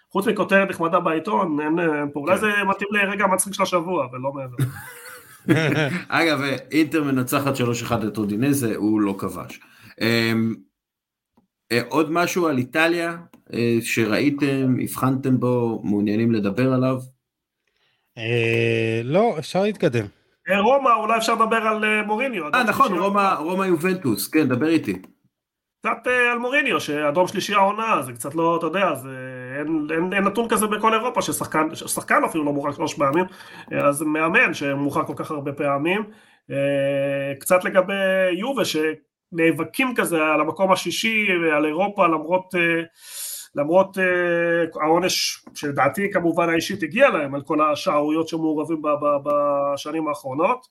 חוץ 0.09 0.27
מכותרת 0.27 0.69
נחמדה 0.69 0.99
בעיתון, 0.99 1.59
אין 1.59 1.79
פה, 2.13 2.19
אולי 2.19 2.35
כן. 2.35 2.41
זה 2.41 2.51
מתאים 2.67 2.89
לרגע 2.91 3.23
המצחיק 3.23 3.53
של 3.53 3.63
השבוע, 3.63 4.07
ולא 4.11 4.31
מעבר. 4.33 4.57
אגב, 6.09 6.41
אינטר 6.71 7.03
מנצחת 7.03 7.53
3-1 7.55 8.07
את 8.07 8.17
אודינזה, 8.17 8.75
הוא 8.75 9.01
לא 9.01 9.15
כבש. 9.17 9.59
אמ, 10.01 10.55
אה, 11.71 11.81
עוד 11.89 12.11
משהו 12.11 12.47
על 12.47 12.57
איטליה 12.57 13.09
אה, 13.11 13.17
שראיתם, 13.81 14.75
הבחנתם 14.83 15.39
בו, 15.39 15.81
מעוניינים 15.83 16.31
לדבר 16.31 16.73
עליו? 16.73 16.97
לא, 19.03 19.35
אפשר 19.39 19.63
להתקדם. 19.63 20.05
רומא, 20.55 20.89
אולי 20.99 21.17
אפשר 21.17 21.33
לדבר 21.33 21.55
על 21.55 22.01
מוריניו. 22.05 22.43
אה, 22.53 22.63
נכון, 22.63 22.99
רומא 23.39 23.65
יובנטוס, 23.65 24.27
כן, 24.27 24.47
דבר 24.47 24.67
איתי. 24.67 25.01
קצת 25.79 26.07
אה, 26.07 26.31
על 26.31 26.37
מוריניו, 26.37 26.79
שאדום 26.79 27.27
שלישי 27.27 27.53
העונה, 27.53 28.01
זה 28.01 28.13
קצת 28.13 28.35
לא, 28.35 28.57
אתה 28.57 28.65
יודע, 28.65 28.95
זה, 28.95 29.09
אין, 29.59 29.87
אין, 29.91 30.13
אין 30.13 30.23
נתון 30.23 30.49
כזה 30.49 30.67
בכל 30.67 30.93
אירופה, 30.93 31.21
ששחקן, 31.21 31.75
ששחקן 31.75 32.23
אפילו 32.25 32.43
לא 32.43 32.53
מורחק 32.53 32.75
שלוש 32.75 32.93
פעמים, 32.93 33.25
אז 33.71 34.01
מאמן 34.01 34.53
שמורחק 34.53 35.07
כל 35.07 35.13
כך 35.15 35.31
הרבה 35.31 35.53
פעמים. 35.53 36.03
אה, 36.51 37.35
קצת 37.39 37.63
לגבי 37.63 37.93
יובה, 38.39 38.63
שנאבקים 38.65 39.95
כזה 39.95 40.17
על 40.17 40.41
המקום 40.41 40.71
השישי, 40.71 41.27
על 41.55 41.65
אירופה, 41.65 42.07
למרות, 42.07 42.55
למרות 43.57 43.97
העונש 44.81 45.45
שלדעתי 45.53 46.11
כמובן 46.13 46.49
האישית 46.49 46.83
הגיע 46.83 47.09
להם, 47.09 47.35
על 47.35 47.41
כל 47.41 47.71
השערוריות 47.71 48.27
שמעורבים 48.27 48.81
בשנים 49.23 50.07
האחרונות. 50.07 50.67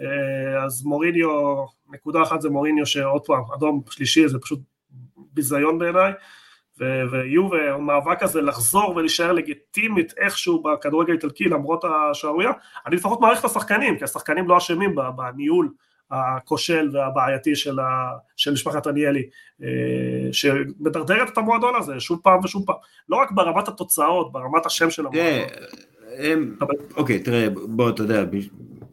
אה, 0.00 0.64
אז 0.64 0.84
מוריניו, 0.84 1.28
נקודה 1.90 2.22
אחת 2.22 2.40
זה 2.40 2.50
מוריניו 2.50 2.86
שעוד 2.86 3.26
פעם, 3.26 3.42
אדום 3.54 3.82
שלישי 3.90 4.28
זה 4.28 4.38
פשוט 4.38 4.60
ביזיון 5.16 5.78
בעיניי, 5.78 6.12
ויובה, 7.10 7.74
המאבק 7.74 8.22
הזה 8.22 8.40
לחזור 8.40 8.96
ולהישאר 8.96 9.32
לגיטימית 9.32 10.14
איכשהו 10.18 10.62
בכדורגל 10.62 11.10
האיטלקי 11.10 11.44
למרות 11.44 11.84
השערורייה, 11.84 12.52
אני 12.86 12.96
לפחות 12.96 13.20
מעריך 13.20 13.40
את 13.40 13.44
השחקנים, 13.44 13.98
כי 13.98 14.04
השחקנים 14.04 14.48
לא 14.48 14.58
אשמים 14.58 14.94
בניהול 15.16 15.68
הכושל 16.10 16.90
והבעייתי 16.92 17.56
של, 17.56 17.78
ה, 17.78 18.10
של 18.36 18.52
משפחת 18.52 18.86
עניאלי, 18.86 19.28
אה, 19.62 19.68
שמדרדרת 20.32 21.28
את 21.32 21.38
המועדון 21.38 21.74
הזה 21.78 22.00
שוב 22.00 22.20
פעם 22.22 22.44
ושוב 22.44 22.66
פעם, 22.66 22.76
לא 23.08 23.16
רק 23.16 23.32
ברמת 23.32 23.68
התוצאות, 23.68 24.32
ברמת 24.32 24.66
השם 24.66 24.90
של 24.90 25.06
המועדון. 25.06 25.48
אוקיי, 26.96 27.22
תראה, 27.22 27.48
בוא, 27.50 27.90
אתה 27.90 28.02
יודע, 28.02 28.24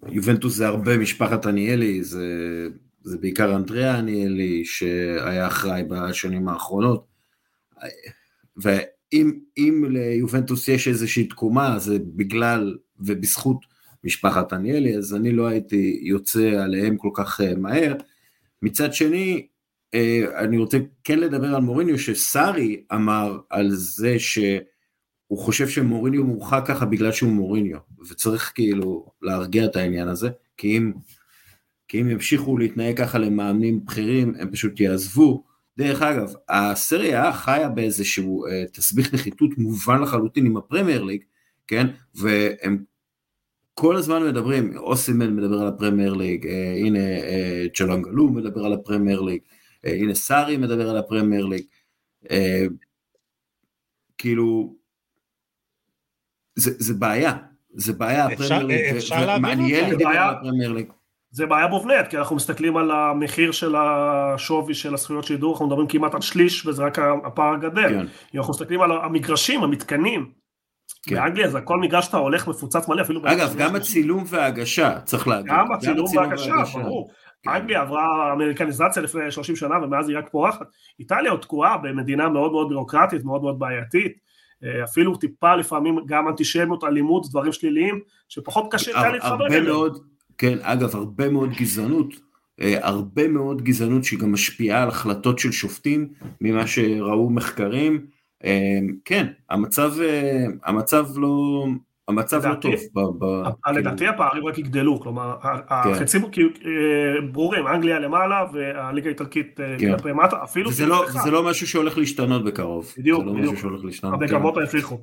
יובנטוס 0.10 0.56
זה 0.56 0.68
הרבה 0.68 0.98
משפחת 0.98 1.46
עניאלי, 1.46 2.04
זה, 2.04 2.28
זה 3.04 3.18
בעיקר 3.18 3.56
אנדריאה 3.56 3.98
עניאלי 3.98 4.66
שהיה 4.66 5.48
אחראי 5.48 5.84
בשנים 5.90 6.48
האחרונות. 6.48 7.06
ואם 8.58 9.86
ליובנטוס 9.90 10.68
יש 10.68 10.88
איזושהי 10.88 11.24
תקומה, 11.24 11.80
זה 11.80 11.98
בגלל 12.16 12.78
ובזכות 13.00 13.75
משפחת 14.06 14.54
עניאלי, 14.54 14.98
אז 14.98 15.16
אני 15.16 15.32
לא 15.32 15.48
הייתי 15.48 16.00
יוצא 16.04 16.64
עליהם 16.64 16.98
כל 16.98 17.10
כך 17.14 17.42
אה, 17.42 17.56
מהר. 17.56 17.96
מצד 18.62 18.94
שני, 18.94 19.48
אה, 19.94 20.24
אני 20.38 20.58
רוצה 20.58 20.78
כן 21.04 21.20
לדבר 21.20 21.56
על 21.56 21.62
מוריניו, 21.62 22.00
שסארי 22.00 22.84
אמר 22.94 23.40
על 23.50 23.70
זה 23.72 24.20
ש... 24.20 24.40
הוא 25.28 25.40
חושב 25.40 25.68
שמוריניו 25.68 26.24
מורחק 26.24 26.64
ככה 26.68 26.86
בגלל 26.86 27.12
שהוא 27.12 27.32
מוריניו, 27.32 27.78
וצריך 28.10 28.52
כאילו 28.56 29.12
להרגיע 29.22 29.66
את 29.66 29.76
העניין 29.76 30.08
הזה, 30.08 30.30
כי 30.58 30.78
אם, 30.78 30.92
כי 31.88 32.02
אם 32.02 32.10
ימשיכו 32.10 32.58
להתנהג 32.58 32.98
ככה 32.98 33.18
למאמנים 33.18 33.86
בכירים, 33.86 34.34
הם 34.40 34.52
פשוט 34.52 34.80
יעזבו, 34.80 35.44
דרך 35.78 36.02
אגב, 36.02 36.34
הסריה 36.50 37.34
חיה 37.34 37.70
באיזשהו 37.70 38.46
אה, 38.46 38.64
תסביך 38.74 39.14
נחיתות 39.14 39.58
מובן 39.58 40.02
לחלוטין 40.02 40.46
עם 40.46 40.58
הפרמייר 40.58 41.04
ליג, 41.04 41.24
כן? 41.68 41.88
והם 42.16 42.84
כל 43.78 43.96
הזמן 43.96 44.24
מדברים, 44.24 44.78
אוסימן 44.78 45.36
מדבר 45.36 45.62
על 45.62 45.68
הפרמייר 45.68 46.14
ליג, 46.14 46.48
אה, 46.48 46.74
הנה 46.78 47.00
אה, 47.00 47.66
צ'להאנולו 47.74 48.30
מדבר 48.30 48.66
על 48.66 48.74
הפרמייר 48.74 49.22
ליג, 49.22 49.42
אה, 49.86 49.92
הנה 49.92 50.16
סארי 50.16 50.58
מדבר 50.58 50.90
על 50.90 50.98
הפרמייר 50.98 51.46
ליג, 51.46 51.64
אה, 52.32 52.66
כאילו, 54.18 54.76
זה, 56.56 56.72
זה 56.78 56.94
בעיה, 56.94 57.34
זה 57.74 57.94
בעיה, 57.94 58.26
הפרמייר 58.26 58.64
ליג, 58.66 58.96
אותה. 58.96 59.92
לדבר. 59.92 60.08
על 60.08 60.36
הפרמייר 60.36 60.72
ליג. 60.72 60.88
זה 61.32 61.46
בעיה 61.46 61.68
מובנית, 61.68 62.08
כי 62.10 62.18
אנחנו 62.18 62.36
מסתכלים 62.36 62.78
על 62.78 62.92
המחיר 62.92 63.52
של 63.52 63.76
השווי 63.76 64.74
של 64.74 64.94
הזכויות 64.94 65.24
שידור, 65.24 65.54
אנחנו 65.54 65.68
מדברים 65.68 65.88
כמעט 65.88 66.16
על 66.16 66.22
שליש, 66.22 66.66
וזה 66.66 66.84
רק 66.84 67.00
הפער 67.00 67.54
הגדל. 67.54 67.90
כן. 67.90 68.06
אם 68.34 68.40
אנחנו 68.40 68.54
מסתכלים 68.54 68.82
על 68.82 68.92
המגרשים, 68.92 69.64
המתקנים, 69.64 70.32
כן. 71.08 71.16
באנגליה 71.16 71.50
זה 71.50 71.58
הכל 71.58 71.80
מגרש 71.80 72.06
שאתה 72.06 72.18
הולך 72.18 72.48
מפוצץ 72.48 72.88
מלא, 72.88 73.02
אפילו... 73.02 73.22
אגב, 73.26 73.56
גם 73.58 73.76
הצילום 73.76 74.24
וההגשה, 74.28 75.00
צריך 75.00 75.28
להגיד. 75.28 75.52
גם 75.52 75.72
הצילום 75.72 76.06
וההגשה, 76.18 76.54
ברור. 76.84 77.10
כן. 77.44 77.50
אנגליה 77.50 77.82
עברה 77.82 78.34
אמריקניזציה 78.34 79.02
לפני 79.02 79.32
30 79.32 79.56
שנה 79.56 79.76
ומאז 79.84 80.10
היא 80.10 80.18
רק 80.18 80.30
פורחת. 80.32 80.66
איטליה 81.00 81.32
עוד 81.32 81.40
תקועה 81.40 81.78
במדינה 81.78 82.30
מאוד 82.30 82.52
מאוד 82.52 82.70
בירוקרטית, 82.70 83.24
מאוד 83.24 83.42
מאוד 83.42 83.60
בעייתית. 83.60 84.12
אה, 84.64 84.84
אפילו 84.84 85.16
טיפה 85.16 85.56
לפעמים 85.56 86.00
גם 86.06 86.28
אנטישמיות, 86.28 86.84
אלימות, 86.84 87.30
דברים 87.30 87.52
שליליים, 87.52 88.00
שפחות 88.30 88.68
קשה 88.72 88.92
קל 88.92 88.98
הר- 88.98 89.12
להתחבר 89.12 89.48
אליהם. 89.48 89.66
מאוד, 89.66 90.04
כן, 90.38 90.58
אגב, 90.62 90.96
הרבה 90.96 91.30
מאוד 91.30 91.50
גזענות, 91.50 92.08
אה, 92.62 92.78
הרבה 92.82 93.28
מאוד 93.28 93.62
גזענות 93.62 94.04
שהיא 94.04 94.20
גם 94.20 94.32
משפיעה 94.32 94.84
על 94.84 94.90
החלטות 94.90 95.40
של 95.40 95.52
שופטים, 95.52 96.08
ממה 96.42 96.68
שראו 96.68 97.30
מחקרים. 97.30 98.06
אה, 98.46 98.80
כן, 99.06 99.28
המצב, 99.50 99.94
אה, 100.02 100.46
המצב 100.64 101.08
לא, 101.16 101.66
המצב 102.08 102.46
לא 102.46 102.56
טוב. 102.56 102.74
ב- 102.94 103.00
ב- 103.20 103.24
אה, 103.24 103.52
כאילו, 103.64 103.80
לדעתי 103.80 104.08
הפערים 104.08 104.46
רק 104.48 104.58
יגדלו, 104.58 105.00
כלומר 105.00 105.36
כן. 105.42 105.50
החצים 105.70 106.22
אה, 106.24 106.30
ברורים, 107.32 107.68
אנגליה 107.68 108.00
למעלה 108.00 108.46
והליגה 108.54 109.08
האיטלקית 109.08 109.60
כן. 109.80 109.92
כלפי 109.92 110.12
מטה, 110.12 110.44
אפילו 110.44 110.70
וזה 110.70 110.86
לא, 110.86 111.06
וזה 111.10 111.32
לא 111.32 111.44
משהו 111.44 111.68
שהולך 111.68 111.98
להשתנות 111.98 112.44
בקרוב. 112.46 112.94
בדיוק, 112.98 113.20
זה 113.20 113.26
לא 113.26 113.34
בדיוק. 113.34 113.54
משהו 113.54 113.62
שהולך 113.62 113.86
להשתנות. 113.86 114.14
המגמות 114.14 114.58
ההפריחו. 114.58 115.00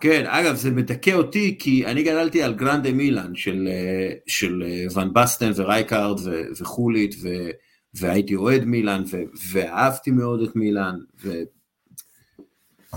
כן, 0.00 0.24
אגב, 0.26 0.54
זה 0.54 0.70
מדכא 0.70 1.10
אותי, 1.10 1.56
כי 1.58 1.86
אני 1.86 2.02
גדלתי 2.02 2.42
על 2.42 2.54
גרנדה 2.54 2.92
מילאן 2.92 3.34
של, 3.34 3.68
של 4.26 4.62
ון 4.94 5.12
בסטן 5.12 5.50
ורייקארד 5.56 6.20
ו- 6.24 6.42
וחוליט, 6.60 7.14
ו- 7.22 7.50
והייתי 7.94 8.34
אוהד 8.34 8.64
מילאן, 8.64 9.02
ו- 9.12 9.22
ואהבתי 9.52 10.10
מאוד 10.10 10.42
את 10.42 10.56
מילאן, 10.56 10.94
ו- 11.24 11.42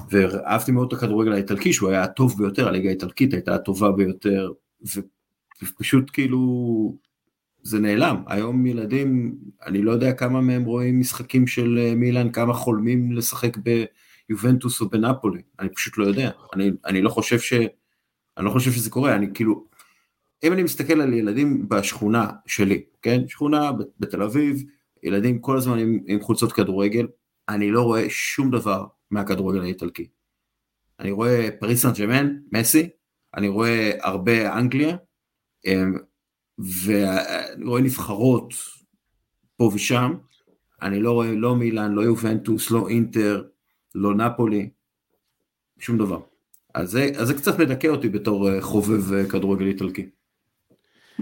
ואהבתי 0.10 0.72
מאוד 0.72 0.88
את 0.94 0.98
הכדורגל 0.98 1.34
האיטלקי, 1.34 1.74
שהוא 1.74 1.90
היה 1.90 2.04
הטוב 2.04 2.38
ביותר, 2.38 2.68
הליגה 2.68 2.90
האיטלקית 2.90 3.34
הייתה 3.34 3.56
הטובה 3.56 3.92
ביותר, 3.92 4.52
ופשוט 5.64 6.10
כאילו, 6.14 6.98
זה 7.64 7.80
נעלם. 7.80 8.24
היום 8.28 8.66
ילדים, 8.66 9.36
אני 9.66 9.82
לא 9.82 9.92
יודע 9.92 10.14
כמה 10.14 10.42
מהם 10.42 10.64
רואים 10.66 11.00
משחקים 11.00 11.48
של 11.48 11.80
אה, 11.80 11.96
מילאן, 11.96 12.32
כמה 12.32 12.54
חולמים 12.54 13.12
לשחק 13.12 13.58
ב... 13.64 13.86
יובנטוס 14.30 14.82
או 14.82 14.90
בנפולי, 14.90 15.42
אני 15.60 15.70
פשוט 15.70 15.98
לא 15.98 16.06
יודע, 16.06 16.32
אני, 16.54 16.72
אני 16.86 17.02
לא 17.02 17.10
חושב 17.10 17.40
ש... 17.40 17.54
אני 18.38 18.46
לא 18.46 18.50
חושב 18.50 18.72
שזה 18.72 18.90
קורה, 18.90 19.16
אני 19.16 19.28
כאילו, 19.34 19.66
אם 20.44 20.54
אני 20.54 20.64
מסתכל 20.64 21.02
על 21.02 21.14
ילדים 21.14 21.70
בשכונה 21.70 22.30
שלי, 22.46 22.84
כן, 23.02 23.28
שכונה 23.28 23.72
בתל 24.00 24.24
אביב, 24.24 24.64
ילדים 25.04 25.40
כל 25.40 25.58
הזמן 25.58 25.80
עם, 25.80 26.00
עם 26.08 26.22
חולצות 26.22 26.54
כדורגל, 26.54 27.08
אני 27.50 27.72
לא 27.72 27.82
רואה 27.82 28.06
שום 28.10 28.52
דבר 28.52 28.86
מהכדורגל 29.12 29.62
האיטלקי. 29.62 30.08
אני 31.00 31.12
רואה 31.12 31.50
פריס 31.60 31.82
סן 31.82 31.92
ג'מן, 31.98 32.36
מסי, 32.52 32.90
אני 33.38 33.48
רואה 33.48 33.92
הרבה 34.02 34.58
אנגליה, 34.58 34.98
אמ, 35.66 35.94
ואני 36.58 37.66
רואה 37.66 37.82
נבחרות 37.82 38.54
פה 39.58 39.72
ושם, 39.74 40.14
אני 40.82 41.00
לא 41.00 41.12
רואה 41.12 41.32
לא 41.32 41.56
מילאן, 41.56 41.92
לא 41.92 42.02
יובנטוס, 42.02 42.72
לא 42.72 42.90
אינטר, 42.90 43.44
לא 43.96 44.16
נפולי, 44.16 44.70
שום 45.80 45.98
דבר. 45.98 46.20
אז 46.74 46.92
זה, 46.92 47.12
אז 47.18 47.28
זה 47.28 47.34
קצת 47.34 47.60
מדכא 47.60 47.88
אותי 47.88 48.10
בתור 48.10 48.50
אה, 48.50 48.62
חובב 48.62 49.14
אה, 49.14 49.30
כדורגל 49.30 49.68
איטלקי. 49.68 50.10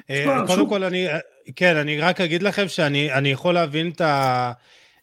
אה, 0.10 0.48
קודם 0.48 0.70
כל 0.70 0.84
אני, 0.84 1.08
כן, 1.56 1.76
אני 1.76 2.00
רק 2.00 2.22
אגיד 2.22 2.44
לכם 2.44 2.68
שאני 2.68 3.14
אני 3.14 3.32
יכול 3.32 3.54
להבין 3.54 3.90
את 3.90 4.02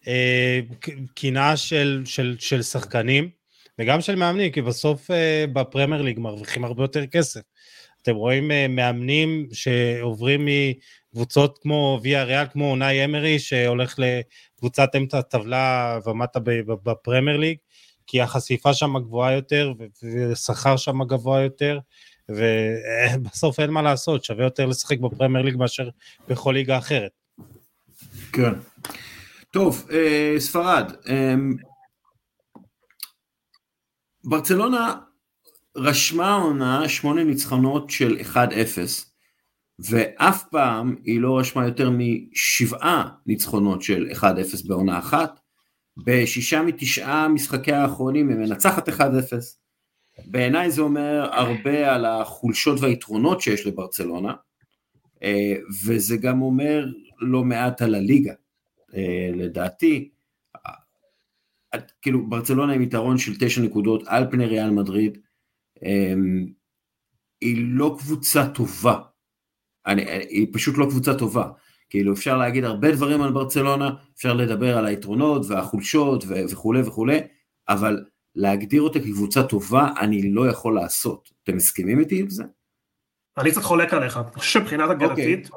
הקנאה 0.07 1.57
של, 1.57 2.01
של, 2.05 2.35
של 2.39 2.61
שחקנים 2.61 3.29
וגם 3.79 4.01
של 4.01 4.15
מאמנים, 4.15 4.51
כי 4.51 4.61
בסוף 4.61 5.11
אה, 5.11 5.45
בפרמייר 5.53 6.01
ליג 6.01 6.19
מרוויחים 6.19 6.65
הרבה 6.65 6.83
יותר 6.83 7.05
כסף. 7.05 7.41
אתם 8.01 8.15
רואים 8.15 8.51
אה, 8.51 8.67
מאמנים 8.67 9.47
שעוברים 9.51 10.47
מקבוצות 11.13 11.59
כמו 11.61 11.99
ויה 12.03 12.23
ריאל, 12.23 12.45
כמו 12.51 12.71
אונאי 12.71 13.05
אמרי, 13.05 13.39
שהולך 13.39 13.99
לקבוצת 13.99 14.89
אמצע 14.97 15.19
הטבלה 15.19 15.99
ומטה 16.05 16.39
בפרמייר 16.83 17.37
ליג, 17.37 17.57
כי 18.07 18.21
החשיפה 18.21 18.73
שם 18.73 18.97
גבוהה 18.97 19.31
יותר 19.33 19.73
ושכר 20.03 20.77
שם 20.77 21.03
גבוה 21.03 21.41
יותר. 21.41 21.79
ובסוף 22.29 23.59
אין 23.59 23.69
מה 23.69 23.81
לעשות, 23.81 24.23
שווה 24.23 24.43
יותר 24.43 24.65
לשחק 24.65 24.99
בפרמייר 24.99 25.45
ליג 25.45 25.55
מאשר 25.55 25.89
בכל 26.27 26.51
ליגה 26.51 26.77
אחרת. 26.77 27.11
כן. 28.33 28.51
טוב, 29.51 29.87
אה, 29.91 30.35
ספרד. 30.39 30.91
אה, 31.09 31.35
ברצלונה 34.23 34.95
רשמה 35.77 36.35
עונה 36.35 36.89
שמונה 36.89 37.23
ניצחונות 37.23 37.89
של 37.89 38.17
1-0, 38.21 39.05
ואף 39.89 40.43
פעם 40.51 40.95
היא 41.03 41.21
לא 41.21 41.39
רשמה 41.39 41.65
יותר 41.65 41.89
משבעה 41.93 43.09
ניצחונות 43.25 43.81
של 43.81 44.07
1-0 44.11 44.67
בעונה 44.67 44.99
אחת. 44.99 45.39
בשישה 46.05 46.61
מתשעה 46.61 47.27
משחקי 47.27 47.71
האחרונים 47.71 48.29
היא 48.29 48.37
מנצחת 48.37 48.89
1-0. 48.89 49.01
בעיניי 50.25 50.71
זה 50.71 50.81
אומר 50.81 51.29
הרבה 51.31 51.95
על 51.95 52.05
החולשות 52.05 52.79
והיתרונות 52.79 53.41
שיש 53.41 53.67
לברצלונה, 53.67 54.33
אה, 55.23 55.55
וזה 55.85 56.17
גם 56.17 56.41
אומר 56.41 56.85
לא 57.19 57.43
מעט 57.43 57.81
על 57.81 57.95
הליגה. 57.95 58.33
אה, 58.95 59.29
לדעתי, 59.33 60.09
אה, 60.55 61.79
כאילו 62.01 62.29
ברצלונה 62.29 62.73
עם 62.73 62.81
יתרון 62.81 63.17
של 63.17 63.31
תשע 63.39 63.61
נקודות 63.61 64.03
על 64.07 64.31
פני 64.31 64.45
ריאל 64.45 64.69
מדריד, 64.69 65.17
אה, 65.83 66.13
היא 67.41 67.65
לא 67.67 67.95
קבוצה 67.99 68.47
טובה, 68.49 68.99
אני, 69.85 70.01
היא 70.29 70.47
פשוט 70.53 70.77
לא 70.77 70.85
קבוצה 70.85 71.13
טובה. 71.17 71.49
כאילו 71.89 72.13
אפשר 72.13 72.37
להגיד 72.37 72.63
הרבה 72.63 72.91
דברים 72.91 73.21
על 73.21 73.31
ברצלונה, 73.31 73.89
אפשר 74.15 74.33
לדבר 74.33 74.77
על 74.77 74.85
היתרונות 74.85 75.45
והחולשות 75.49 76.23
וכולי 76.51 76.81
וכולי, 76.81 77.19
אבל 77.69 78.05
להגדיר 78.35 78.81
אותה 78.81 78.99
כקבוצה 78.99 79.43
טובה 79.43 79.89
אני 79.99 80.31
לא 80.31 80.47
יכול 80.47 80.75
לעשות. 80.75 81.29
אתם 81.43 81.55
מסכימים 81.55 81.99
איתי 81.99 82.19
עם 82.19 82.29
זה? 82.29 82.43
אני 83.37 83.51
קצת 83.51 83.61
חולק 83.61 83.93
עליך, 83.93 84.17
אני 84.17 84.25
חושב 84.35 84.59
מבחינת 84.59 84.89
אוקיי. 84.89 85.05
הגנתית, 85.05 85.49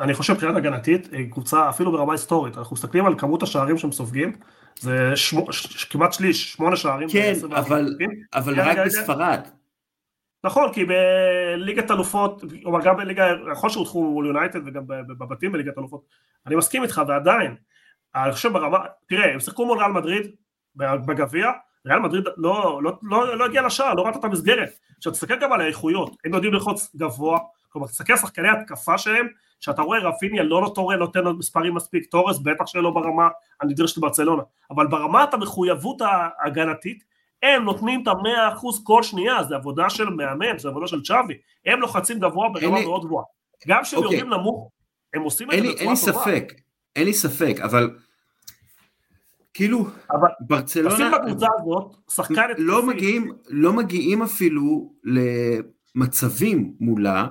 אני 0.00 0.14
חושב 0.14 0.32
מבחינת 0.32 0.56
הגנתית, 0.56 1.12
היא 1.12 1.30
קבוצה 1.30 1.68
אפילו 1.68 1.92
ברמה 1.92 2.12
היסטורית, 2.12 2.58
אנחנו 2.58 2.76
מסתכלים 2.76 3.06
על 3.06 3.18
כמות 3.18 3.42
השערים 3.42 3.78
שהם 3.78 3.92
סופגים, 3.92 4.32
זה 4.78 5.16
שמו, 5.16 5.52
ש, 5.52 5.84
כמעט 5.84 6.12
שליש, 6.12 6.52
שמונה 6.52 6.76
שערים. 6.76 7.08
כן, 7.08 7.32
ב- 7.32 7.36
24 7.36 7.60
אבל. 7.60 7.96
אבל 8.34 8.52
רגע, 8.52 8.64
רק 8.64 8.72
רגע. 8.72 8.84
בספרד. 8.84 9.40
נכון, 10.44 10.72
כי 10.72 10.84
בליגת 10.84 11.90
אלופות, 11.90 12.44
כלומר 12.62 12.84
גם 12.84 12.96
בליגה, 12.96 13.26
יכול 13.52 13.70
שהודחו 13.70 14.04
מול 14.04 14.26
יונייטד 14.26 14.60
וגם 14.66 14.82
בבתים 14.86 15.52
בליגת 15.52 15.78
אלופות, 15.78 16.04
אני 16.46 16.56
מסכים 16.56 16.82
איתך 16.82 17.02
ועדיין, 17.08 17.54
אני 18.14 18.32
חושב 18.32 18.52
ברמה, 18.52 18.78
תראה, 19.08 19.32
הם 19.32 19.40
שיחקו 19.40 19.66
מול 19.66 19.78
ריאל 19.78 19.92
מדריד 19.92 20.30
בגביע, 20.76 21.50
ריאל 21.86 21.98
מדריד 21.98 22.24
לא, 22.36 22.80
לא, 22.82 22.98
לא, 23.02 23.38
לא 23.38 23.44
הגיע 23.44 23.62
לשער, 23.62 23.94
לא 23.94 24.02
ראה 24.02 24.10
את 24.10 24.24
המסגרת. 24.24 24.70
עכשיו 24.96 25.12
תסתכל 25.12 25.38
גם 25.40 25.52
על 25.52 25.60
האיכויות, 25.60 26.16
הם 26.24 26.34
יודעים 26.34 26.52
ללחוץ 26.52 26.96
גבוה, 26.96 27.38
כלומר 27.68 27.86
תסתכל 27.86 28.12
על 28.12 28.18
שחקני 28.18 28.48
התקפה 28.48 28.98
שלהם, 28.98 29.28
שאתה 29.60 29.82
רואה 29.82 29.98
רפיניה 29.98 30.42
לא 30.42 30.60
נותן 30.60 30.98
נותן 30.98 31.20
לו 31.20 31.34
מספרים 31.34 31.74
מספיק, 31.74 32.06
תורס 32.10 32.38
בטח 32.38 32.66
שלא 32.66 32.90
ברמה 32.90 33.28
הנדרשת 33.60 33.98
ברצלונה, 33.98 34.42
אבל 34.70 34.86
ברמת 34.86 35.34
המחויבות 35.34 36.02
ההגנתית, 36.02 37.04
הם 37.42 37.64
נותנים 37.64 38.02
את 38.02 38.08
המאה 38.08 38.52
אחוז 38.52 38.84
כל 38.84 39.02
שנייה, 39.02 39.42
זה 39.42 39.56
עבודה 39.56 39.90
של 39.90 40.08
מאמן, 40.08 40.58
זה 40.58 40.68
עבודה 40.68 40.86
של 40.86 41.02
צ'אבי, 41.02 41.34
הם 41.66 41.80
לוחצים 41.80 42.18
גבוה 42.18 42.48
ברמה 42.48 42.80
מאוד 42.80 43.04
גבוהה. 43.04 43.24
גם 43.68 43.82
כשהם 43.82 44.02
אוקיי. 44.02 44.18
יורדים 44.18 44.34
נמוך, 44.34 44.70
הם 45.14 45.22
עושים 45.22 45.48
את 45.48 45.54
אין 45.54 45.62
זה 45.62 45.68
לי, 45.68 45.74
אין 45.78 45.92
בצורה 45.92 46.12
לי 46.12 46.12
טובה. 46.12 46.24
ספק, 46.24 46.52
אין 46.96 47.04
לי 47.04 47.12
ספק, 47.12 47.56
אבל 47.64 47.90
כאילו 49.54 49.86
אבל 50.10 50.28
ברצלונה 50.40 50.90
עושים 50.90 51.10
בקבוצה 51.12 51.46
הזאת, 51.60 51.96
שחקן 52.10 52.34
התקפי, 52.34 52.62
לא 52.62 52.86
מגיעים, 52.86 53.32
לא 53.48 53.72
מגיעים 53.72 54.22
אפילו 54.22 54.92
למצבים 55.94 56.74
מולה 56.80 57.26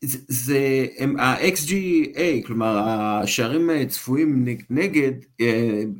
זה, 0.00 0.18
זה 0.28 0.86
ה-XGA, 1.18 2.46
כלומר 2.46 2.78
השערים 2.78 3.86
צפויים 3.88 4.44
נגד, 4.70 5.12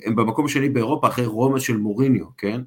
הם 0.05 0.17
במקום 0.17 0.45
השני 0.45 0.69
באירופה 0.69 1.09
אחרי 1.09 1.27
רומא 1.27 1.59
של 1.59 1.77
מוריניו, 1.77 2.25
כן? 2.37 2.61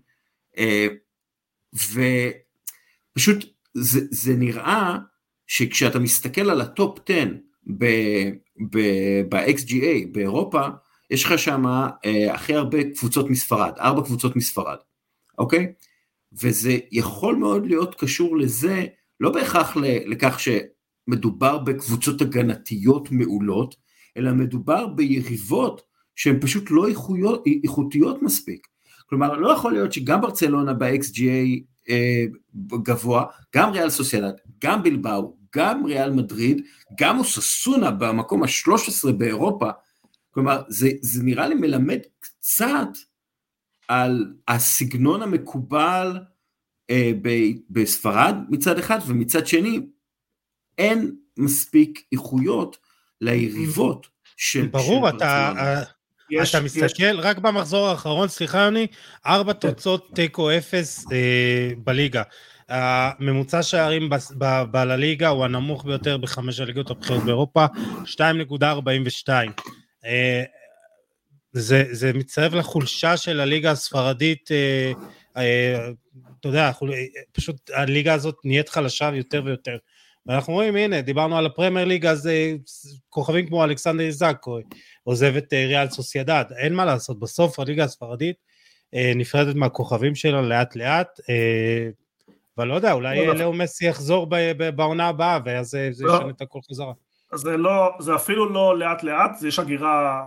ופשוט 1.73 3.45
זה, 3.73 3.99
זה 4.09 4.35
נראה 4.35 4.97
שכשאתה 5.47 5.99
מסתכל 5.99 6.49
על 6.49 6.61
הטופ 6.61 6.99
10 7.09 7.25
ב-XGA 9.29 10.07
באירופה, 10.11 10.67
יש 11.09 11.25
לך 11.25 11.39
שם 11.39 11.65
אה, 11.65 12.33
הכי 12.33 12.55
הרבה 12.55 12.77
קבוצות 12.83 13.29
מספרד, 13.29 13.73
ארבע 13.79 14.03
קבוצות 14.05 14.35
מספרד, 14.35 14.77
אוקיי? 15.37 15.73
וזה 16.33 16.77
יכול 16.91 17.35
מאוד 17.35 17.65
להיות 17.65 17.95
קשור 17.95 18.37
לזה, 18.37 18.85
לא 19.19 19.29
בהכרח 19.29 19.77
לכך 20.05 20.39
שמדובר 21.05 21.57
בקבוצות 21.57 22.21
הגנתיות 22.21 23.11
מעולות, 23.11 23.75
אלא 24.17 24.31
מדובר 24.31 24.87
ביריבות 24.87 25.81
שהן 26.15 26.39
פשוט 26.41 26.71
לא 26.71 26.87
איכויות, 26.87 27.43
איכותיות 27.63 28.21
מספיק. 28.21 28.67
כלומר, 29.05 29.33
לא 29.33 29.51
יכול 29.51 29.73
להיות 29.73 29.93
שגם 29.93 30.21
ברצלונה 30.21 30.73
ב-XGA 30.73 31.63
אה, 31.89 32.25
גבוה, 32.83 33.25
גם 33.55 33.69
ריאל 33.71 33.89
סוסיידד, 33.89 34.33
גם 34.63 34.83
בלבאו, 34.83 35.37
גם 35.55 35.85
ריאל 35.85 36.11
מדריד, 36.11 36.61
גם 36.99 37.19
אוססונה 37.19 37.91
במקום 37.91 38.43
ה-13 38.43 39.11
באירופה, 39.11 39.69
כלומר 40.31 40.61
זה, 40.67 40.89
זה 41.01 41.23
נראה 41.23 41.47
לי 41.47 41.55
מלמד 41.55 41.99
קצת 42.19 42.87
על 43.87 44.33
הסגנון 44.47 45.21
המקובל 45.21 46.17
אה, 46.89 47.11
ב, 47.21 47.29
בספרד 47.69 48.35
מצד 48.49 48.79
אחד, 48.79 48.99
ומצד 49.07 49.47
שני 49.47 49.79
אין 50.77 51.15
מספיק 51.37 52.03
איכויות 52.11 52.77
ליריבות 53.21 54.07
של... 54.37 54.67
ברור, 54.67 55.09
של 55.09 55.17
אתה, 55.17 55.53
אה, 55.57 55.83
יש, 56.31 56.49
אתה 56.49 56.63
מסתכל 56.63 57.03
יש. 57.03 57.15
רק 57.17 57.37
במחזור 57.37 57.87
האחרון, 57.87 58.27
סליחה 58.27 58.59
יוני, 58.59 58.87
ארבע 59.25 59.53
כן. 59.53 59.59
תוצאות 59.59 60.11
תיקו 60.15 60.51
אפס 60.51 61.05
אה, 61.11 61.69
בליגה. 61.77 62.23
הממוצע 62.69 63.63
שערים 63.63 64.09
בליגה 64.71 65.29
הוא 65.29 65.45
הנמוך 65.45 65.85
ביותר 65.85 66.17
בחמש 66.17 66.59
הליגות 66.59 66.91
הבכירות 66.91 67.23
באירופה, 67.23 67.65
2.42. 68.05 69.29
אה, 70.05 70.43
זה, 71.51 71.83
זה 71.91 72.13
מצטרף 72.13 72.53
לחולשה 72.53 73.17
של 73.17 73.39
הליגה 73.39 73.71
הספרדית, 73.71 74.51
אה, 74.51 74.91
אה, 75.37 75.89
אתה 76.39 76.47
יודע, 76.47 76.71
פשוט 77.31 77.69
הליגה 77.73 78.13
הזאת 78.13 78.35
נהיית 78.43 78.69
חלשה 78.69 79.11
יותר 79.15 79.41
ויותר. 79.45 79.77
ואנחנו 80.25 80.53
רואים, 80.53 80.75
הנה, 80.75 81.01
דיברנו 81.01 81.37
על 81.37 81.45
הפרמייר 81.45 81.87
ליג, 81.87 82.05
אז 82.05 82.29
כוכבים 83.09 83.47
כמו 83.47 83.63
אלכסנדר 83.63 84.03
איזק 84.03 84.37
עוזב 85.03 85.35
את 85.35 85.53
ריאל 85.53 85.89
סוסיידד, 85.89 86.45
אין 86.57 86.73
מה 86.73 86.85
לעשות, 86.85 87.19
בסוף 87.19 87.59
הליגה 87.59 87.83
הספרדית 87.83 88.35
נפרדת 88.93 89.55
מהכוכבים 89.55 90.15
שלה 90.15 90.41
לאט 90.41 90.75
לאט, 90.75 91.19
אבל 92.57 92.67
לא 92.67 92.73
יודע, 92.73 92.93
אולי 92.93 93.17
לא, 93.17 93.33
לא. 93.33 93.39
לאו 93.39 93.53
מסי 93.53 93.87
יחזור 93.87 94.27
בעונה 94.75 95.07
הבאה, 95.07 95.39
ואז 95.45 95.69
זה 95.69 95.89
לא. 95.99 96.13
ישנה 96.15 96.29
את 96.29 96.41
הכל 96.41 96.59
חזרה. 96.69 96.93
זה 97.33 97.57
לא, 97.57 97.89
זה 97.99 98.15
אפילו 98.15 98.49
לא 98.49 98.77
לאט 98.77 99.03
לאט, 99.03 99.37
זה 99.37 99.47
יש 99.47 99.59
הגירה, 99.59 100.25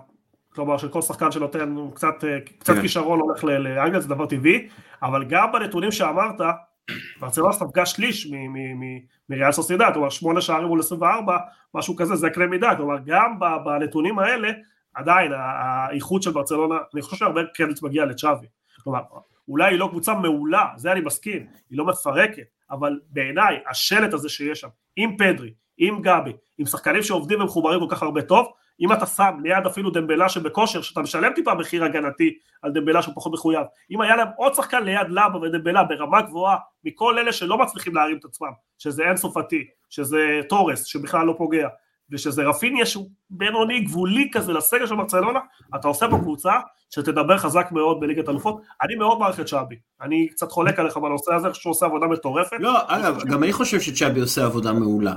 כלומר 0.55 0.79
שכל 0.79 1.03
שחקן 1.03 1.33
שנותן 1.33 1.77
קצת, 1.95 2.15
קצת 2.59 2.75
כן. 2.75 2.83
כישרון 2.83 3.21
הולך 3.21 3.45
לאנגליה, 3.45 4.01
זה 4.01 4.09
דבר 4.09 4.27
טבעי, 4.27 4.69
אבל 5.03 5.25
גם 5.25 5.53
בנתונים 5.53 5.93
שאמרת, 5.93 6.41
ברצלונה 7.21 7.53
ספגה 7.53 7.87
שליש 7.87 8.29
מריאל 9.29 9.53
סוסידד, 9.53 9.91
כלומר 9.93 10.11
שמונה 10.11 10.41
שערים 10.41 10.69
מול 10.69 10.81
24, 10.81 11.39
משהו 11.75 11.97
כזה, 11.97 12.17
זה 12.17 12.31
קנה 12.31 12.47
מידה, 12.47 12.77
כלומר 12.77 12.97
גם 13.07 13.39
בנתונים 13.65 14.19
האלה, 14.19 14.49
עדיין 14.95 15.33
האיכות 15.35 16.23
של 16.23 16.31
ברצלונה, 16.31 16.75
אני 16.95 17.03
חושב 17.03 17.17
שהרבה 17.17 17.41
קרדיט 17.55 17.83
מגיע 17.83 18.05
לצ'אבי, 18.05 18.47
כלומר 18.85 19.01
אולי 19.49 19.73
היא 19.73 19.79
לא 19.79 19.89
קבוצה 19.91 20.15
מעולה, 20.15 20.67
זה 20.77 20.93
אני 20.93 21.01
מסכים, 21.01 21.47
היא 21.71 21.79
לא 21.79 21.85
מפרקת, 21.85 22.47
אבל 22.71 23.01
בעיניי 23.11 23.59
השלט 23.71 24.15
הזה 24.15 24.29
שיש 24.29 24.61
שם, 24.61 24.69
עם 24.97 25.17
פדרי, 25.17 25.53
עם 25.79 26.03
גבי, 26.03 26.33
עם 26.59 26.67
שחקנים 26.67 27.03
שעובדים 27.03 27.41
ומחוברים 27.41 27.81
כל 27.81 27.87
כך 27.91 28.03
הרבה 28.03 28.23
טוב, 28.23 28.47
אם 28.81 28.93
אתה 28.93 29.07
שם 29.07 29.35
ליד 29.43 29.67
אפילו 29.67 29.91
דמבלה 29.91 30.29
שבכושר, 30.29 30.83
שאתה 30.83 31.01
משלם 31.01 31.33
טיפה 31.35 31.55
מחיר 31.55 31.85
הגנתי 31.85 32.35
על 32.63 32.73
דמבלה 32.73 33.03
שהוא 33.03 33.15
פחות 33.15 33.33
מחויב, 33.33 33.63
אם 33.91 34.01
היה 34.01 34.17
להם 34.17 34.29
עוד 34.37 34.55
שחקן 34.55 34.85
ליד 34.85 35.07
למה 35.09 35.37
ודמבלה 35.37 35.85
ברמה 35.85 36.23
גבוהה 36.23 36.57
מכל 36.85 37.19
אלה 37.19 37.33
שלא 37.33 37.59
מצליחים 37.59 37.95
להרים 37.95 38.17
את 38.17 38.25
עצמם, 38.25 38.51
שזה 38.79 39.03
אינסופתי, 39.03 39.65
שזה 39.91 40.41
תורס 40.49 40.85
שבכלל 40.85 41.27
לא 41.27 41.35
פוגע, 41.39 41.69
ושזה 42.11 42.43
רפיניה 42.43 42.87
שהוא 42.87 43.09
בינוני 43.31 43.81
גבולי 43.81 44.31
כזה 44.33 44.53
לסגל 44.53 44.87
של 44.87 44.97
ברצלונה, 44.97 45.41
אתה 45.75 45.89
עושה 45.89 46.07
פה 46.11 46.19
קבוצה 46.19 46.53
שתדבר 46.91 47.39
חזק 47.39 47.69
מאוד 47.73 48.01
בליגת 48.01 48.29
אלופות, 48.29 48.63
אני 48.83 48.95
מאוד 48.95 49.19
מעריך 49.19 49.41
את 49.41 49.47
צ'אבי, 49.47 49.77
אני 50.01 50.29
קצת 50.29 50.53
חולק 50.53 50.79
עליך 50.79 50.97
בנושא 50.97 51.35
הזה, 51.35 51.55
שהוא 51.55 51.71
עושה 51.71 51.87
עבודה 51.87 52.07
מטורפת. 52.07 52.57
לא, 52.61 52.79
אגב, 52.87 53.25
גם 53.25 53.43
אני 53.43 53.53
חושב 53.53 53.81
שצ'אבי 53.81 54.21
עושה 54.21 54.45
עבודה 54.45 54.73
מעולה, 54.73 55.15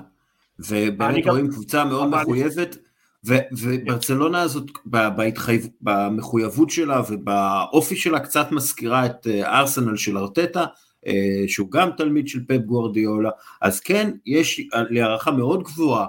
ובאמת 0.59 1.27
רואים 1.27 1.47
קבוצה 1.47 1.85
מאוד 1.85 2.07
מחויבת, 2.07 2.77
וברצלונה 3.23 4.41
הזאת 4.41 4.71
בהתחייב, 4.85 5.67
במחויבות 5.81 6.69
שלה 6.69 7.01
ובאופי 7.09 7.95
שלה 7.95 8.19
קצת 8.19 8.51
מזכירה 8.51 9.05
את 9.05 9.27
אה, 9.27 9.59
ארסנל 9.59 9.95
של 9.95 10.17
ארטטה, 10.17 10.65
אה, 11.07 11.43
שהוא 11.47 11.71
גם 11.71 11.89
תלמיד 11.97 12.27
של 12.27 12.45
פפ 12.47 12.57
גוורדיולה, 12.65 13.29
אז 13.61 13.79
כן, 13.79 14.11
יש 14.25 14.61
לי 14.89 15.01
הערכה 15.01 15.31
מאוד 15.31 15.63
גבוהה 15.63 16.07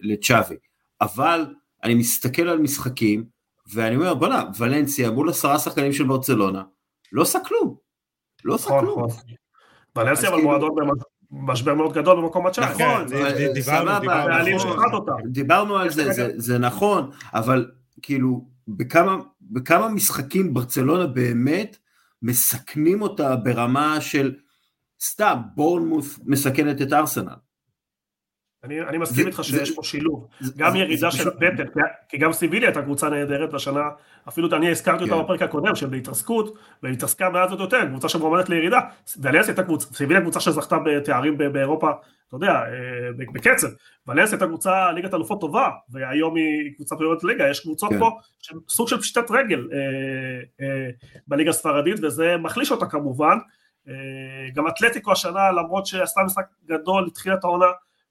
לצ'אבי, 0.00 0.56
אבל 1.00 1.46
אני 1.84 1.94
מסתכל 1.94 2.48
על 2.48 2.58
משחקים, 2.58 3.24
ואני 3.72 3.96
אומר, 3.96 4.14
בוא'נה, 4.14 4.44
ולנסיה 4.58 5.10
מול 5.10 5.30
עשרה 5.30 5.58
שחקנים 5.58 5.92
של 5.92 6.04
ברצלונה, 6.04 6.62
לא 7.12 7.22
עושה 7.22 7.38
כלום, 7.46 7.76
לא 8.44 8.54
עושה 8.54 8.66
נכון, 8.66 8.80
כלום. 8.84 9.04
נכון. 9.06 9.20
ולנסיה 9.96 10.28
אבל 10.28 10.36
כאילו- 10.36 10.50
מועדון 10.50 10.70
משבר 11.32 11.74
מאוד 11.74 11.92
גדול 11.92 12.20
במקום 12.22 12.46
הצ'אנס. 12.46 12.80
נכון, 12.80 13.06
דיברנו 15.24 15.76
על 15.76 15.90
זה, 15.90 16.32
זה 16.36 16.58
נכון, 16.58 17.10
אבל 17.34 17.70
כאילו 18.02 18.46
בכמה 19.48 19.88
משחקים 19.88 20.54
ברצלונה 20.54 21.06
באמת 21.06 21.76
מסכנים 22.22 23.02
אותה 23.02 23.36
ברמה 23.36 24.00
של 24.00 24.34
סתם 25.00 25.38
בורנמוס 25.54 26.20
מסכנת 26.24 26.82
את 26.82 26.92
ארסנל. 26.92 27.34
אני, 28.64 28.80
אני 28.80 28.98
מסכים 28.98 29.26
איתך 29.26 29.44
שיש 29.44 29.70
פה 29.74 29.82
שילוב, 29.82 30.28
גם 30.56 30.76
ירידה 30.76 31.10
של 31.10 31.30
פטל, 31.30 31.64
כי 32.08 32.18
גם 32.18 32.32
סיביליה 32.32 32.68
הייתה 32.68 32.82
קבוצה 32.82 33.08
נהדרת 33.08 33.52
בשנה, 33.52 33.82
אפילו 34.28 34.56
אני 34.56 34.70
הזכרתי 34.70 35.04
אותה 35.04 35.14
כן. 35.14 35.22
בפרק 35.22 35.42
הקודם, 35.42 35.74
של 35.74 35.86
בהתרסקות, 35.86 36.58
והתעסקה 36.82 37.30
מעט 37.30 37.50
עוד 37.50 37.60
יותר, 37.60 37.86
קבוצה 37.86 38.08
שמועמדת 38.08 38.48
לירידה, 38.48 38.80
ואליאס 39.20 39.48
הייתה 39.48 39.62
קבוצה, 39.62 39.94
סיביליה 39.94 40.22
קבוצה 40.22 40.40
שזכתה 40.40 40.78
בתארים 40.78 41.38
באירופה, 41.38 41.90
אתה 42.28 42.36
יודע, 42.36 42.52
אה, 42.52 43.12
בקצב, 43.16 43.68
ואליאס 44.06 44.32
הייתה 44.32 44.46
קבוצה 44.46 44.92
ליגת 44.92 45.14
אלופות 45.14 45.40
טובה, 45.40 45.70
והיום 45.90 46.36
היא 46.36 46.74
קבוצה 46.76 46.96
פריורית 46.96 47.24
ליגה, 47.24 47.50
יש 47.50 47.60
קבוצות 47.60 47.90
כן. 47.90 47.98
פה, 47.98 48.10
סוג 48.68 48.88
של 48.88 49.00
פשיטת 49.00 49.30
רגל 49.30 49.68
אה, 49.72 49.76
אה, 50.66 50.90
בליגה 51.28 51.50
הספרדית, 51.50 51.96
וזה 52.02 52.36
מחליש 52.36 52.70
אותה 52.70 52.86
כמובן, 52.86 53.38
גם 54.54 54.68
אתלטיקו 54.68 55.12
השנה, 55.12 55.50
למרות 55.50 55.86
שעשתה 55.86 56.20
משחק 56.22 56.44
גדול, 56.66 57.06
התחילה 57.06 57.34
את 57.34 57.44
העונה, 57.44 57.66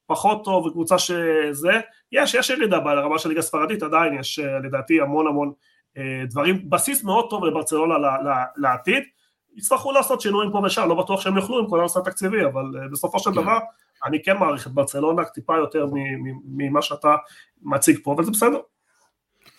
פחות 0.10 0.46
טוב 0.46 0.66
וקבוצה 0.66 1.00
שזה, 1.00 1.72
יש, 2.12 2.34
יש 2.34 2.50
ירידה 2.50 2.80
ברמה 2.80 3.20
של 3.20 3.30
ליגה 3.30 3.42
ספרדית, 3.42 3.84
עדיין 3.84 4.20
יש 4.20 4.40
אה, 4.40 4.60
לדעתי 4.60 5.02
המון 5.02 5.28
המון 5.28 5.52
אה, 5.98 6.24
דברים, 6.30 6.70
בסיס 6.70 7.04
מאוד 7.04 7.26
טוב 7.30 7.46
לברצלונה 7.46 7.94
לעתיד, 8.58 9.04
יצטרכו 9.56 9.92
לעשות 9.92 10.22
שינויים 10.22 10.52
פה 10.52 10.62
ושם, 10.66 10.90
לא 10.90 10.96
בטוח 10.96 11.22
שהם 11.22 11.38
יוכלו 11.38 11.60
עם 11.60 11.70
כל 11.70 11.80
הנושא 11.80 12.00
התקציבי, 12.00 12.46
אבל 12.46 12.64
אה, 12.82 12.88
בסופו 12.92 13.20
של 13.20 13.30
כן. 13.30 13.42
דבר 13.42 13.58
אני 14.06 14.24
כן 14.24 14.38
מעריך 14.38 14.68
את 14.68 14.72
ברצלונה 14.72 15.26
טיפה 15.26 15.58
יותר 15.58 15.86
ממה 16.46 16.82
שאתה 16.82 17.16
מציג 17.62 18.00
פה, 18.04 18.14
אבל 18.14 18.24
זה 18.24 18.32
בסדר. 18.32 18.60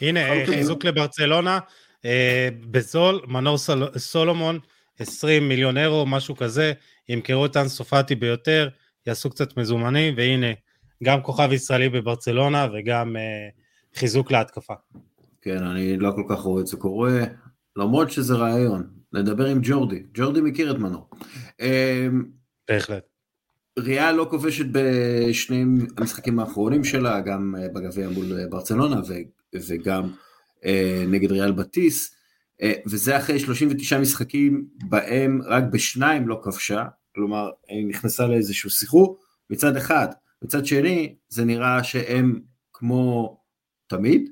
הנה, 0.01 0.21
חיזוק 0.47 0.85
לברצלונה, 0.85 1.59
בזול, 2.71 3.21
מנור 3.29 3.57
סולומון, 3.97 4.59
20 4.99 5.49
מיליון 5.49 5.79
אירו, 5.79 6.07
משהו 6.07 6.37
כזה, 6.37 6.73
ימכרו 7.09 7.47
את 7.47 7.57
אנסופטי 7.57 8.15
ביותר, 8.15 8.69
יעשו 9.07 9.31
קצת 9.31 9.57
מזומנים, 9.57 10.15
והנה, 10.17 10.53
גם 11.05 11.23
כוכב 11.23 11.53
ישראלי 11.53 11.89
בברצלונה 11.89 12.69
וגם 12.75 13.17
uh, 13.17 13.99
חיזוק 13.99 14.31
להתקפה. 14.31 14.75
כן, 15.43 15.65
אני 15.65 15.97
לא 15.97 16.13
כל 16.17 16.25
כך 16.29 16.41
רואה 16.41 16.61
את 16.61 16.67
זה 16.67 16.77
קורה, 16.77 17.21
למרות 17.77 18.11
שזה 18.11 18.35
רעיון, 18.35 18.91
לדבר 19.13 19.47
עם 19.47 19.59
ג'ורדי, 19.63 20.03
ג'ורדי 20.15 20.41
מכיר 20.41 20.71
את 20.71 20.77
מנור. 20.77 21.11
אמ, 21.61 22.25
בהחלט. 22.69 23.05
ריאל 23.79 24.15
לא 24.15 24.27
כובשת 24.31 24.65
בשני 24.73 25.65
המשחקים 25.97 26.39
האחרונים 26.39 26.85
שלה, 26.85 27.21
גם 27.21 27.55
אה, 27.59 27.69
בגביע 27.69 28.09
מול 28.09 28.39
אה, 28.39 28.47
ברצלונה 28.51 29.01
וגם 29.69 30.11
נגד 31.09 31.33
ריאל 31.33 31.53
בטיס, 31.53 32.17
וזה 32.87 33.17
אחרי 33.17 33.39
39 33.39 33.99
משחקים 33.99 34.67
בהם 34.89 35.41
רק 35.47 35.65
בשניים 35.73 36.29
לא 36.29 36.41
כבשה, 36.43 36.85
כלומר 37.15 37.51
היא 37.69 37.89
נכנסה 37.89 38.27
לאיזשהו 38.27 38.71
סחרור, 38.71 39.19
מצד 39.51 39.77
אחד 39.77 40.09
מצד 40.43 40.67
שני, 40.67 41.17
זה 41.29 41.45
נראה 41.45 41.85
שהם 41.85 42.41
כמו 42.73 43.37
תמיד, 43.87 44.31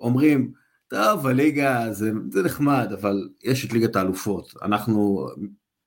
אומרים, 0.00 0.52
טוב, 0.88 1.26
הליגה 1.26 1.92
זה, 1.92 2.10
זה 2.30 2.42
נחמד, 2.42 2.92
אבל 3.00 3.28
יש 3.42 3.64
את 3.64 3.72
ליגת 3.72 3.96
האלופות, 3.96 4.54
אנחנו, 4.62 5.26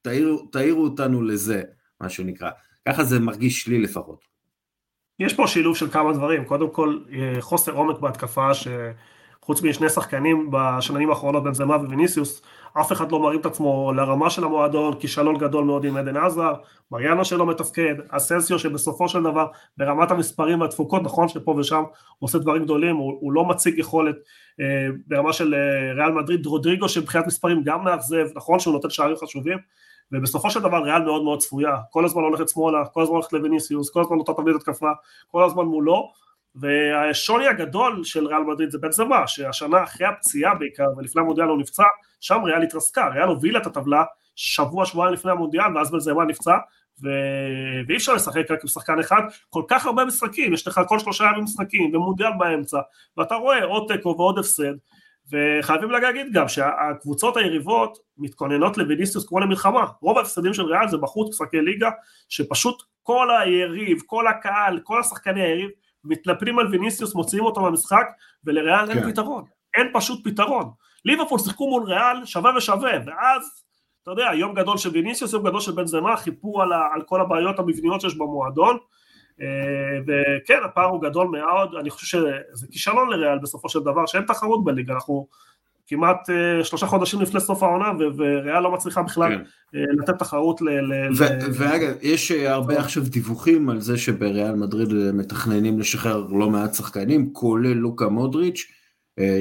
תעירו, 0.01 0.47
תעירו 0.51 0.84
אותנו 0.84 1.22
לזה, 1.22 1.63
מה 2.01 2.09
שנקרא. 2.09 2.49
ככה 2.88 3.03
זה 3.03 3.20
מרגיש 3.20 3.68
לי 3.68 3.80
לפחות. 3.80 4.26
יש 5.20 5.34
פה 5.34 5.47
שילוב 5.47 5.78
של 5.78 5.89
כמה 5.89 6.13
דברים, 6.13 6.45
קודם 6.45 6.74
כל 6.74 6.99
אה, 7.13 7.41
חוסר 7.41 7.72
עומק 7.72 7.99
בהתקפה, 7.99 8.53
שחוץ 9.47 9.61
משני 9.61 9.89
שחקנים 9.89 10.49
בשנים 10.51 11.09
האחרונות 11.09 11.43
בין 11.43 11.53
זמה 11.53 11.75
וויניסיוס, 11.75 12.41
אף 12.73 12.91
אחד 12.91 13.11
לא 13.11 13.19
מרים 13.19 13.39
את 13.39 13.45
עצמו 13.45 13.93
לרמה 13.93 14.29
של 14.29 14.43
המועדון, 14.43 14.93
כישלון 14.99 15.37
גדול 15.37 15.63
מאוד 15.63 15.85
עם 15.85 15.97
עדן 15.97 16.17
עזר, 16.17 16.53
מריאנו 16.91 17.25
שלא 17.25 17.45
מתפקד, 17.45 17.95
אסנסיו 18.09 18.59
שבסופו 18.59 19.09
של 19.09 19.23
דבר 19.23 19.47
ברמת 19.77 20.11
המספרים 20.11 20.61
והתפוקות, 20.61 21.03
נכון 21.03 21.27
שפה 21.27 21.51
ושם 21.51 21.83
הוא 22.19 22.27
עושה 22.27 22.37
דברים 22.37 22.63
גדולים, 22.63 22.95
הוא, 22.95 23.17
הוא 23.19 23.31
לא 23.31 23.45
מציג 23.45 23.79
יכולת 23.79 24.15
אה, 24.59 24.87
ברמה 25.07 25.33
של 25.33 25.53
אה, 25.53 25.93
ריאל 25.93 26.11
מדריד, 26.11 26.45
רודריגו 26.45 26.89
שמבחינת 26.89 27.27
מספרים 27.27 27.63
גם 27.63 27.83
מאכזב, 27.83 28.27
נכון 28.35 28.59
שהוא 28.59 28.73
נותן 28.73 28.89
שערים 28.89 29.15
חשובים, 29.15 29.57
ובסופו 30.11 30.49
של 30.49 30.59
דבר 30.59 30.83
ריאל 30.83 31.01
מאוד 31.03 31.23
מאוד 31.23 31.39
צפויה, 31.39 31.77
כל 31.91 32.05
הזמן 32.05 32.21
הולכת 32.21 32.49
שמאלה, 32.49 32.85
כל 32.85 33.01
הזמן 33.01 33.15
הולכת 33.15 33.33
לוויניסיוס, 33.33 33.89
כל 33.89 34.01
הזמן 34.01 34.17
אותה 34.17 34.33
תבנית 34.33 34.55
התקפה, 34.55 34.91
כל 35.27 35.43
הזמן 35.43 35.65
מולו, 35.65 36.11
והשוני 36.55 37.47
הגדול 37.47 38.03
של 38.03 38.27
ריאל 38.27 38.43
מדריד 38.43 38.69
זה 38.69 38.77
בן 38.77 38.91
זמה, 38.91 39.27
שהשנה 39.27 39.83
אחרי 39.83 40.07
הפציעה 40.07 40.55
בעיקר, 40.55 40.87
ולפני 40.97 41.21
המונדיאל 41.21 41.47
הוא 41.47 41.59
נפצע, 41.59 41.83
שם 42.19 42.43
ריאל 42.43 42.63
התרסקה, 42.63 43.07
ריאל 43.07 43.27
הובילה 43.27 43.59
את 43.59 43.67
הטבלה 43.67 44.03
שבוע 44.35 44.85
שבועיים 44.85 45.13
לפני 45.13 45.31
המונדיאל, 45.31 45.77
ואז 45.77 45.91
בן 45.91 45.99
זמה 45.99 46.25
נפצע, 46.25 46.57
ו... 47.03 47.07
ואי 47.87 47.97
אפשר 47.97 48.13
לשחק 48.13 48.51
רק 48.51 48.59
עם 48.63 48.67
שחקן 48.67 48.99
אחד, 48.99 49.21
כל 49.49 49.63
כך 49.67 49.85
הרבה 49.85 50.05
משחקים, 50.05 50.53
יש 50.53 50.67
לך 50.67 50.81
כל 50.87 50.99
שלושה 50.99 51.23
ימים 51.23 51.43
משחקים, 51.43 51.95
ומונדיאל 51.95 52.31
באמצע, 52.39 52.79
ואתה 53.17 53.35
רואה 53.35 53.63
עוד 53.63 53.83
תיקו 53.87 54.15
ועוד 54.17 54.39
הפסד, 54.39 54.73
וחייבים 55.31 55.91
להגיד 55.91 56.27
גם 56.33 56.47
שהקבוצות 56.47 57.37
היריבות 57.37 57.97
מתכוננות 58.17 58.77
לוויניסיוס 58.77 59.27
כמו 59.27 59.39
למלחמה, 59.39 59.85
רוב 60.01 60.17
ההפסדים 60.17 60.53
של 60.53 60.63
ריאל 60.63 60.87
זה 60.87 60.97
בחוץ 60.97 61.29
משחקי 61.29 61.61
ליגה, 61.61 61.89
שפשוט 62.29 62.83
כל 63.03 63.27
היריב, 63.39 63.97
כל 64.05 64.27
הקהל, 64.27 64.79
כל 64.83 64.99
השחקני 64.99 65.41
היריב 65.41 65.69
מתלפלים 66.07 66.59
על 66.59 66.67
ויניסיוס, 66.67 67.15
מוציאים 67.15 67.45
אותו 67.45 67.61
מהמשחק, 67.61 68.05
ולריאל 68.43 68.85
כן. 68.85 68.97
אין 68.97 69.11
פתרון, 69.11 69.43
אין 69.77 69.87
פשוט 69.93 70.27
פתרון. 70.27 70.69
ליברפול 71.05 71.39
שיחקו 71.39 71.69
מול 71.69 71.83
ריאל 71.83 72.25
שווה 72.25 72.57
ושווה, 72.57 72.91
ואז, 73.05 73.63
אתה 74.03 74.11
יודע, 74.11 74.29
יום 74.33 74.53
גדול 74.53 74.77
של 74.77 74.89
ויניסיוס, 74.89 75.33
יום 75.33 75.47
גדול 75.47 75.61
של 75.61 75.71
בן 75.71 75.85
זמה, 75.85 76.17
חיפו 76.17 76.61
על, 76.61 76.73
ה, 76.73 76.87
על 76.93 77.01
כל 77.01 77.21
הבעיות 77.21 77.59
המבניות 77.59 78.01
שיש 78.01 78.15
במועדון, 78.15 78.77
אה, 79.41 79.47
וכן, 80.07 80.59
הפער 80.65 80.85
הוא 80.85 81.01
גדול 81.01 81.27
מאוד, 81.27 81.75
אני 81.75 81.89
חושב 81.89 82.07
שזה 82.07 82.67
כישלון 82.71 83.09
לריאל 83.09 83.39
בסופו 83.39 83.69
של 83.69 83.79
דבר, 83.79 84.05
שאין 84.05 84.23
תחרות 84.25 84.63
בליגה, 84.63 84.93
אנחנו 84.93 85.27
כמעט 85.88 86.29
uh, 86.29 86.63
שלושה 86.63 86.88
חודשים 86.88 87.21
לפני 87.21 87.39
סוף 87.39 87.63
העונה, 87.63 87.91
וריאל 88.17 88.59
לא 88.59 88.71
מצליחה 88.71 89.01
בכלל 89.01 89.38
כן. 89.38 89.43
uh, 89.43 90.01
לתת 90.01 90.19
תחרות 90.19 90.61
ל... 90.61 90.69
ל 90.69 91.13
ואגב, 91.53 91.93
יש 92.01 92.31
uh, 92.31 92.35
הרבה 92.35 92.79
עכשיו 92.79 93.03
דיווחים 93.03 93.69
על 93.69 93.81
זה 93.81 93.97
שבריאל 93.97 94.55
מדריד 94.55 94.93
מתכננים 95.13 95.79
לשחרר 95.79 96.27
לא 96.29 96.49
מעט 96.49 96.73
שחקנים, 96.73 97.33
כולל 97.33 97.73
לוקה 97.73 98.09
מודריץ', 98.09 98.71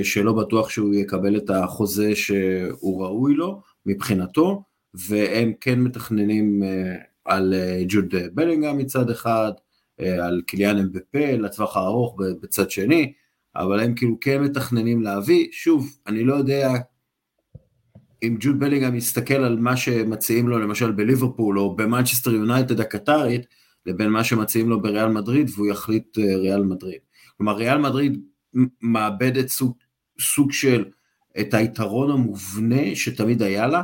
שלא 0.03 0.33
בטוח 0.33 0.71
שהוא 0.71 0.95
יקבל 0.95 1.37
את 1.37 1.51
החוזה 1.51 2.15
שהוא 2.15 3.03
ראוי 3.05 3.35
לו 3.35 3.63
מבחינתו, 3.87 4.63
והם 5.09 5.53
כן 5.61 5.81
מתכננים 5.81 6.63
על 7.25 7.55
ג'וד 7.89 8.15
בלינגהם 8.33 8.79
מצד 8.79 9.11
אחד, 9.11 9.53
על 9.99 10.43
קיליאן 10.47 10.79
אמבפה 10.79 11.37
לטווח 11.39 11.77
הארוך 11.77 12.17
בצד 12.43 12.71
שני, 12.71 13.13
אבל 13.57 13.81
הם 13.81 13.95
כאילו 13.95 14.21
כן 14.21 14.43
מתכננים 14.43 15.03
להביא, 15.03 15.49
שוב, 15.53 15.97
אני 16.07 16.25
לא 16.25 16.35
יודע 16.35 16.69
אם 18.23 18.37
ג'וד 18.41 18.61
בלינגהם 18.61 18.95
יסתכל 18.95 19.35
על 19.35 19.59
מה 19.59 19.77
שמציעים 19.77 20.49
לו 20.49 20.59
למשל 20.59 20.93
בליברפול 20.93 21.59
או 21.59 21.77
במנצ'סטר 21.77 22.31
יונייטד 22.31 22.81
הקטרית, 22.81 23.47
לבין 23.87 24.09
מה 24.09 24.25
שמציעים 24.25 24.71
לו 24.71 24.83
בריאל 24.83 25.09
מדריד, 25.09 25.51
והוא 25.55 25.67
יחליט 25.67 26.19
אה, 26.19 26.37
ריאל 26.37 26.63
מדריד. 26.63 27.01
כלומר, 27.37 27.57
ריאל 27.57 27.79
מדריד 27.79 28.21
מאבדת 28.83 29.49
סוג, 29.49 29.77
סוג 30.21 30.53
של 30.53 30.85
את 31.41 31.55
היתרון 31.55 32.11
המובנה 32.11 32.95
שתמיד 32.95 33.43
היה 33.43 33.67
לה, 33.67 33.83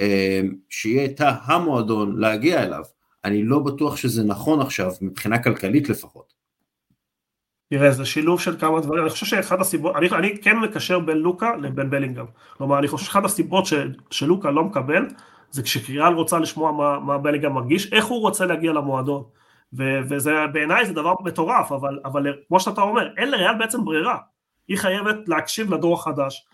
אה, 0.00 0.40
שהיא 0.68 0.98
הייתה 0.98 1.36
המועדון 1.42 2.20
להגיע 2.20 2.62
אליו. 2.62 2.82
אני 3.24 3.42
לא 3.42 3.58
בטוח 3.58 3.96
שזה 3.96 4.24
נכון 4.24 4.60
עכשיו, 4.60 4.92
מבחינה 5.00 5.42
כלכלית 5.42 5.88
לפחות. 5.88 6.35
תראה, 7.70 7.90
זה 7.90 8.04
שילוב 8.04 8.40
של 8.40 8.58
כמה 8.60 8.80
דברים, 8.80 9.02
אני 9.02 9.10
חושב 9.10 9.26
שאחד 9.26 9.60
הסיבות, 9.60 9.96
אני, 9.96 10.10
אני 10.10 10.38
כן 10.42 10.58
מקשר 10.58 10.98
בין 10.98 11.16
לוקה 11.16 11.56
לבין 11.56 11.90
בלינגהם. 11.90 12.26
כלומר, 12.56 12.78
אני 12.78 12.88
חושב 12.88 13.06
שאחד 13.06 13.24
הסיבות 13.24 13.66
ש, 13.66 13.74
שלוקה 14.10 14.50
לא 14.50 14.64
מקבל, 14.64 15.06
זה 15.50 15.62
כשקריאל 15.62 16.12
רוצה 16.12 16.38
לשמוע 16.38 16.72
מה, 16.72 16.98
מה 16.98 17.18
בלינגהם 17.18 17.52
מרגיש, 17.52 17.92
איך 17.92 18.04
הוא 18.04 18.20
רוצה 18.20 18.46
להגיע 18.46 18.72
למועדון. 18.72 19.22
ו, 19.78 19.98
וזה 20.08 20.32
בעיניי 20.52 20.86
זה 20.86 20.92
דבר 20.92 21.14
מטורף, 21.24 21.72
אבל, 21.72 21.98
אבל 22.04 22.32
כמו 22.48 22.60
שאתה 22.60 22.80
אומר, 22.80 23.08
אין 23.16 23.30
לריאל 23.30 23.54
בעצם 23.58 23.84
ברירה. 23.84 24.16
היא 24.68 24.78
חייבת 24.78 25.16
להקשיב 25.28 25.74
לדור 25.74 25.94
החדש, 25.94 26.46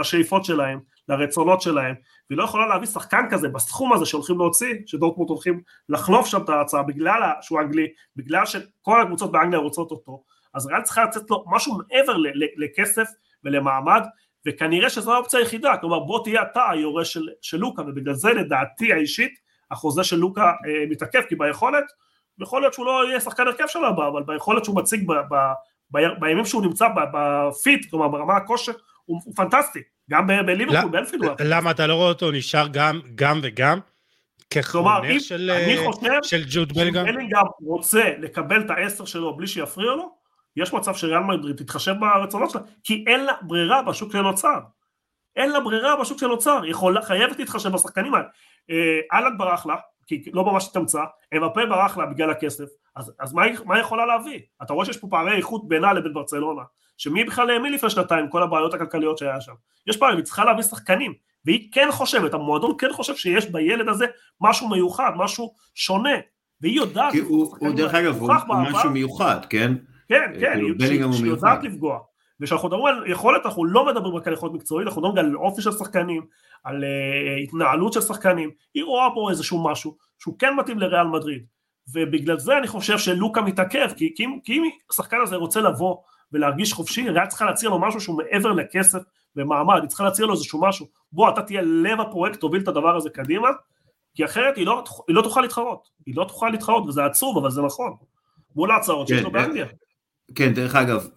לשאיפות 0.00 0.44
שלהם, 0.44 0.80
לרצונות 1.08 1.62
שלהם, 1.62 1.94
והיא 2.30 2.38
לא 2.38 2.44
יכולה 2.44 2.66
להביא 2.66 2.86
שחקן 2.86 3.26
כזה 3.30 3.48
בסכום 3.48 3.92
הזה 3.92 4.06
שהולכים 4.06 4.38
להוציא, 4.38 4.74
שדורטמונד 4.86 5.30
הולכים 5.30 5.60
לחלוף 5.88 6.26
שם 6.26 6.42
את 6.42 6.48
ההצעה 6.48 6.82
בגלל 6.82 7.30
שהוא 7.40 7.60
אנגלי, 7.60 7.86
בגלל 8.16 8.46
שכל 8.46 9.02
הקבוצות 9.02 9.32
באנגליה 9.32 9.58
רוצות 9.58 9.90
אותו, 9.90 10.22
אז 10.54 10.66
ריאל 10.66 10.82
צריכה 10.82 11.04
לצאת 11.04 11.30
לו 11.30 11.44
משהו 11.46 11.78
מעבר 11.78 12.16
לכסף 12.56 13.08
ולמעמד, 13.44 14.02
וכנראה 14.46 14.90
שזו 14.90 15.14
האופציה 15.14 15.40
היחידה, 15.40 15.76
כלומר 15.76 15.98
בוא 15.98 16.24
תהיה 16.24 16.42
אתה 16.42 16.70
היורש 16.70 17.12
של, 17.12 17.28
של 17.42 17.56
לוקה, 17.56 17.82
ובגלל 17.82 18.14
זה 18.14 18.32
לדעתי 18.32 18.92
האישית, 18.92 19.32
החוזה 19.70 20.04
של 20.04 20.16
לוקה 20.16 20.42
אה, 20.42 20.84
מתעכב, 20.90 21.22
כי 21.28 21.34
ביכולת, 21.36 21.84
יכול 22.40 22.60
להיות 22.60 22.74
שהוא 22.74 22.86
לא 22.86 23.08
יהיה 23.08 23.20
שחקן 23.20 23.46
הרכב 23.46 23.64
שלו 23.68 23.86
הבא, 23.86 24.08
אבל 24.08 24.22
ביכולת 24.22 24.64
שהוא 24.64 24.76
מציג 24.76 25.06
ב, 25.06 25.12
ב, 25.12 25.34
ב, 25.90 25.98
בימים 26.20 26.44
שהוא 26.44 26.62
נמצא 26.62 26.86
בפיט, 27.12 27.90
כלומר 27.90 28.08
ברמה 28.08 28.36
הכושר, 28.36 28.72
הוא, 29.04 29.20
הוא 29.24 29.34
פנטסטי, 29.36 29.80
גם 30.10 30.26
בליברפול, 30.26 30.90
באנפילד. 30.90 31.40
למה 31.40 31.70
אתה 31.70 31.86
לא 31.86 31.94
רואה 31.94 32.08
אותו 32.08 32.30
נשאר 32.30 32.68
גם, 32.68 33.00
גם 33.14 33.40
וגם? 33.42 33.78
כחונך 34.50 35.20
של, 35.20 35.50
של 36.22 36.44
ג'וד 36.50 36.72
בלינגהם? 36.72 37.06
אם 37.06 37.14
בלינגהם 37.14 37.44
רוצה 37.60 38.04
לקבל 38.18 38.60
את 38.60 38.70
העשר 38.70 39.04
שלו 39.04 39.36
בלי 39.36 39.46
שיפריע 39.46 39.90
לו, 39.90 40.14
יש 40.56 40.72
מצב 40.72 40.94
שריאל 40.94 41.22
מדריד 41.22 41.56
תתחשב 41.56 41.94
ברצונות 42.00 42.50
שלה, 42.50 42.60
כי 42.84 43.04
אין 43.06 43.24
לה 43.24 43.32
ברירה 43.42 43.82
בשוק 43.82 44.12
שנוצר. 44.12 44.58
אין 45.36 45.50
לה 45.50 45.60
ברירה 45.60 45.96
בשוק 45.96 46.18
שנוצר, 46.18 46.62
היא 46.62 46.70
יכולה, 46.70 47.02
חייבת 47.02 47.38
להתחשב 47.38 47.72
בשחקנים 47.72 48.14
האלה. 48.14 48.26
אה, 48.70 49.00
אהלן 49.12 49.38
ברח 49.38 49.66
לה, 49.66 49.76
כי 50.06 50.22
לא 50.32 50.44
ממש 50.44 50.68
התאמצה, 50.68 51.04
אמפה 51.36 51.66
ברח 51.66 51.96
לה 51.96 52.06
בגלל 52.06 52.30
הכסף, 52.30 52.68
אז, 52.96 53.12
אז 53.20 53.32
מה, 53.32 53.42
מה 53.64 53.74
היא 53.74 53.82
יכולה 53.82 54.06
להביא? 54.06 54.40
אתה 54.62 54.72
רואה 54.72 54.86
שיש 54.86 54.96
פה 54.96 55.06
פערי 55.10 55.36
איכות 55.36 55.68
בינה 55.68 55.92
לבין 55.92 56.12
ברצלונה, 56.12 56.62
שמי 56.98 57.24
בכלל 57.24 57.50
האמין 57.50 57.72
לפני 57.72 57.90
שנתיים, 57.90 58.28
כל 58.28 58.42
הבעיות 58.42 58.74
הכלכליות 58.74 59.18
שהיה 59.18 59.40
שם. 59.40 59.52
יש 59.86 59.96
פעמים, 59.96 60.16
היא 60.16 60.24
צריכה 60.24 60.44
להביא 60.44 60.62
שחקנים, 60.62 61.14
והיא 61.44 61.68
כן 61.72 61.88
חושבת, 61.90 62.34
המועדון 62.34 62.74
כן 62.78 62.92
חושב 62.92 63.16
שיש 63.16 63.50
בילד 63.50 63.88
הזה 63.88 64.06
משהו 64.40 64.68
מיוחד, 64.68 65.10
משהו 65.16 65.54
שונה, 65.74 66.14
והיא 66.60 66.76
יודעת... 66.76 67.14
הוא, 67.28 67.56
הוא 67.58 67.74
דרך 67.74 67.94
אגב, 67.94 68.20
הוא 68.20 68.30
משהו 68.48 68.90
מיוחד, 68.90 69.38
כן? 69.50 69.72
כן, 70.12 70.40
כן, 70.40 70.52
כאילו, 70.54 71.12
שהיא 71.12 71.26
יודעת 71.26 71.64
לפגוע. 71.64 71.98
וכשאנחנו 72.40 72.68
מדברים 72.68 72.86
על 72.86 73.10
יכולת, 73.10 73.46
אנחנו 73.46 73.64
לא 73.64 73.86
מדברים 73.86 74.14
רק 74.14 74.26
על 74.26 74.32
יכולת 74.32 74.52
מקצועית, 74.52 74.88
אנחנו 74.88 75.02
מדברים 75.02 75.26
על 75.26 75.36
אופי 75.36 75.62
של 75.62 75.72
שחקנים, 75.72 76.22
על 76.64 76.84
uh, 76.84 77.42
התנהלות 77.42 77.92
של 77.92 78.00
שחקנים, 78.00 78.50
היא 78.74 78.84
רואה 78.84 79.08
פה 79.14 79.30
איזשהו 79.30 79.64
משהו 79.64 79.96
שהוא 80.18 80.34
כן 80.38 80.54
מתאים 80.58 80.78
לריאל 80.78 81.06
מדריד, 81.06 81.46
ובגלל 81.94 82.38
זה 82.38 82.58
אני 82.58 82.66
חושב 82.66 82.98
שלוקה 82.98 83.40
מתעכב, 83.40 83.88
כי, 83.96 84.12
כי, 84.16 84.26
כי 84.44 84.52
אם 84.52 84.62
השחקן 84.90 85.16
הזה 85.22 85.36
רוצה 85.36 85.60
לבוא 85.60 85.96
ולהרגיש 86.32 86.72
חופשי, 86.72 87.10
ריאל 87.10 87.26
צריכה 87.26 87.44
להציע 87.44 87.70
לו 87.70 87.78
משהו 87.78 88.00
שהוא 88.00 88.18
מעבר 88.18 88.52
לכסף 88.52 89.02
ומעמד, 89.36 89.80
היא 89.80 89.88
צריכה 89.88 90.04
להציע 90.04 90.26
לו 90.26 90.32
איזשהו 90.32 90.60
משהו, 90.60 90.86
בוא 91.12 91.30
אתה 91.30 91.42
תהיה 91.42 91.62
לב 91.62 92.00
הפרויקט, 92.00 92.40
תוביל 92.40 92.62
את 92.62 92.68
הדבר 92.68 92.96
הזה 92.96 93.10
קדימה, 93.10 93.48
כי 94.14 94.24
אחרת 94.24 94.56
היא 94.56 94.66
לא, 94.66 94.84
היא 95.08 95.16
לא 95.16 95.22
תוכל 95.22 95.40
להתחרות, 95.40 95.88
היא 96.06 96.16
לא 96.16 96.24
תוכל 96.24 96.48
להתחרות, 96.48 96.86
וזה 96.88 97.04
עצוב, 97.04 97.38
אבל 97.38 97.50
זה 97.50 97.62
נכון, 97.62 97.96
מול 98.56 98.70
ההצעות 98.70 99.08
שיש 99.08 99.22
לו 99.22 99.30
כן, 99.30 99.32
באנגליה. 99.32 99.66
כן, 100.34 100.54
דרך 100.54 100.76
אגב, 100.76 101.08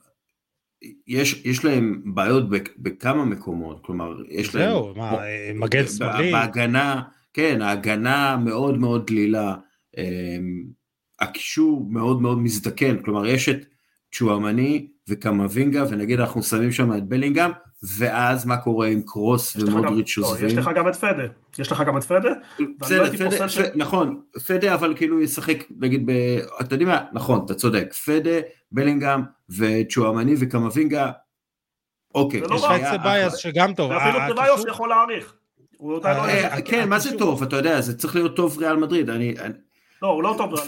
יש, 1.07 1.41
יש 1.45 1.65
להם 1.65 2.01
בעיות 2.05 2.43
בכמה 2.77 3.25
מקומות, 3.25 3.85
כלומר, 3.85 4.15
יש 4.29 4.55
להם... 4.55 4.69
זהו, 4.69 4.93
מה, 4.95 5.17
מגן 5.55 5.87
שמאלי? 5.87 6.31
בהגנה, 6.31 7.01
כן, 7.33 7.61
ההגנה 7.61 8.37
מאוד 8.37 8.77
מאוד 8.77 9.07
דלילה, 9.07 9.55
אמ, 9.97 10.63
הקישור 11.19 11.87
מאוד 11.89 12.21
מאוד 12.21 12.39
מזדקן, 12.39 13.03
כלומר, 13.03 13.27
יש 13.27 13.49
את 13.49 13.65
צ'ואמני 14.15 14.87
וקמבינגה, 15.09 15.85
ונגיד 15.89 16.19
אנחנו 16.19 16.43
שמים 16.43 16.71
שם 16.71 16.93
את 16.97 17.03
בלינגהם, 17.03 17.51
ואז 17.97 18.45
מה 18.45 18.57
קורה 18.57 18.87
עם 18.87 19.01
קרוס 19.01 19.55
ומודריץ' 19.55 20.17
עוזבים? 20.17 20.45
לא, 20.45 20.51
יש 20.51 20.57
לך 20.57 20.69
גם 20.75 20.87
את 20.87 20.95
פדה, 20.95 21.23
יש 21.59 21.71
לך 21.71 21.83
גם 21.87 21.97
את 21.97 22.03
פדה? 22.03 22.29
בסדר, 22.79 23.03
לא 23.03 23.29
פדה, 23.29 23.49
ש... 23.49 23.57
נכון, 23.75 24.21
פדה 24.47 24.73
אבל 24.73 24.93
כאילו 24.97 25.21
ישחק, 25.21 25.63
נגיד, 25.79 26.05
ב... 26.05 26.11
אתה 26.61 26.75
יודע 26.75 26.85
מה, 26.85 27.03
נכון, 27.13 27.41
אתה 27.45 27.53
צודק, 27.53 27.93
פדה, 27.93 28.39
בלינגהם 28.71 29.21
וצ'ואמני 29.49 30.35
וקמבינגה, 30.39 31.11
אוקיי. 32.15 32.41
יש 32.55 32.63
לך 32.63 32.71
את 32.71 32.99
סבאיוס 32.99 33.35
שגם 33.35 33.73
טוב. 33.73 33.91
ואפילו 33.91 34.19
סבאיוס 34.29 34.65
יכול 34.67 34.89
להעריך. 34.89 35.33
לא 35.79 35.99
כן, 36.65 36.89
מה 36.89 36.99
זה 36.99 37.17
טוב, 37.17 37.43
אתה 37.43 37.55
יודע, 37.55 37.81
זה 37.81 37.97
צריך 37.97 38.15
להיות 38.15 38.35
טוב 38.35 38.57
ריאל 38.57 38.75
מדריד, 38.75 39.09
אני... 39.09 39.35
לא, 40.01 40.07
הוא 40.07 40.23
לא 40.23 40.35
טוב. 40.37 40.59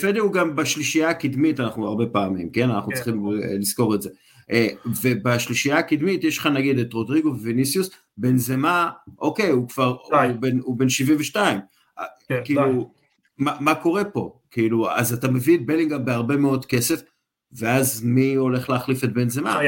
פדה 0.00 0.20
הוא 0.20 0.32
גם 0.32 0.56
בשלישייה 0.56 1.08
הקדמית, 1.08 1.60
אנחנו 1.60 1.86
הרבה 1.86 2.06
פעמים, 2.06 2.50
כן? 2.50 2.70
אנחנו 2.70 2.90
כן. 2.90 2.96
צריכים 2.96 3.26
לזכור 3.60 3.94
את 3.94 4.02
זה. 4.02 4.10
אה, 4.50 4.66
ובשלישייה 5.02 5.78
הקדמית 5.78 6.24
יש 6.24 6.38
לך 6.38 6.46
נגיד 6.46 6.78
את 6.78 6.92
רודריגו 6.92 7.28
וויניסיוס, 7.28 7.90
בנזמה, 8.16 8.90
אוקיי, 9.18 9.50
הוא 9.50 9.68
כבר, 9.68 9.96
הוא 10.62 10.78
בן 10.78 10.88
72. 10.88 11.60
כן, 12.28 12.40
כאילו, 12.44 12.90
מה 13.38 13.74
קורה 13.74 14.04
פה? 14.04 14.38
כאילו, 14.50 14.90
אז 14.90 15.12
אתה 15.12 15.28
מביא 15.28 15.58
את 15.58 15.66
בלינגהם 15.66 16.04
בהרבה 16.04 16.36
מאוד 16.36 16.64
כסף, 16.64 17.02
ואז 17.58 18.02
מי 18.04 18.34
הולך 18.34 18.70
להחליף 18.70 19.04
את 19.04 19.12
בנזמה? 19.12 19.58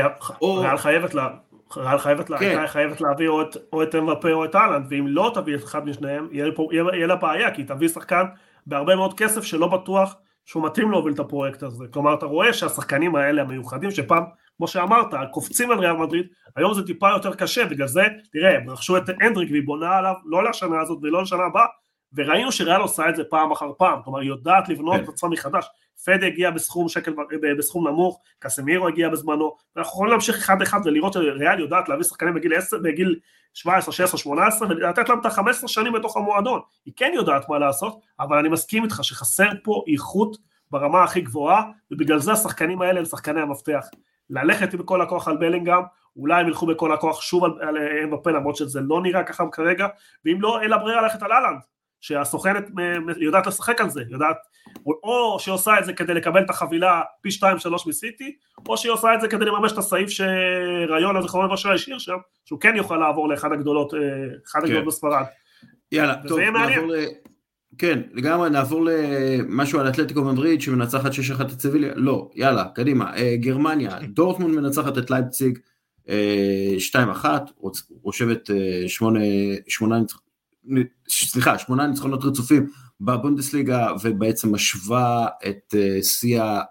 ריאל 0.42 0.76
חייבת 0.76 1.14
לה... 1.14 1.28
ריאל 1.76 1.98
חייבת, 1.98 2.30
לה, 2.30 2.38
כן. 2.38 2.66
חייבת 2.66 3.00
להביא 3.00 3.28
או 3.28 3.42
את, 3.42 3.56
או 3.72 3.82
את 3.82 3.94
אמבפה 3.94 4.32
או 4.32 4.44
את 4.44 4.54
אהלנד, 4.54 4.86
ואם 4.88 5.06
לא 5.06 5.30
תביא 5.34 5.54
את 5.54 5.64
אחד 5.64 5.86
משניהם, 5.86 6.28
יהיה, 6.32 6.46
יהיה, 6.72 6.84
יהיה 6.94 7.06
לה 7.06 7.16
בעיה, 7.16 7.54
כי 7.54 7.64
תביא 7.64 7.88
שחקן 7.88 8.24
בהרבה 8.66 8.96
מאוד 8.96 9.14
כסף 9.14 9.44
שלא 9.44 9.66
בטוח 9.66 10.14
שהוא 10.44 10.66
מתאים 10.66 10.90
להוביל 10.90 11.14
את 11.14 11.18
הפרויקט 11.18 11.62
הזה. 11.62 11.84
כלומר, 11.90 12.14
אתה 12.14 12.26
רואה 12.26 12.52
שהשחקנים 12.52 13.16
האלה 13.16 13.42
המיוחדים, 13.42 13.90
שפעם, 13.90 14.22
כמו 14.56 14.68
שאמרת, 14.68 15.06
קופצים 15.30 15.70
על 15.70 15.78
ריאל 15.78 15.92
מדריד, 15.92 16.26
היום 16.56 16.74
זה 16.74 16.86
טיפה 16.86 17.10
יותר 17.10 17.34
קשה, 17.34 17.64
בגלל 17.64 17.86
זה, 17.86 18.02
תראה, 18.32 18.56
הם 18.56 18.70
רכשו 18.70 18.96
את 18.96 19.08
הנדריק 19.08 19.50
והיא 19.50 19.62
בונה 19.66 19.96
עליו, 19.96 20.14
לא 20.24 20.50
לשנה 20.50 20.80
הזאת 20.80 20.98
ולא 21.02 21.22
לשנה 21.22 21.44
הבאה, 21.44 21.66
וראינו 22.14 22.52
שריאל 22.52 22.80
עושה 22.80 23.08
את 23.08 23.16
זה 23.16 23.24
פעם 23.24 23.52
אחר 23.52 23.72
פעם, 23.78 24.02
כלומר, 24.04 24.20
היא 24.20 24.28
יודעת 24.28 24.68
לבנות 24.68 24.96
כן. 24.96 25.04
את 25.04 25.08
עצמה 25.08 25.28
מחדש. 25.28 25.66
פד 26.04 26.24
הגיע 26.24 26.50
בסכום 26.50 26.88
שקל, 26.88 27.14
בסכום 27.58 27.88
נמוך, 27.88 28.20
קסמירו 28.38 28.88
הגיע 28.88 29.08
בזמנו, 29.08 29.56
ואנחנו 29.76 29.92
יכולים 29.92 30.10
להמשיך 30.10 30.36
אחד 30.36 30.62
אחד 30.62 30.80
ולראות 30.84 31.12
שריאל 31.12 31.60
יודעת 31.60 31.88
להביא 31.88 32.04
שחקנים 32.04 32.34
בגיל 32.34 32.54
10, 32.54 32.78
בגיל 32.78 33.18
17, 33.54 33.92
16, 33.92 34.18
18 34.18 34.68
ולתת 34.68 35.08
להם 35.08 35.20
את 35.20 35.26
ה-15 35.26 35.68
שנים 35.68 35.92
בתוך 35.92 36.16
המועדון, 36.16 36.60
היא 36.86 36.94
כן 36.96 37.12
יודעת 37.14 37.48
מה 37.48 37.58
לעשות, 37.58 38.00
אבל 38.20 38.38
אני 38.38 38.48
מסכים 38.48 38.84
איתך 38.84 38.98
שחסר 39.02 39.48
פה 39.62 39.84
איכות 39.92 40.36
ברמה 40.70 41.04
הכי 41.04 41.20
גבוהה, 41.20 41.62
ובגלל 41.90 42.18
זה 42.18 42.32
השחקנים 42.32 42.82
האלה 42.82 42.98
הם 42.98 43.04
שחקני 43.04 43.40
המפתח. 43.40 43.86
ללכת 44.30 44.74
עם 44.74 44.82
כל 44.82 45.02
הכוח 45.02 45.28
על 45.28 45.36
בלינגהם, 45.36 45.82
אולי 46.16 46.40
הם 46.40 46.48
ילכו 46.48 46.66
בכל 46.66 46.92
הכוח 46.92 47.22
שוב 47.22 47.44
על 47.44 47.78
אמבפה 48.04 48.30
למרות 48.30 48.56
שזה 48.56 48.80
לא 48.80 49.02
נראה 49.02 49.22
ככה 49.22 49.44
כרגע, 49.52 49.86
ואם 50.24 50.40
לא, 50.40 50.60
אין 50.62 50.70
לה 50.70 50.78
ברירה 50.78 51.02
ללכת 51.02 51.22
על 51.22 51.32
אהלנד, 51.32 51.60
שהסוכנת 52.00 52.64
יודעת 53.16 53.46
לשחק 53.46 53.80
על 53.80 53.90
זה, 53.90 54.02
יודעת, 54.08 54.36
או 54.86 55.36
שהיא 55.40 55.52
עושה 55.52 55.78
את 55.78 55.84
זה 55.84 55.92
כדי 55.92 56.14
לקבל 56.14 56.44
את 56.44 56.50
החבילה 56.50 57.02
פי 57.20 57.28
2-3 57.28 57.42
מסיטי, 57.86 58.36
או 58.68 58.76
שהיא 58.76 58.92
עושה 58.92 59.14
את 59.14 59.20
זה 59.20 59.28
כדי 59.28 59.44
לממש 59.44 59.72
את 59.72 59.78
הסעיף 59.78 60.08
שריון 60.08 61.16
הזיכרון 61.16 61.50
למשל 61.50 61.72
השאיר 61.72 61.98
שם, 61.98 62.16
שהוא 62.44 62.60
כן 62.60 62.76
יוכל 62.76 62.96
לעבור 62.96 63.28
לאחד 63.28 63.52
הגדולות, 63.52 63.94
אה, 63.94 64.00
אחד 64.46 64.60
הגדולות 64.62 64.82
כן. 64.82 64.88
בספרד. 64.88 65.24
יאללה, 65.92 66.14
טוב, 66.28 66.40
נעבור 66.40 66.86
ל... 66.86 66.94
כן, 67.78 68.02
לגמרי, 68.12 68.50
נעבור 68.50 68.84
למשהו 68.90 69.80
על 69.80 69.88
אתלטיקו 69.88 70.24
מדריד 70.24 70.60
שמנצחת 70.60 71.10
6-1 71.12 71.42
את 71.42 71.60
סביליה, 71.60 71.92
לא, 71.94 72.30
יאללה, 72.34 72.64
קדימה, 72.74 73.16
אה, 73.16 73.36
גרמניה, 73.36 73.98
דורטמונד 74.14 74.54
מנצחת 74.54 74.98
את 74.98 75.10
לייפציג 75.10 75.58
2-1, 76.78 77.24
רושבת 78.02 78.50
8 78.86 79.20
ניצחונות. 79.64 80.26
סליחה, 81.08 81.58
שמונה 81.58 81.86
ניצחונות 81.86 82.24
רצופים 82.24 82.66
בבונדסליגה 83.00 83.88
ובעצם 84.02 84.54
משווה 84.54 85.26
את 85.48 85.74
אה, 85.74 86.02
שיאה, 86.02 86.62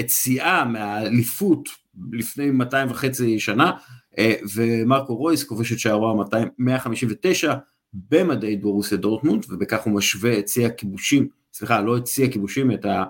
את 0.00 0.10
שיאה 0.10 0.64
מהאליפות 0.64 1.68
לפני 2.12 2.50
200 2.50 2.90
וחצי 2.90 3.40
שנה 3.40 3.72
אה, 4.18 4.34
ומרקו 4.54 5.16
רויס 5.16 5.44
כובש 5.44 5.72
את 5.72 5.78
שערו 5.78 6.24
159 6.58 7.54
במדי 7.92 8.56
דורוסיה 8.56 8.98
דורטמונד 8.98 9.44
ובכך 9.48 9.82
הוא 9.82 9.94
משווה 9.94 10.38
את 10.38 10.48
שיא 10.48 10.66
הכיבושים, 10.66 11.28
סליחה 11.52 11.80
לא 11.80 11.96
את 11.96 12.06
שיא 12.06 12.26
הכיבושים, 12.26 12.70
את, 12.70 12.84
ה, 12.84 13.04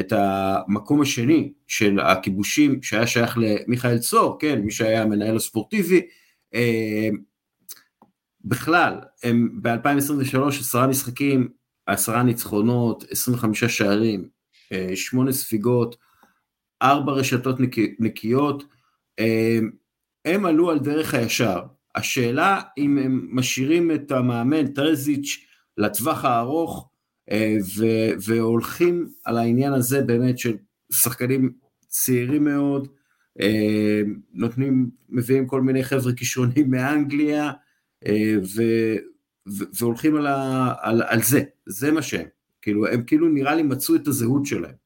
את 0.00 0.12
המקום 0.16 1.00
השני 1.00 1.52
של 1.66 2.00
הכיבושים 2.00 2.82
שהיה 2.82 3.06
שייך 3.06 3.38
למיכאל 3.40 3.98
צור, 3.98 4.38
כן, 4.40 4.60
מי 4.60 4.70
שהיה 4.70 5.02
המנהל 5.02 5.36
הספורטיבי 5.36 6.06
אה, 6.54 7.08
בכלל, 8.44 9.00
הם 9.22 9.62
ב-2023 9.62 10.48
עשרה 10.48 10.86
משחקים, 10.86 11.48
עשרה 11.86 12.22
ניצחונות, 12.22 13.04
25 13.10 13.64
שערים, 13.64 14.28
אה, 14.72 14.96
שמונה 14.96 15.32
ספיגות, 15.32 15.96
ארבע 16.82 17.12
רשתות 17.12 17.56
נקיות, 17.98 18.64
אה, 19.18 19.58
הם 20.24 20.46
עלו 20.46 20.70
על 20.70 20.78
דרך 20.78 21.14
הישר. 21.14 21.62
השאלה 21.94 22.60
אם 22.78 22.98
הם 22.98 23.28
משאירים 23.30 23.90
את 23.90 24.12
המאמן 24.12 24.66
טרזיץ' 24.66 25.46
לטווח 25.78 26.24
הארוך 26.24 26.88
אה, 27.30 27.56
ו- 27.76 28.12
והולכים 28.26 29.08
על 29.24 29.38
העניין 29.38 29.72
הזה 29.72 30.02
באמת 30.02 30.38
של 30.38 30.56
שחקנים 30.92 31.52
צעירים 31.88 32.44
מאוד, 32.44 32.88
נותנים, 34.32 34.90
מביאים 35.08 35.46
כל 35.46 35.62
מיני 35.62 35.84
חבר'ה 35.84 36.12
כישרונים 36.12 36.70
מאנגליה, 36.70 37.52
אה, 38.06 38.34
ו, 38.56 38.62
והולכים 39.80 40.16
על, 40.16 40.26
ה, 40.26 40.72
על, 40.80 41.02
על 41.02 41.22
זה, 41.22 41.42
זה 41.66 41.92
מה 41.92 42.02
שהם, 42.02 42.26
כאילו 42.62 42.86
הם 42.86 43.02
כאילו 43.02 43.28
נראה 43.28 43.54
לי 43.54 43.62
מצאו 43.62 43.94
את 43.94 44.08
הזהות 44.08 44.46
שלהם. 44.46 44.83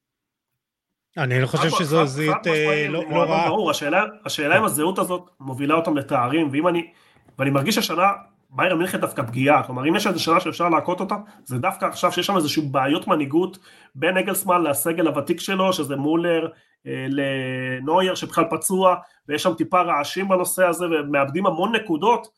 אני 1.19 1.41
לא 1.41 1.47
חושב 1.47 1.71
שזו 1.71 2.07
זהות 2.07 2.47
אה, 2.47 2.87
לא, 2.89 3.03
לא 3.11 3.17
רעה. 3.17 3.49
ברור, 3.49 3.71
השאלה, 3.71 4.59
אם 4.59 4.65
הזהות 4.65 4.99
הזאת 4.99 5.31
מובילה 5.41 5.75
אותם 5.75 5.97
לתארים, 5.97 6.49
ואם 6.53 6.69
אני, 6.69 6.91
ואני 7.39 7.51
מרגיש 7.51 7.75
שהשנה 7.75 8.07
ביירן 8.51 8.79
מינכן 8.79 9.01
דווקא 9.01 9.23
פגיעה, 9.23 9.63
כלומר 9.63 9.89
אם 9.89 9.97
יש 9.97 10.07
איזו 10.07 10.21
שנה 10.21 10.41
שאפשר 10.41 10.69
להכות 10.69 11.01
אותה, 11.01 11.15
זה 11.45 11.59
דווקא 11.59 11.87
עכשיו 11.87 12.13
שיש 12.13 12.27
שם 12.27 12.37
איזושהי 12.37 12.63
בעיות 12.63 13.09
מנהיגות 13.09 13.59
בין 13.95 14.17
אגלסמן 14.17 14.63
לסגל 14.63 15.07
הוותיק 15.07 15.41
שלו, 15.41 15.73
שזה 15.73 15.97
מולר, 15.97 16.49
אה, 16.87 17.07
לנוייר 17.09 18.15
שבכלל 18.15 18.45
פצוע, 18.51 18.97
ויש 19.29 19.43
שם 19.43 19.55
טיפה 19.55 19.81
רעשים 19.81 20.29
בנושא 20.29 20.65
הזה, 20.65 20.87
ומאבדים 20.87 21.47
המון 21.47 21.75
נקודות, 21.75 22.29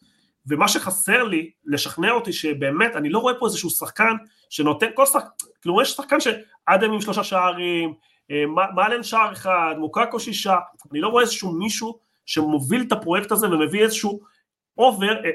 ומה 0.47 0.68
שחסר 0.68 1.24
לי, 1.24 1.51
לשכנע 1.64 2.11
אותי 2.11 2.33
שבאמת, 2.33 2.97
אני 2.97 3.11
לא 3.11 3.18
רואה 3.18 3.35
פה 3.35 3.47
איזשהו 3.47 3.70
שחקן 3.70 4.12
שנותן, 4.51 4.87
כל 4.95 5.07
שחקן, 5.07 5.28
כאילו 5.61 5.83
יש 5.83 5.91
שחקן 5.91 6.20
שאדיימי 6.20 6.92
עם 6.93 7.01
שלושה 7.01 7.24
שערים, 7.24 7.95
אה, 8.31 8.45
מאלן 8.74 9.03
שער 9.03 9.33
אחד, 9.33 9.74
מוקקו 9.78 10.20
שישה, 10.20 10.57
אני 10.93 11.01
לא 11.01 11.09
רואה 11.09 11.22
איזשהו 11.22 11.53
מישהו 11.53 11.99
שמוביל 12.26 12.83
את 12.87 12.93
הפרויקט 12.93 13.33
הזה 13.33 13.49
ומביא 13.49 13.83
איזשהו 13.83 14.20
over, 14.78 15.24
אה, 15.24 15.31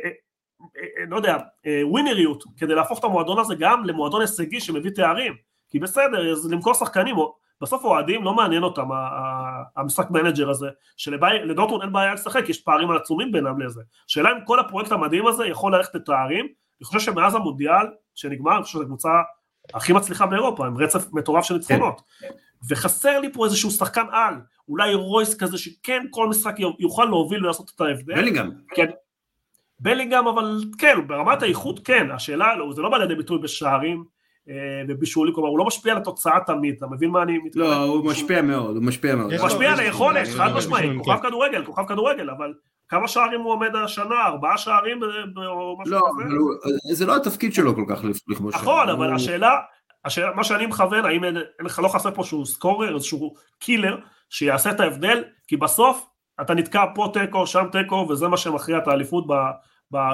אה, 0.77 1.05
לא 1.09 1.15
יודע, 1.15 1.37
ווינריות, 1.83 2.43
כדי 2.57 2.75
להפוך 2.75 2.99
את 2.99 3.03
המועדון 3.03 3.39
הזה 3.39 3.55
גם 3.59 3.85
למועדון 3.85 4.21
הישגי 4.21 4.59
שמביא 4.59 4.91
תארים, 4.91 5.33
כי 5.69 5.79
בסדר, 5.79 6.31
אז 6.31 6.51
למכור 6.51 6.73
שחקנים, 6.73 7.15
בסוף 7.61 7.85
האוהדים 7.85 8.23
לא 8.23 8.33
מעניין 8.33 8.63
אותם 8.63 8.87
המשחק 9.75 10.11
מנג'ר 10.11 10.49
הזה, 10.49 10.67
שלדורטמונד 10.97 11.81
אין 11.81 11.93
בעיה 11.93 12.13
לשחק, 12.13 12.49
יש 12.49 12.61
פערים 12.61 12.91
עצומים 12.91 13.31
בינם 13.31 13.61
לזה. 13.61 13.81
השאלה 14.09 14.31
אם 14.31 14.45
כל 14.45 14.59
הפרויקט 14.59 14.91
המדהים 14.91 15.27
הזה 15.27 15.45
יכול 15.45 15.75
ללכת 15.75 15.95
לתארים, 15.95 16.45
אני 16.79 16.85
חושב 16.85 16.99
שמאז 16.99 17.35
המונדיאל 17.35 17.87
שנגמר, 18.15 18.55
אני 18.55 18.63
חושב 18.63 18.73
שזו 18.73 18.83
הקבוצה 18.83 19.09
הכי 19.73 19.93
מצליחה 19.93 20.25
באירופה, 20.25 20.67
עם 20.67 20.77
רצף 20.77 21.13
מטורף 21.13 21.43
של 21.45 21.53
ניצחונות. 21.53 22.01
כן. 22.69 22.75
וחסר 22.75 23.19
לי 23.19 23.33
פה 23.33 23.45
איזשהו 23.45 23.71
שחקן 23.71 24.05
על, 24.11 24.33
אולי 24.69 24.93
רויס 24.93 25.35
כזה 25.35 25.57
שכן 25.57 26.05
כל 26.09 26.27
משחק 26.27 26.55
יוכל 26.79 27.05
להוביל 27.05 27.43
ולעשות 27.43 27.71
את 27.75 27.81
ההבדל. 27.81 28.15
בלינגהם. 28.15 28.51
כן. 28.75 28.85
בלינגהם 29.79 30.27
אבל 30.27 30.63
כן, 30.77 31.07
ברמת 31.07 31.41
האיכות 31.41 31.79
כן, 31.87 32.11
השאלה, 32.11 32.55
לא, 32.55 32.73
זה 32.73 32.81
לא 32.81 32.89
בא 32.89 32.97
לידי 32.97 33.15
ביטוי 33.15 33.37
בשערים, 33.37 34.03
אה, 34.49 34.55
ובישולים, 34.87 35.33
כלומר 35.33 35.49
הוא 35.49 35.59
לא 35.59 35.65
משפיע 35.65 35.91
על 35.91 35.97
התוצאה 35.97 36.39
תמיד, 36.45 36.75
אתה 36.77 36.87
מבין 36.87 37.09
מה 37.09 37.23
אני 37.23 37.37
מתכוון? 37.37 37.67
לא, 37.67 37.83
הוא 37.83 38.05
משפיע 38.05 38.41
מאוד, 38.41 38.75
הוא 38.75 38.83
משפיע 38.83 39.15
מאוד. 39.15 39.33
הוא 39.33 39.45
משפיע 39.45 39.71
על 39.71 39.79
היכולת, 39.79 40.27
חד 40.27 40.53
משמעית, 40.57 40.91
כוכב 40.97 41.17
כדורגל, 41.23 41.65
כוכב 41.65 41.83
כדורגל, 41.87 42.29
אבל 42.29 42.53
כמה 42.89 43.07
שערים 43.07 43.41
הוא 43.41 43.51
עומד 43.51 43.75
השנה, 43.75 44.25
ארבעה 44.25 44.57
שערים 44.57 44.99
או 45.37 45.77
משהו 45.81 45.93
לא, 45.93 46.01
כזה? 46.19 46.95
זה 46.95 47.05
לא 47.05 47.15
התפקיד 47.15 47.53
שלו 47.53 47.75
כל 47.75 47.85
כך 47.89 48.03
לכבוש. 48.27 48.55
נכון, 48.55 48.89
אבל 48.89 49.13
השאלה, 49.13 49.51
מה 50.35 50.43
שאני 50.43 50.65
מכוון, 50.65 51.05
האם 51.05 51.23
אין 51.23 51.37
לך 51.59 51.79
לא 51.79 51.87
חסר 51.87 52.11
פה 52.11 52.23
שהוא 52.23 52.45
סקורר, 52.45 52.95
איזשהו 52.95 53.33
קילר, 53.59 53.97
שיעשה 54.29 54.71
את 54.71 54.79
ההבדל, 54.79 55.23
כי 55.47 55.57
בסוף 55.57 56.07
אתה 56.41 56.53
נתקע 56.53 56.85
פה 56.95 57.09
תיקו, 57.13 57.47
שם 57.47 57.65
תיקו, 57.71 58.07
וזה 58.09 58.27
מה 58.27 58.37
שמכריע 58.37 58.77
את 58.77 58.87
האליפות 58.87 59.25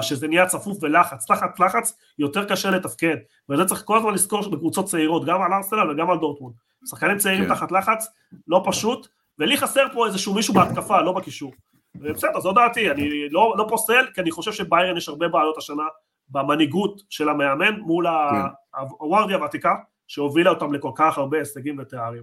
שזה 0.00 0.28
נהיה 0.28 0.46
צפוף 0.46 0.78
ולחץ, 0.82 1.26
תחת 1.26 1.60
לחץ 1.60 1.98
יותר 2.18 2.44
קשה 2.44 2.70
לתפקד, 2.70 3.16
וזה 3.48 3.64
צריך 3.64 3.82
כל 3.84 3.98
הזמן 3.98 4.14
לזכור 4.14 4.42
שבקבוצות 4.42 4.86
צעירות, 4.86 5.24
גם 5.24 5.42
על 5.42 5.52
ארסנל 5.52 5.90
וגם 5.90 6.10
על 6.10 6.18
דורטמונד, 6.18 6.54
שחקנים 6.90 7.18
צעירים 7.18 7.44
כן. 7.44 7.54
תחת 7.54 7.72
לחץ, 7.72 8.06
לא 8.46 8.62
פשוט, 8.66 9.08
ולי 9.38 9.56
חסר 9.56 9.86
פה 9.92 10.06
איזשהו 10.06 10.34
מישהו 10.34 10.54
בהתקפה, 10.54 11.00
לא 11.00 11.12
בקישור. 11.12 11.52
בסדר, 11.94 12.40
זו 12.40 12.52
דעתי, 12.52 12.90
אני 12.90 13.28
לא, 13.30 13.54
לא 13.58 13.66
פוסל, 13.68 14.06
כי 14.14 14.20
אני 14.20 14.30
חושב 14.30 14.52
שביירן 14.52 14.96
יש 14.96 15.08
הרבה 15.08 15.28
בעיות 15.28 15.58
השנה 15.58 15.82
במנהיגות 16.28 17.02
של 17.10 17.28
המאמן 17.28 17.80
מול 17.80 18.06
כן. 18.06 18.80
הווארדיה 19.00 19.36
הוותיקה, 19.36 19.74
שהובילה 20.08 20.50
אותם 20.50 20.72
לכל 20.72 20.90
כך 20.94 21.18
הרבה 21.18 21.38
הישגים 21.38 21.78
ותארים. 21.78 22.22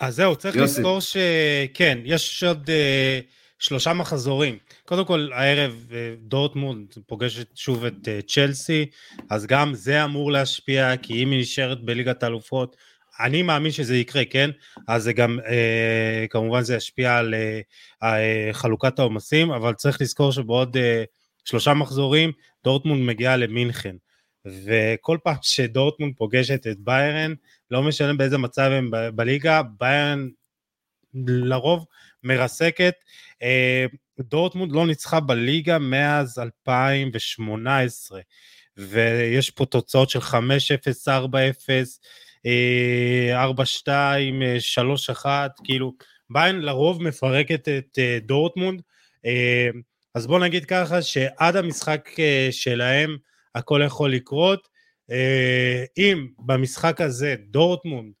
אז 0.00 0.16
זהו, 0.16 0.36
צריך 0.36 0.56
יוסי. 0.56 0.80
לזכור 0.80 1.00
שכן, 1.00 1.98
יש 2.04 2.44
עוד 2.44 2.66
uh, 2.66 3.24
שלושה 3.58 3.92
מחזורים. 3.92 4.58
קודם 4.84 5.04
כל, 5.04 5.28
הערב 5.32 5.86
uh, 5.88 5.92
דורטמונד 6.18 6.94
פוגשת 7.06 7.56
שוב 7.56 7.84
את 7.84 7.94
uh, 8.04 8.26
צ'לסי, 8.26 8.86
אז 9.30 9.46
גם 9.46 9.74
זה 9.74 10.04
אמור 10.04 10.32
להשפיע, 10.32 10.96
כי 10.96 11.22
אם 11.22 11.30
היא 11.30 11.40
נשארת 11.40 11.84
בליגת 11.84 12.22
האלופות, 12.22 12.76
אני 13.20 13.42
מאמין 13.42 13.72
שזה 13.72 13.96
יקרה, 13.96 14.24
כן? 14.24 14.50
אז 14.88 15.02
זה 15.02 15.12
גם, 15.12 15.38
אה, 15.46 16.26
כמובן 16.30 16.62
זה 16.62 16.76
ישפיע 16.76 17.16
על 17.16 17.34
אה, 18.02 18.50
חלוקת 18.52 18.98
העומסים, 18.98 19.50
אבל 19.50 19.74
צריך 19.74 20.00
לזכור 20.00 20.32
שבעוד 20.32 20.76
אה, 20.76 21.04
שלושה 21.44 21.74
מחזורים 21.74 22.32
דורטמונד 22.64 23.02
מגיעה 23.02 23.36
למינכן. 23.36 23.96
וכל 24.44 25.18
פעם 25.24 25.36
שדורטמונד 25.42 26.14
פוגשת 26.16 26.66
את 26.66 26.78
ביירן, 26.78 27.34
לא 27.70 27.82
משנה 27.82 28.14
באיזה 28.14 28.38
מצב 28.38 28.70
הם 28.72 28.90
בליגה, 29.14 29.62
ביירן 29.78 30.28
לרוב 31.26 31.86
מרסקת. 32.22 32.94
אה, 33.42 33.86
דורטמונד 34.20 34.72
לא 34.72 34.86
ניצחה 34.86 35.20
בליגה 35.20 35.78
מאז 35.78 36.38
2018, 36.38 38.20
ויש 38.76 39.50
פה 39.50 39.66
תוצאות 39.66 40.10
של 40.10 40.20
5-0, 40.20 41.08
4-0, 41.08 41.98
4-2, 42.44 43.88
3-1, 45.24 45.26
כאילו, 45.64 45.94
ביירן 46.30 46.60
לרוב 46.60 47.02
מפרקת 47.02 47.68
את 47.68 47.98
אה, 47.98 48.18
דורטמונד. 48.22 48.82
אה, 50.18 50.22
אז 50.22 50.26
בוא 50.26 50.38
נגיד 50.38 50.64
ככה 50.64 51.02
שעד 51.02 51.56
המשחק 51.56 52.08
שלהם 52.50 53.16
הכל 53.54 53.80
יכול 53.84 54.12
לקרות. 54.12 54.68
אה, 55.10 55.84
אם 55.98 56.26
במשחק 56.38 57.00
הזה 57.00 57.34
דורטמונד 57.50 58.12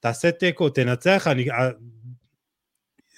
תעשה 0.00 0.30
תיקו, 0.30 0.68
תנצח, 0.68 1.26
אני... 1.26 1.50
אה, 1.50 1.70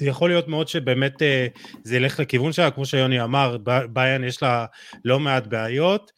יכול 0.00 0.30
להיות 0.30 0.48
מאוד 0.48 0.68
שבאמת 0.68 1.22
אה, 1.22 1.46
זה 1.84 1.96
ילך 1.96 2.20
לכיוון 2.20 2.52
שלה, 2.52 2.70
כמו 2.70 2.86
שיוני 2.86 3.22
אמר, 3.22 3.56
באיירן 3.92 4.24
יש 4.24 4.42
לה 4.42 4.66
לא 5.04 5.20
מעט 5.20 5.46
בעיות, 5.46 6.12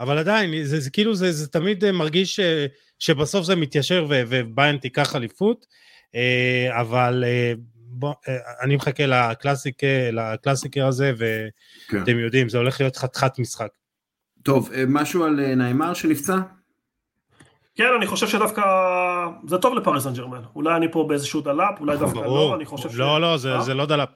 אבל 0.00 0.18
עדיין, 0.18 0.64
זה, 0.64 0.80
זה 0.80 0.90
כאילו, 0.90 1.14
זה, 1.14 1.32
זה 1.32 1.48
תמיד 1.48 1.90
מרגיש 1.90 2.36
ש, 2.36 2.40
שבסוף 2.98 3.44
זה 3.44 3.56
מתיישר 3.56 4.06
ובאיירן 4.08 4.76
תיקח 4.76 5.16
אליפות, 5.16 5.66
אבל 6.70 7.24
בוא, 7.94 8.14
אני 8.62 8.76
מחכה 8.76 9.06
לקלאסיק, 9.06 9.82
לקלאסיקר 10.12 10.86
הזה, 10.86 11.12
כן. 11.18 11.98
ואתם 11.98 12.12
כן. 12.12 12.18
יודעים, 12.18 12.48
זה 12.48 12.58
הולך 12.58 12.80
להיות 12.80 12.96
חתיכת 12.96 13.38
משחק. 13.38 13.68
טוב, 14.42 14.70
אה, 14.74 14.84
משהו 14.88 15.24
על 15.24 15.40
אה, 15.40 15.54
ניימאר 15.54 15.94
שנפצע? 15.94 16.36
כן, 17.74 17.88
אני 17.96 18.06
חושב 18.06 18.26
שדווקא 18.28 18.62
זה 19.46 19.58
טוב 19.58 19.74
לפריס 19.74 20.04
סן 20.04 20.12
ג'רמן. 20.12 20.40
אולי 20.54 20.76
אני 20.76 20.92
פה 20.92 21.04
באיזשהו 21.08 21.40
דלאפ, 21.40 21.80
אולי 21.80 21.96
דווקא 21.96 22.18
לא, 22.18 22.54
אני 22.56 22.64
חושב 22.64 22.90
ש... 22.90 22.94
לא, 22.94 23.20
לא, 23.20 23.36
זה, 23.36 23.54
אה? 23.54 23.60
זה 23.60 23.74
לא 23.74 23.86
דלאפ. 23.86 24.08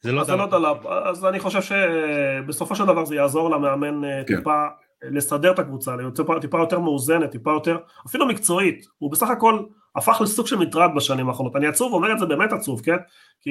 זה 0.00 0.12
לא, 0.12 0.22
לא 0.28 0.46
דלאפ. 0.46 0.86
אז 0.86 1.24
אני 1.24 1.40
חושב 1.40 1.60
שבסופו 1.62 2.76
של 2.76 2.84
דבר 2.84 3.04
זה 3.04 3.14
יעזור 3.14 3.50
למאמן 3.50 4.02
כן. 4.26 4.36
טיפה 4.36 4.66
לסדר 5.02 5.52
את 5.52 5.58
הקבוצה, 5.58 5.94
טיפה, 6.14 6.34
טיפה 6.40 6.58
יותר 6.58 6.78
מאוזנת, 6.78 7.30
טיפה 7.30 7.50
יותר, 7.50 7.78
אפילו 8.06 8.26
מקצועית. 8.26 8.86
הוא 8.98 9.12
בסך 9.12 9.28
הכל 9.30 9.62
הפך 9.98 10.20
לסוג 10.20 10.46
של 10.46 10.56
מטרד 10.56 10.90
בשנים 10.96 11.28
האחרונות. 11.28 11.56
אני 11.56 11.66
עצוב, 11.66 11.92
אומר 11.92 12.12
את 12.12 12.18
זה 12.18 12.26
באמת 12.26 12.52
עצוב, 12.52 12.80
כן? 12.80 12.96
כי 13.40 13.50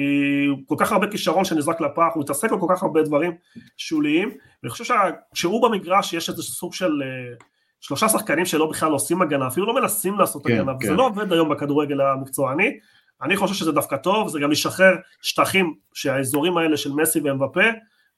כל 0.66 0.74
כך 0.78 0.92
הרבה 0.92 1.06
כישרון 1.06 1.44
שנזרק 1.44 1.80
לפח, 1.80 2.08
הוא 2.14 2.22
מתעסק 2.22 2.52
בכל 2.52 2.66
כך 2.70 2.82
הרבה 2.82 3.02
דברים 3.02 3.32
שוליים, 3.76 4.30
ואני 4.62 4.70
חושב 4.70 4.84
שכשהוא 4.84 5.68
במגרש 5.68 6.12
יש 6.12 6.28
איזה 6.28 6.42
סוג 6.42 6.74
של 6.74 7.02
אה, 7.02 7.44
שלושה 7.80 8.08
שחקנים 8.08 8.46
שלא 8.46 8.66
בכלל 8.66 8.92
עושים 8.92 9.22
הגנה, 9.22 9.46
אפילו 9.46 9.66
לא 9.66 9.74
מנסים 9.74 10.18
לעשות 10.18 10.46
כן, 10.46 10.52
הגנה, 10.52 10.72
כן. 10.80 10.86
וזה 10.86 10.94
לא 10.94 11.06
עובד 11.06 11.32
היום 11.32 11.48
בכדורגל 11.48 12.00
המקצועני. 12.00 12.78
אני 13.22 13.36
חושב 13.36 13.54
שזה 13.54 13.72
דווקא 13.72 13.96
טוב, 13.96 14.28
זה 14.28 14.40
גם 14.40 14.52
ישחרר 14.52 14.96
שטחים 15.22 15.74
שהאזורים 15.94 16.56
האלה 16.56 16.76
של 16.76 16.92
מסי 16.92 17.20
ואמבפה, 17.20 17.64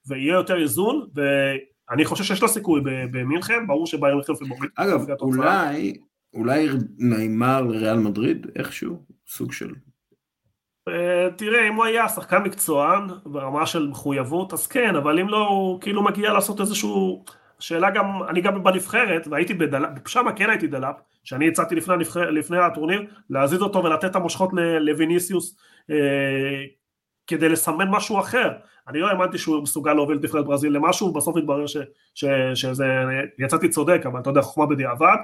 ויהיה 0.06 0.34
יותר 0.34 0.62
איזון, 0.62 1.06
ואני 1.14 2.04
חושב 2.04 2.24
שיש 2.24 2.42
לה 2.42 2.48
סיכוי 2.48 2.80
במינכן, 2.84 3.66
ברור 3.66 3.86
שבאייר 3.86 4.14
מינכן 4.16 4.34
פייבוריטית. 4.34 4.70
אגב, 4.76 5.04
אולי, 5.20 5.94
אולי 6.34 6.68
ניימאר 6.98 7.60
לריאל 7.62 7.98
מדריד 7.98 8.46
איכשהו, 8.56 9.04
סוג 9.28 9.52
של... 9.52 9.74
אה, 10.88 11.28
תראה, 11.36 11.68
אם 11.68 11.74
הוא 11.74 11.84
היה 11.84 12.08
שחקן 12.08 12.42
מקצוען 12.42 13.06
ברמה 13.24 13.66
של 13.66 13.88
מחויבות, 13.88 14.52
אז 14.52 14.66
כן, 14.66 14.96
אבל 14.96 15.18
אם 15.18 15.28
לא, 15.28 15.48
הוא 15.48 15.80
כאילו 15.80 16.02
מגיע 16.02 16.32
לעשות 16.32 16.60
איזשהו... 16.60 17.24
שאלה 17.60 17.90
גם, 17.90 18.22
אני 18.28 18.40
גם 18.40 18.62
בנבחרת, 18.64 19.28
והייתי 19.28 19.54
בדלאפ, 19.54 19.90
שם 20.06 20.26
כן 20.36 20.50
הייתי 20.50 20.66
דלאפ, 20.66 20.96
שאני 21.24 21.48
הצעתי 21.48 21.74
לפני, 21.74 21.94
לפני 22.30 22.58
הטורניר, 22.58 23.06
להזיז 23.30 23.62
אותו 23.62 23.84
ולתת 23.84 24.04
את 24.04 24.16
המושכות 24.16 24.50
לוויניסיוס 24.80 25.56
אה, 25.90 26.64
כדי 27.26 27.48
לסמן 27.48 27.88
משהו 27.90 28.20
אחר. 28.20 28.52
אני 28.88 28.98
לא 28.98 29.08
האמנתי 29.08 29.38
שהוא 29.38 29.62
מסוגל 29.62 29.92
להוביל 29.92 30.18
את 30.18 30.22
נבחרת 30.24 30.44
ברזיל 30.44 30.72
למשהו, 30.72 31.12
בסוף 31.12 31.36
התברר 31.36 31.66
ש, 31.66 31.76
ש, 32.14 32.24
שזה, 32.54 32.86
יצאתי 33.38 33.68
צודק, 33.68 34.00
אבל 34.04 34.20
אתה 34.20 34.30
יודע, 34.30 34.42
חוכמה 34.42 34.66
בדיעבד. 34.66 35.16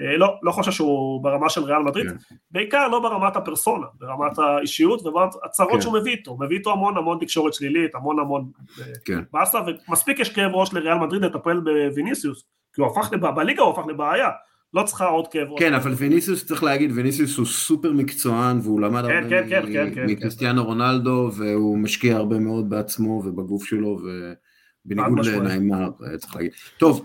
אה, 0.00 0.16
לא, 0.16 0.38
לא 0.42 0.52
חושב 0.52 0.70
שהוא 0.70 1.22
ברמה 1.22 1.48
של 1.48 1.64
ריאל 1.64 1.82
מדריד, 1.82 2.08
כן. 2.08 2.34
בעיקר 2.50 2.88
לא 2.88 3.00
ברמת 3.00 3.36
הפרסונה, 3.36 3.86
ברמת 3.98 4.38
האישיות 4.38 5.06
וברמת 5.06 5.32
הצרות 5.44 5.72
כן. 5.72 5.80
שהוא 5.80 5.94
מביא 5.94 6.12
איתו, 6.12 6.36
מביא 6.40 6.56
איתו 6.56 6.72
המון 6.72 6.96
המון 6.96 7.18
תקשורת 7.20 7.54
שלילית, 7.54 7.94
המון 7.94 8.18
המון 8.18 8.50
אה, 8.80 8.84
כן. 9.04 9.22
באסה, 9.32 9.58
ומספיק 9.88 10.18
יש 10.18 10.34
כאב 10.34 10.54
ראש 10.54 10.72
לריאל 10.72 10.98
מדריד 10.98 11.22
לטפל 11.22 11.60
בוויניסיוס, 11.60 12.44
כי 12.74 12.80
הוא 12.80 12.90
הפך, 12.90 13.12
לבע... 13.12 13.30
בליגה 13.30 13.62
הוא 13.62 13.70
הפך 13.70 13.86
לבעיה, 13.86 14.28
לא 14.74 14.82
צריכה 14.82 15.06
עוד 15.06 15.28
כאב 15.28 15.48
ראש. 15.48 15.60
כן, 15.60 15.74
אבל 15.74 15.92
ויניסיוס 15.92 16.46
צריך 16.46 16.62
להגיד, 16.62 16.90
ויניסיוס 16.94 17.36
הוא 17.36 17.46
סופר 17.46 17.92
מקצוען, 17.92 18.58
והוא 18.62 18.80
למד 18.80 19.06
כן, 19.06 19.22
הרבה 19.22 19.28
כן, 19.28 19.48
כן, 19.48 19.72
כן, 19.72 19.94
כן, 19.94 20.06
מקריסטיאנו 20.06 20.64
רונלדו, 20.64 21.30
והוא 21.36 21.78
משקיע 21.78 22.16
הרבה 22.16 22.38
מאוד 22.38 22.70
בעצמו 22.70 23.22
ובגוף 23.24 23.64
שלו, 23.64 24.00
ובניגוד 24.86 25.26
לנעימר, 25.26 25.90
אה, 26.06 26.18
צריך 26.18 26.36
להגיד. 26.36 26.52
טוב, 26.78 27.04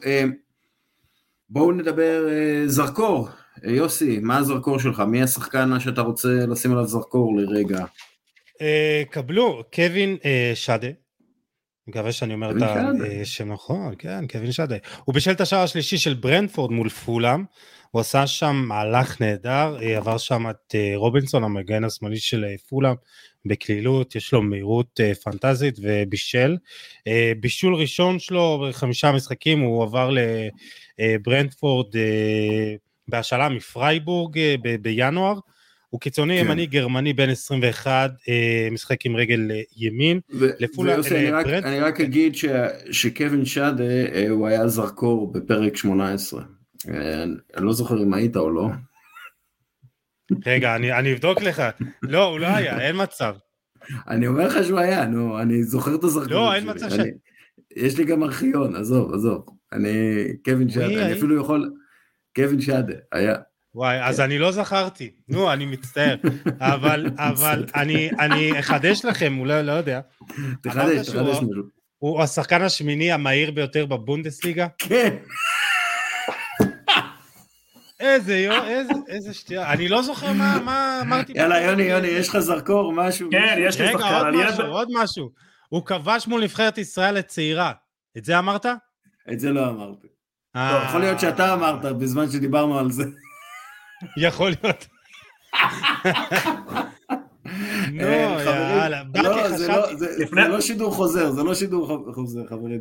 בואו 1.49 1.71
נדבר 1.71 2.27
אה, 2.29 2.67
זרקור. 2.67 3.29
אה, 3.65 3.71
יוסי, 3.71 4.19
מה 4.19 4.37
הזרקור 4.37 4.79
שלך? 4.79 4.99
מי 4.99 5.23
השחקן 5.23 5.79
שאתה 5.79 6.01
רוצה 6.01 6.27
לשים 6.27 6.71
עליו 6.71 6.85
זרקור 6.85 7.37
לרגע? 7.37 7.85
אה, 8.61 9.03
קבלו, 9.09 9.63
קווין 9.73 10.17
שדה. 10.55 10.87
מקווה 11.87 12.11
שאני 12.11 12.33
אומר 12.33 12.51
את 12.51 12.55
השם 13.21 13.51
נכון, 13.51 13.93
כן, 13.99 14.27
קווין 14.27 14.51
שדה. 14.51 14.75
הוא 15.05 15.13
בישל 15.13 15.31
את 15.31 15.41
השער 15.41 15.63
השלישי 15.63 15.97
של 15.97 16.13
ברנפורד 16.13 16.71
מול 16.71 16.89
פולאם. 16.89 17.43
הוא 17.91 17.99
עשה 17.99 18.27
שם 18.27 18.55
מהלך 18.67 19.21
נהדר, 19.21 19.77
עבר 19.97 20.17
שם 20.17 20.49
את 20.49 20.75
רובינסון, 20.95 21.43
המגן 21.43 21.83
השמאלי 21.83 22.17
של 22.17 22.45
פולאם, 22.69 22.95
בקלילות, 23.47 24.15
יש 24.15 24.31
לו 24.33 24.41
מהירות 24.41 24.99
פנטזית 25.23 25.75
ובישל. 25.81 26.57
בישול 27.39 27.75
ראשון 27.75 28.19
שלו 28.19 28.65
בחמישה 28.69 29.11
משחקים, 29.11 29.59
הוא 29.59 29.83
עבר 29.83 30.09
אה, 30.99 31.15
ברנדפורד 31.23 31.95
אה, 31.95 32.75
בהשאלה 33.07 33.49
מפרייבורג 33.49 34.37
אה, 34.39 34.55
בינואר. 34.81 35.39
הוא 35.89 36.01
קיצוני 36.01 36.39
כן. 36.39 36.45
ימני 36.45 36.65
גרמני 36.65 37.13
בן 37.13 37.29
21, 37.29 38.11
משחק 38.71 39.05
עם 39.05 39.15
רגל 39.15 39.51
ימין. 39.77 40.19
ויוסי, 40.29 41.15
אני, 41.15 41.31
ברנד... 41.31 41.65
אני 41.65 41.79
רק 41.79 42.01
אגיד 42.01 42.35
ש, 42.35 42.45
שקווין 42.91 43.45
שדה 43.45 43.83
הוא 44.29 44.47
היה 44.47 44.67
זרקור 44.67 45.31
בפרק 45.31 45.77
18. 45.77 46.43
אני 46.87 47.35
לא 47.57 47.73
זוכר 47.73 48.03
אם 48.03 48.13
היית 48.13 48.37
או 48.37 48.49
לא. 48.49 48.67
רגע, 50.45 50.75
אני, 50.75 50.93
אני 50.93 51.13
אבדוק 51.13 51.41
לך. 51.41 51.63
לא, 52.01 52.23
הוא 52.23 52.39
לא 52.39 52.47
היה, 52.47 52.79
אין 52.81 52.95
מצב. 53.01 53.35
אני 54.07 54.27
אומר 54.27 54.47
לך 54.47 54.65
שהוא 54.65 54.79
היה, 54.79 55.05
נו, 55.05 55.41
אני 55.41 55.63
זוכר 55.63 55.95
את 55.95 56.03
הזרקור. 56.03 56.33
לא, 56.33 56.53
אין 56.53 56.69
מצב 56.69 56.89
ש... 56.89 56.99
יש 57.75 57.97
לי 57.97 58.05
גם 58.05 58.23
ארכיון, 58.23 58.75
עזוב, 58.75 59.13
עזוב. 59.13 59.45
אני, 59.73 60.23
קווין 60.45 60.69
שדה, 60.69 60.85
אני 60.85 61.13
אפילו 61.13 61.41
יכול, 61.41 61.73
קווין 62.35 62.61
שדה, 62.61 62.93
היה. 63.11 63.35
וואי, 63.75 64.03
אז 64.03 64.19
אני 64.19 64.39
לא 64.39 64.51
זכרתי, 64.51 65.11
נו, 65.29 65.53
אני 65.53 65.65
מצטער, 65.65 66.15
אבל, 66.59 67.05
אבל 67.29 67.65
אני, 67.75 68.09
אני 68.19 68.59
אחדש 68.59 69.05
לכם, 69.05 69.39
אולי 69.39 69.63
לא 69.63 69.71
יודע. 69.71 70.01
תחדש, 70.61 71.09
תחדש 71.09 71.37
משהו. 71.37 71.77
הוא 71.97 72.21
השחקן 72.21 72.61
השמיני 72.61 73.11
המהיר 73.11 73.51
ביותר 73.51 73.85
בבונדסליגה? 73.85 74.67
כן. 74.77 75.15
איזה 77.99 78.37
יו, 78.37 78.63
איזה, 78.63 78.93
איזה 79.07 79.33
שטויה, 79.33 79.73
אני 79.73 79.87
לא 79.87 80.01
זוכר 80.01 80.33
מה, 80.33 80.59
מה 80.65 80.99
אמרתי. 81.01 81.33
יאללה, 81.35 81.61
יוני, 81.61 81.83
יוני, 81.83 82.07
יש 82.07 82.29
לך 82.29 82.39
זרקור, 82.39 82.93
משהו? 82.93 83.29
כן, 83.31 83.55
יש 83.59 83.81
לי 83.81 83.87
שחקן. 83.87 83.97
רגע, 83.97 84.17
עוד 84.17 84.35
משהו, 84.35 84.65
עוד 84.65 84.87
משהו. 84.93 85.29
הוא 85.69 85.85
כבש 85.85 86.27
מול 86.27 86.43
נבחרת 86.43 86.77
ישראל 86.77 87.15
לצעירה. 87.15 87.71
את 88.17 88.25
זה 88.25 88.39
אמרת? 88.39 88.65
את 89.31 89.39
זה 89.39 89.51
לא 89.51 89.69
אמרתי. 89.69 90.07
אה. 90.55 90.85
יכול 90.87 90.99
להיות 90.99 91.19
שאתה 91.19 91.53
אמרת 91.53 91.85
בזמן 91.85 92.29
שדיברנו 92.31 92.79
על 92.79 92.91
זה. 92.91 93.03
יכול 94.17 94.53
להיות. 94.63 94.87
נו, 97.91 98.03
אה, 98.03 98.79
יאללה. 98.79 99.03
לא, 99.15 99.57
זה 100.27 100.47
לא 100.47 100.61
שידור 100.61 100.93
חוזר, 100.93 101.31
זה 101.31 101.43
לא 101.43 101.53
שידור 101.53 102.03
חוזר, 102.13 102.47
חברים. 102.49 102.79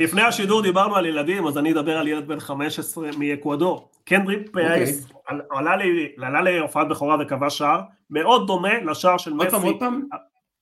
לפני 0.00 0.22
השידור 0.22 0.62
דיברנו 0.62 0.96
על 0.96 1.06
ילדים, 1.06 1.46
אז 1.46 1.58
אני 1.58 1.72
אדבר 1.72 1.98
על 1.98 2.08
ילד 2.08 2.28
בן 2.28 2.40
15 2.40 3.08
מאקוודור. 3.18 3.88
קנדרי 4.04 4.44
פייס 4.52 5.06
עלה 6.16 6.42
להופעת 6.42 6.88
בכורה 6.88 7.16
וכבש 7.20 7.58
שער, 7.58 7.80
מאוד 8.10 8.46
דומה 8.46 8.80
לשער 8.80 9.18
של 9.18 9.32
מסי. 9.32 9.44
עוד 9.44 9.50
פעם, 9.50 9.62
עוד 9.62 9.78
פעם? 9.78 10.02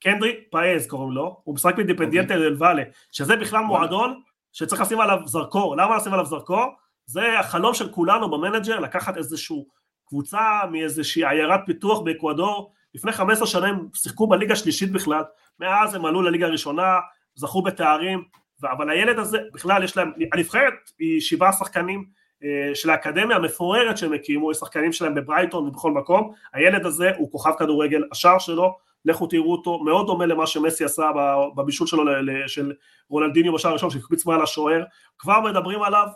קנדרי 0.03 0.35
פייס 0.51 0.87
קוראים 0.87 1.13
לו, 1.13 1.41
הוא 1.45 1.55
משחק 1.55 1.77
באינדפנדיינטה 1.77 2.35
אוקיי. 2.35 2.51
דל 2.51 2.57
ואלה, 2.59 2.83
שזה 3.13 3.37
בכלל 3.37 3.65
מועדון 3.65 4.21
שצריך 4.53 4.81
לשים 4.83 5.01
עליו 5.01 5.19
זרקור. 5.25 5.77
למה 5.77 5.97
לשים 5.97 6.13
עליו 6.13 6.27
זרקור? 6.27 6.67
זה 7.07 7.39
החלום 7.39 7.75
של 7.75 7.89
כולנו 7.89 8.31
במנג'ר, 8.31 8.81
לקחת 8.81 9.17
איזושהי 9.17 9.65
קבוצה 10.13 10.61
מאיזושהי 10.73 11.25
עיירת 11.29 11.61
פיתוח 11.67 12.01
באקוודור, 12.01 12.73
לפני 12.95 13.13
15 13.13 13.47
שנה 13.47 13.67
הם 13.67 13.87
שיחקו 13.95 14.27
בליגה 14.27 14.53
השלישית 14.53 14.93
בכלל, 14.93 15.23
מאז 15.61 15.95
הם 15.95 16.05
עלו 16.05 16.23
לליגה 16.23 16.47
הראשונה, 16.47 16.99
זכו 17.35 17.63
בתארים, 17.63 18.25
אבל 18.63 18.91
הילד 18.91 19.19
הזה, 19.19 19.39
בכלל 19.53 19.85
יש 19.85 19.97
להם, 19.97 20.13
הנבחרת 20.33 20.75
היא 20.99 21.21
שבעה 21.21 21.53
שחקנים 21.53 22.05
אה, 22.45 22.75
של 22.75 22.91
האקדמיה 22.91 23.37
המפוארת 23.37 23.99
שהם 23.99 24.13
הקימו, 24.13 24.51
יש 24.51 24.57
שחקנים 24.57 24.93
שלהם 24.93 25.15
בברייטון 25.15 25.69
ובכל 25.69 25.91
מקום, 25.91 26.33
הילד 26.53 26.87
הזה 26.87 27.11
הוא 27.17 27.31
כוכב 27.31 27.53
כדורגל, 27.59 28.03
השער 28.13 28.39
שלו, 28.39 28.77
לכו 29.05 29.27
תראו 29.27 29.53
אותו, 29.53 29.79
מאוד 29.79 30.07
דומה 30.07 30.27
למה 30.27 30.47
שמסי 30.47 30.85
עשה 30.85 31.11
בבישול 31.57 31.87
שלו 31.87 32.03
של 32.47 32.73
רונלדיניו 33.09 33.53
בשער 33.53 33.71
הראשון 33.71 33.91
שהקפיץ 33.91 34.27
מעל 34.27 34.43
השוער, 34.43 34.85
כבר 35.19 35.41
מדברים 35.41 35.83
עליו, 35.83 36.07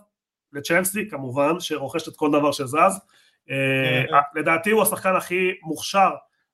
לצ'לסי 0.53 1.09
כמובן, 1.11 1.61
שרוכשת 1.61 2.17
כל 2.17 2.31
דבר 2.31 2.53
שזז. 2.53 3.01
לדעתי 4.35 4.71
הוא 4.71 4.83
השחקן 4.83 5.17
הכי 5.17 5.51
מוכשר 5.63 6.11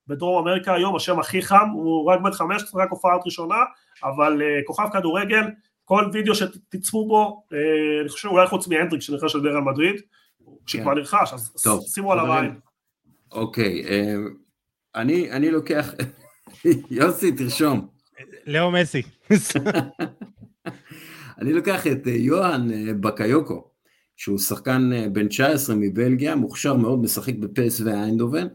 בדרום 0.07 0.49
אמריקה 0.49 0.75
היום, 0.75 0.97
השם 0.97 1.19
הכי 1.19 1.43
חם, 1.43 1.69
הוא 1.73 2.11
רק 2.11 2.21
בן 2.21 2.33
15, 2.33 2.83
רק 2.83 2.91
הופעה 2.91 3.17
ראשונה, 3.25 3.57
אבל 4.05 4.43
uh, 4.43 4.67
כוכב 4.67 4.89
כדורגל, 4.93 5.45
כל 5.85 6.11
וידאו 6.13 6.35
שתצפו 6.35 7.09
בו, 7.09 7.43
uh, 7.51 7.55
אני 8.01 8.09
חושב 8.09 8.29
אולי 8.29 8.47
חוץ 8.47 8.69
מהנדריק 8.69 9.03
שנרכש 9.03 9.33
של 9.33 9.43
דרל 9.43 9.61
מדריד, 9.61 10.01
שכבר 10.67 10.91
כן. 10.91 10.99
נרכש, 10.99 11.33
אז 11.33 11.55
שימו 11.87 12.13
עליו 12.13 12.33
עין. 12.33 12.61
אוקיי, 13.33 13.85
אה, 13.89 14.15
אני, 14.95 15.31
אני 15.31 15.51
לוקח, 15.51 15.95
יוסי 16.91 17.33
תרשום. 17.33 17.89
לאו 18.47 18.71
מסי. 18.71 19.03
אני 21.41 21.53
לוקח 21.53 21.87
את 21.87 22.07
יוהאן 22.07 22.69
בקיוקו, 23.01 23.71
שהוא 24.17 24.39
שחקן 24.39 24.91
בן 25.13 25.29
19 25.29 25.77
מבלגיה, 25.77 26.37
מוכשר 26.37 26.77
מאוד, 26.77 27.03
משחק 27.03 27.35
בפס 27.35 27.81
ואיינדובן, 27.81 28.47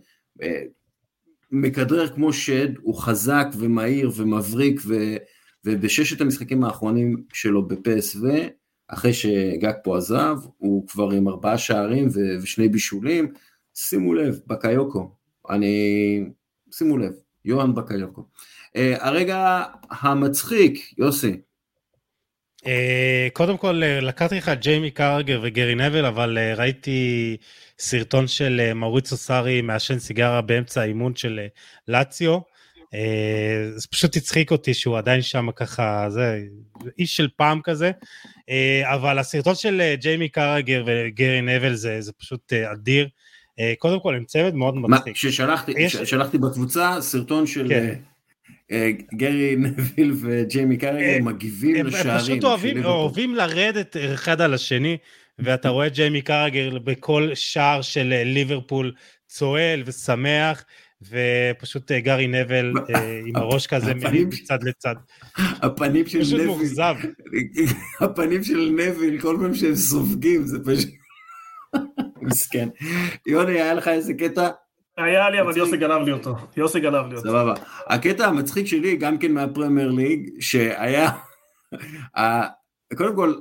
מכדרר 1.51 2.07
כמו 2.07 2.33
שד, 2.33 2.67
הוא 2.81 2.95
חזק 2.95 3.47
ומהיר 3.57 4.11
ומבריק, 4.15 4.81
ו, 4.85 5.15
ובששת 5.65 6.21
המשחקים 6.21 6.63
האחרונים 6.63 7.23
שלו 7.33 7.67
בפסו, 7.67 8.19
אחרי 8.87 9.13
שגג 9.13 9.73
פה 9.83 9.97
עזב, 9.97 10.37
הוא 10.57 10.87
כבר 10.87 11.11
עם 11.11 11.27
ארבעה 11.27 11.57
שערים 11.57 12.07
ו, 12.13 12.19
ושני 12.41 12.69
בישולים, 12.69 13.33
שימו 13.75 14.13
לב, 14.13 14.39
בקיוקו, 14.47 15.11
אני, 15.49 16.25
שימו 16.71 16.97
לב, 16.97 17.13
יוהאן 17.45 17.75
בקיוקו. 17.75 18.21
Uh, 18.21 18.79
הרגע 18.99 19.63
המצחיק, 19.89 20.93
יוסי. 20.97 21.41
Uh, 22.63 22.69
קודם 23.33 23.57
כל, 23.57 23.81
לקחתי 24.01 24.35
לך 24.35 24.51
ג'יימי 24.59 24.91
קרגר 24.91 25.39
וגרי 25.43 25.75
נבל, 25.75 26.05
אבל 26.05 26.37
uh, 26.37 26.59
ראיתי 26.59 27.37
סרטון 27.79 28.27
של 28.27 28.61
אה, 28.63 28.73
מאוריצו 28.73 29.17
סארי 29.17 29.61
מעשן 29.61 29.99
סיגרה 29.99 30.41
באמצע 30.41 30.81
האימון 30.81 31.15
של 31.15 31.39
אה, 31.39 31.47
לאציו. 31.87 32.39
אה, 32.93 33.69
זה 33.75 33.87
פשוט 33.87 34.15
הצחיק 34.15 34.51
אותי 34.51 34.73
שהוא 34.73 34.97
עדיין 34.97 35.21
שם 35.21 35.51
ככה, 35.55 36.05
זה 36.09 36.41
איש 36.99 37.17
של 37.17 37.27
פעם 37.35 37.61
כזה, 37.63 37.91
אבל 38.83 39.19
הסרטון 39.19 39.55
של 39.55 39.93
ג'יימי 39.95 40.29
קרגר 40.29 40.83
וגרי 40.85 41.41
נבל 41.41 41.75
זה, 41.75 42.01
זה 42.01 42.11
פשוט 42.11 42.53
אדיר. 42.53 43.07
קודם 43.79 43.99
כל 43.99 44.15
הם 44.15 44.25
צוות 44.25 44.53
מאוד 44.53 44.77
מצחיק. 44.77 45.15
כששלחתי 45.15 45.73
יש... 45.77 45.95
שלחתי 45.95 46.37
בקבוצה 46.37 46.97
סרטון 47.01 47.47
של 47.47 47.67
כן. 47.69 47.95
גרי 49.13 49.55
נביל 49.63 50.13
וג'יימי 50.21 50.77
קרגר 50.77 51.17
מגיבים 51.21 51.85
לשערים. 51.85 52.11
הם 52.11 52.19
פשוט 52.19 52.43
אוהבים, 52.43 52.85
אוהבים 52.85 53.35
לרדת 53.35 53.97
אחד 54.13 54.41
על 54.41 54.53
השני. 54.53 54.97
ואתה 55.39 55.69
רואה 55.69 55.89
ג'יימי 55.89 56.21
קרגר 56.21 56.79
בכל 56.79 57.29
שער 57.33 57.81
של 57.81 58.13
אה, 58.13 58.23
ליברפול 58.23 58.93
צועל 59.27 59.83
ושמח, 59.85 60.63
ופשוט 61.01 61.91
אה, 61.91 61.99
גארי 61.99 62.27
נבל 62.27 62.73
אה, 62.95 63.21
עם 63.25 63.35
הראש 63.35 63.67
כזה 63.67 63.93
מרים 63.93 64.29
מצד 64.29 64.63
לצד. 64.63 64.95
הפנים 65.37 66.07
של 66.07 66.17
נביל, 66.17 66.27
פשוט 66.27 66.41
מאוכזב. 66.41 66.95
הפנים 68.01 68.43
של 68.43 68.71
נביל, 68.77 69.21
כל 69.21 69.37
פעם 69.41 69.53
שהם 69.55 69.75
סופגים, 69.75 70.45
זה 70.45 70.57
פשוט... 70.65 70.89
מסכן. 72.21 72.69
יוני, 73.27 73.51
היה 73.51 73.73
לך 73.73 73.87
איזה 73.87 74.13
קטע? 74.13 74.49
היה 74.97 75.29
לי, 75.29 75.41
אבל 75.41 75.57
יוסי 75.57 75.77
גנב 75.77 76.05
לי 76.05 76.11
אותו. 76.11 76.35
יוסי 76.57 76.79
גנב 76.79 77.05
לי 77.09 77.15
אותו. 77.15 77.29
סבבה. 77.29 77.53
הקטע 77.87 78.25
המצחיק 78.25 78.67
שלי, 78.67 78.95
גם 78.95 79.17
כן 79.17 79.31
מהפרמייר 79.31 79.91
ליג, 79.91 80.29
שהיה... 80.39 81.09
קודם 82.97 83.15
כל, 83.15 83.33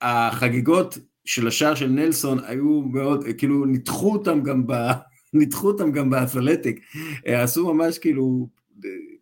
החגיגות 0.00 0.98
של 1.24 1.46
השער 1.46 1.74
של 1.74 1.88
נלסון 1.88 2.38
היו 2.46 2.82
מאוד, 2.82 3.24
כאילו 3.38 3.64
ניתחו 3.64 4.12
אותם 4.12 4.42
גם 4.42 4.66
ב... 4.66 4.72
ניתחו 5.32 5.66
אותם 5.66 5.92
גם 5.92 6.10
באתלטיק, 6.10 6.80
אה, 7.26 7.42
עשו 7.42 7.74
ממש 7.74 7.98
כאילו, 7.98 8.48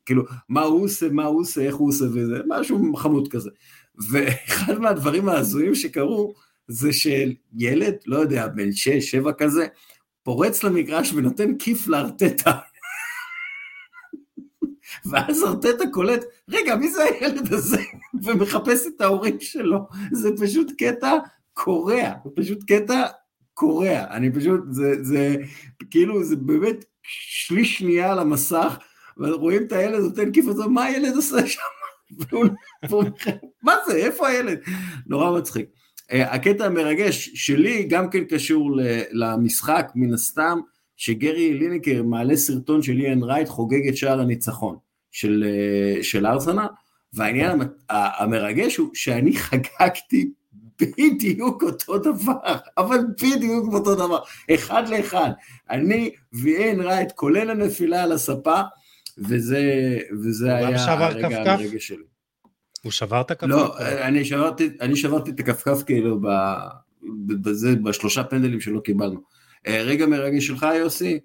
כאילו, 0.07 0.25
מה 0.49 0.63
הוא 0.63 0.85
עושה, 0.85 1.09
מה 1.09 1.25
הוא 1.25 1.41
עושה, 1.41 1.61
איך 1.61 1.75
הוא 1.75 1.89
עושה 1.89 2.05
וזה, 2.05 2.41
משהו 2.49 2.97
חמוד 2.97 3.29
כזה. 3.29 3.51
ואחד 4.11 4.79
מהדברים 4.79 5.29
ההזויים 5.29 5.75
שקרו, 5.75 6.35
זה 6.69 6.93
שילד, 6.93 7.95
לא 8.07 8.17
יודע, 8.17 8.47
בן 8.49 8.73
שש, 8.73 9.11
שבע 9.11 9.33
כזה, 9.33 9.67
פורץ 10.29 10.63
למגרש 10.63 11.13
ונותן 11.13 11.59
כיף 11.59 11.89
לארטטה. 11.89 12.53
ואז 15.11 15.45
ארטטה 15.45 15.85
קולט, 15.93 16.25
רגע, 16.49 16.77
מי 16.77 16.91
זה 16.91 17.05
הילד 17.05 17.53
הזה? 17.53 17.83
ומחפש 18.25 18.87
את 18.87 19.01
ההורים 19.01 19.41
שלו. 19.41 19.79
זה 20.13 20.31
פשוט 20.41 20.73
קטע 20.79 21.13
קורע, 21.53 22.13
זה 22.25 22.31
פשוט 22.37 22.59
קטע 22.67 23.07
קורע, 23.55 24.05
אני 24.11 24.33
פשוט, 24.33 24.61
זה, 24.71 25.03
זה 25.03 25.37
כאילו, 25.91 26.25
זה 26.25 26.37
באמת 26.37 26.85
שליש 27.03 27.79
שנייה 27.79 28.13
על 28.13 28.19
המסך, 28.19 28.79
ורואים 29.17 29.63
את 29.63 29.73
הילד 29.73 30.01
נותן 30.01 30.33
כיף 30.33 30.49
הזה, 30.49 30.67
מה 30.67 30.85
הילד 30.85 31.17
עושה 31.17 31.47
שם? 31.47 31.61
מה 33.63 33.75
זה, 33.87 33.97
איפה 33.97 34.29
הילד? 34.29 34.59
נורא 35.07 35.39
מצחיק. 35.39 35.78
אה, 36.13 36.35
הקטע 36.35 36.65
המרגש 36.65 37.31
שלי 37.35 37.85
גם 37.85 38.11
כן 38.11 38.25
קשור 38.25 38.71
למשחק, 39.13 39.93
מן 39.95 40.15
הסתם, 40.15 40.59
שגרי 40.97 41.55
ליניקר 41.55 42.03
מעלה 42.03 42.37
סרטון 42.37 42.83
של 42.83 43.01
איאן 43.01 43.23
רייט 43.23 43.49
חוגג 43.49 43.89
את 43.89 43.97
שער 43.97 44.21
הניצחון 44.21 44.77
של, 45.13 45.45
אה, 45.47 46.03
של 46.03 46.27
ארסנל, 46.27 46.67
והעניין 47.13 47.61
המרגש 47.89 48.77
הוא 48.77 48.91
שאני 48.95 49.37
חגגתי 49.47 50.31
בדיוק 50.81 51.63
אותו 51.63 51.99
דבר, 51.99 52.57
אבל 52.79 52.99
בדיוק 53.23 53.75
אותו 53.75 53.95
דבר, 53.95 54.19
אחד 54.55 54.89
לאחד. 54.89 55.31
אני 55.71 56.11
ואין 56.33 56.81
רייט, 56.81 57.13
כולל 57.13 57.51
הנפילה 57.51 58.03
על 58.03 58.13
הספה, 58.13 58.61
וזה, 59.19 59.63
וזה 60.25 60.57
היה 60.57 60.85
הרגע 60.85 61.53
הרגע 61.53 61.79
שלי. 61.79 62.18
הוא 62.83 62.93
שבר 62.93 63.21
את 63.21 63.31
הכפכף? 63.31 63.51
לא, 63.51 63.79
אני 63.79 64.25
שברתי, 64.25 64.71
אני 64.81 64.97
שברתי 64.97 65.31
את 65.31 65.41
הכפכף 65.41 65.83
כאילו 65.83 66.21
בזה, 67.29 67.77
בשלושה 67.77 68.25
פנדלים 68.25 68.61
שלא 68.61 68.81
קיבלנו. 68.81 69.21
אה, 69.67 69.83
רגע 69.83 70.07
מרגע 70.07 70.41
שלך, 70.41 70.67
יוסי? 70.75 71.21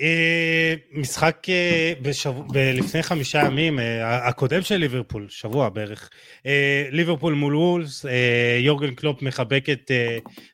אה, 0.00 0.74
משחק 0.92 1.46
אה, 1.48 1.92
לפני 2.74 3.02
חמישה 3.02 3.38
ימים, 3.46 3.78
אה, 3.78 4.28
הקודם 4.28 4.62
של 4.62 4.76
ליברפול, 4.76 5.26
שבוע 5.28 5.68
בערך, 5.68 6.10
ליברפול 6.90 7.34
מול 7.34 7.56
וולבס, 7.56 8.06
יורגן 8.58 8.94
קלופ 8.94 9.22
מחבק 9.22 9.66
את 9.72 9.90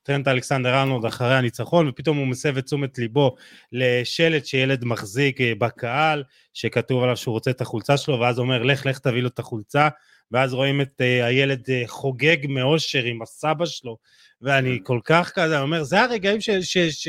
טרנט 0.03 0.29
אלכסנדר 0.29 0.75
ארנולד 0.75 1.05
אחרי 1.05 1.35
הניצחון, 1.35 1.89
ופתאום 1.89 2.17
הוא 2.17 2.27
מסב 2.27 2.57
את 2.59 2.65
תשומת 2.65 2.99
ליבו 2.99 3.37
לשלט 3.73 4.47
שילד 4.47 4.85
מחזיק 4.85 5.39
בקהל, 5.59 6.23
שכתוב 6.55 7.03
עליו 7.03 7.17
שהוא 7.17 7.33
רוצה 7.33 7.51
את 7.51 7.61
החולצה 7.61 7.97
שלו, 7.97 8.21
ואז 8.21 8.39
אומר, 8.39 8.63
לך, 8.63 8.87
לך 8.87 8.99
תביא 8.99 9.23
לו 9.23 9.29
את 9.29 9.39
החולצה, 9.39 9.89
ואז 10.31 10.55
רואים 10.55 10.81
את 10.81 11.01
הילד 11.01 11.69
חוגג 11.87 12.37
מאושר 12.49 13.05
עם 13.05 13.23
הסבא 13.23 13.67
שלו, 13.67 13.97
ואני 14.43 14.79
כל 14.85 15.01
כך 15.05 15.33
כזה, 15.35 15.61
אומר, 15.61 15.83
זה 15.83 16.01
הרגעים 16.01 16.41
ש... 16.41 16.51
ש, 16.51 16.79
ש 16.79 17.09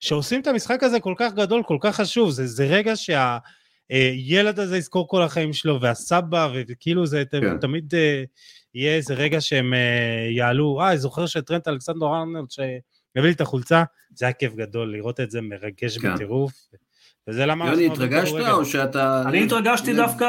שעושים 0.00 0.40
את 0.40 0.46
המשחק 0.46 0.82
הזה 0.82 1.00
כל 1.00 1.14
כך 1.16 1.32
גדול, 1.32 1.62
כל 1.62 1.78
כך 1.80 1.96
חשוב, 1.96 2.30
זה, 2.30 2.46
זה 2.46 2.66
רגע 2.66 2.92
שהילד 2.96 4.60
הזה 4.60 4.76
יזכור 4.76 5.08
כל 5.08 5.22
החיים 5.22 5.52
שלו, 5.52 5.80
והסבא, 5.80 6.48
וכאילו 6.68 7.06
זה 7.06 7.22
כן. 7.30 7.58
תמיד 7.58 7.94
אה, 7.94 8.24
יהיה 8.74 8.96
איזה 8.96 9.14
רגע 9.14 9.40
שהם 9.40 9.74
אה, 9.74 10.28
יעלו, 10.30 10.80
אה, 10.80 10.90
אני 10.90 10.98
זוכר 10.98 11.26
שטרנט 11.26 11.68
אלכסנדור 11.68 12.16
ארנולד, 12.16 12.50
שהביא 12.50 13.28
לי 13.28 13.30
את 13.30 13.40
החולצה, 13.40 13.82
זה 14.14 14.26
היה 14.26 14.32
כיף 14.32 14.54
גדול 14.54 14.92
לראות 14.92 15.20
את 15.20 15.30
זה, 15.30 15.40
מרגש 15.40 15.98
כן. 15.98 16.14
בטירוף. 16.14 16.52
וזה 17.28 17.46
למה... 17.46 17.66
יוני, 17.66 17.86
התרגשת 17.86 18.34
או 18.50 18.64
שאתה... 18.64 19.22
אני 19.26 19.44
התרגשתי 19.44 19.94
דווקא, 19.94 20.26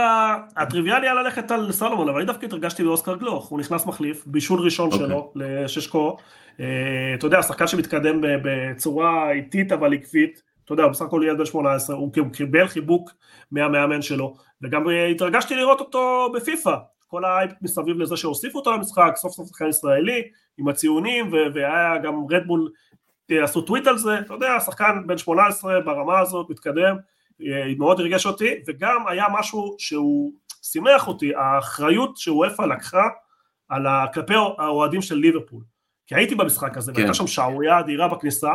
הטריוויאלי 0.57 1.07
היה 1.07 1.13
ללכת 1.13 1.51
על 1.51 1.71
סלומון, 1.71 2.09
אבל 2.09 2.17
אני 2.17 2.27
דווקא 2.27 2.45
התרגשתי 2.45 2.83
באוסקר 2.83 3.15
גלוך, 3.15 3.47
הוא 3.47 3.59
נכנס 3.59 3.85
מחליף, 3.85 4.23
בישול 4.25 4.59
ראשון 4.59 4.91
אוקיי. 4.91 5.07
שלו 5.07 5.33
לששקו, 5.35 6.17
אה, 6.19 6.23
אתה 7.15 7.25
יודע, 7.25 7.43
שחקן 7.43 7.67
שמתקדם 7.67 8.21
בצורה 8.21 9.31
איטית 9.31 9.71
אבל 9.71 9.93
עקבית, 9.93 10.41
אתה 10.69 10.73
יודע, 10.73 10.83
הוא 10.83 10.91
בסך 10.91 11.05
הכל 11.05 11.21
ילד 11.27 11.37
בן 11.37 11.45
18, 11.45 11.95
הוא 11.95 12.11
קיבל 12.33 12.67
חיבוק 12.67 13.11
מהמאמן 13.51 14.01
שלו, 14.01 14.35
וגם 14.61 14.89
אה, 14.89 15.05
התרגשתי 15.05 15.55
לראות 15.55 15.79
אותו 15.79 16.31
בפיפא, 16.35 16.75
כל 17.07 17.25
האייפ 17.25 17.51
מסביב 17.61 17.97
לזה 17.97 18.17
שהוסיפו 18.17 18.59
אותו 18.59 18.71
למשחק, 18.71 19.13
סוף 19.15 19.33
סוף 19.33 19.47
שחקן 19.49 19.67
ישראלי, 19.67 20.23
עם 20.57 20.67
הציונים, 20.67 21.33
והיה 21.53 21.97
גם 22.03 22.25
רדבול, 22.31 22.71
אה, 23.31 23.43
עשו 23.43 23.61
טוויט 23.61 23.87
על 23.87 23.97
זה, 23.97 24.19
אתה 24.19 24.33
יודע, 24.33 24.59
שחקן 24.59 25.07
בן 25.07 25.17
18 25.17 25.81
ברמה 25.81 26.19
הזאת, 26.19 26.49
מתקדם, 26.49 26.95
אה, 27.41 27.73
מאוד 27.77 27.99
הרגש 27.99 28.25
אותי, 28.25 28.53
וגם 28.67 29.07
היה 29.07 29.25
משהו 29.39 29.75
שהוא 29.77 30.33
שימח 30.63 31.07
אותי, 31.07 31.35
האחריות 31.35 32.17
שוופא 32.17 32.61
לקחה 32.61 33.07
על. 33.69 33.85
כלפי 34.13 34.33
האוהדים 34.33 35.01
של 35.01 35.15
ליברפול. 35.15 35.61
כי 36.09 36.15
הייתי 36.15 36.35
במשחק 36.35 36.77
הזה, 36.77 36.91
כן. 36.91 36.97
והייתה 36.97 37.13
שם 37.13 37.27
שערורייה 37.27 37.79
אדירה 37.79 38.07
בכניסה, 38.07 38.49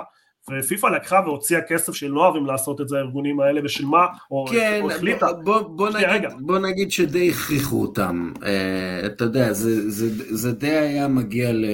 ופיפ"א 0.51 0.87
לקחה 0.87 1.21
והוציאה 1.25 1.61
כסף 1.69 1.93
שלא 1.93 2.21
אוהבים 2.21 2.47
לעשות 2.47 2.81
את 2.81 2.89
זה 2.89 2.97
הארגונים 2.97 3.41
האלה, 3.41 3.61
ושילמה, 3.65 4.07
או, 4.31 4.47
כן, 4.51 4.81
או 4.83 4.91
החליטה. 4.91 5.33
בוא, 5.33 5.61
בוא, 5.61 5.91
נגיד, 5.91 6.09
רגע. 6.09 6.29
בוא 6.41 6.59
נגיד 6.59 6.93
שדי 6.93 7.31
הכריחו 7.31 7.83
אותם. 7.83 8.33
אה, 8.43 9.07
אתה 9.07 9.25
יודע, 9.25 9.53
זה, 9.53 9.91
זה, 9.91 10.37
זה 10.37 10.53
די 10.53 10.71
היה 10.71 11.09
מגיע 11.09 11.53
ל, 11.53 11.65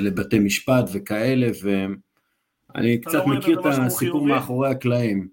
לבתי 0.00 0.38
משפט 0.38 0.84
וכאלה, 0.92 1.48
ואני 1.62 2.94
אתה 2.94 3.10
קצת 3.10 3.18
לא 3.26 3.26
מכיר 3.26 3.60
את 3.60 3.66
הסיפור? 3.66 4.26
מאחורי 4.26 4.70
הקלעים. 4.70 5.28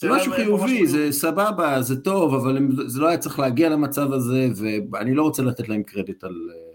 זה 0.00 0.10
משהו 0.10 0.32
חיובי, 0.32 0.86
זה 0.86 1.12
סבבה, 1.12 1.82
זה 1.82 2.00
טוב, 2.00 2.34
אבל 2.34 2.58
זה 2.86 3.00
לא 3.00 3.08
היה 3.08 3.18
צריך 3.18 3.38
להגיע 3.38 3.68
למצב 3.68 4.12
הזה, 4.12 4.48
ואני 4.92 5.14
לא 5.14 5.22
רוצה 5.22 5.42
לתת 5.42 5.68
להם 5.68 5.82
קרדיט 5.82 6.24
על, 6.24 6.50
אה, 6.50 6.74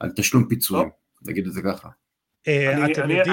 על 0.00 0.10
תשלום 0.16 0.44
פיצויים, 0.48 0.88
נגיד 1.22 1.46
את 1.46 1.52
זה 1.52 1.62
ככה. 1.62 1.88
אה, 2.48 2.84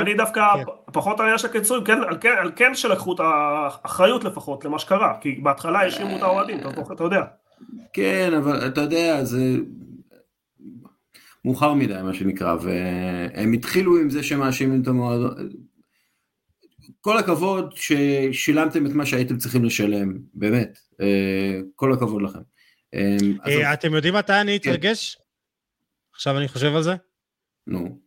אני, 0.01 0.13
דווקא 0.13 0.41
כן. 0.55 0.63
פחות 0.93 1.19
על 1.19 1.25
העניין 1.25 1.37
של 1.37 1.47
הקיצורים, 1.47 1.83
כן, 1.83 1.97
על, 2.07 2.17
כן, 2.21 2.35
על 2.39 2.51
כן 2.55 2.75
שלקחו 2.75 3.15
את 3.15 3.19
האחריות 3.19 4.23
לפחות 4.23 4.65
למה 4.65 4.79
שקרה, 4.79 5.17
כי 5.21 5.31
בהתחלה 5.43 5.79
האשימו 5.79 6.17
את 6.17 6.21
האוהדים, 6.21 6.59
אתה, 6.93 7.03
יודע. 7.03 7.21
כן, 7.93 8.33
אבל 8.37 8.67
אתה 8.67 8.81
יודע, 8.81 9.23
זה 9.23 9.55
מאוחר 11.45 11.73
מדי, 11.73 12.01
מה 12.03 12.13
שנקרא, 12.13 12.55
והם 12.61 13.53
התחילו 13.53 13.97
עם 13.97 14.09
זה 14.09 14.23
שמאשימים 14.23 14.81
את 14.81 14.87
המועדון. 14.87 15.49
כל 17.01 17.17
הכבוד 17.17 17.73
ששילמתם 17.75 18.85
את 18.85 18.91
מה 18.91 19.05
שהייתם 19.05 19.37
צריכים 19.37 19.65
לשלם, 19.65 20.17
באמת, 20.33 20.77
אה, 21.01 21.59
כל 21.75 21.93
הכבוד 21.93 22.21
לכם. 22.21 22.39
אה, 22.93 23.73
אתם 23.73 23.93
יודעים 23.93 24.13
מתי 24.13 24.33
אני. 24.33 24.55
אתרגש? 24.55 25.17
עכשיו 26.13 26.37
אני 26.37 26.47
חושב 26.47 26.75
על 26.75 26.83
זה. 26.83 26.95
נו, 27.67 27.99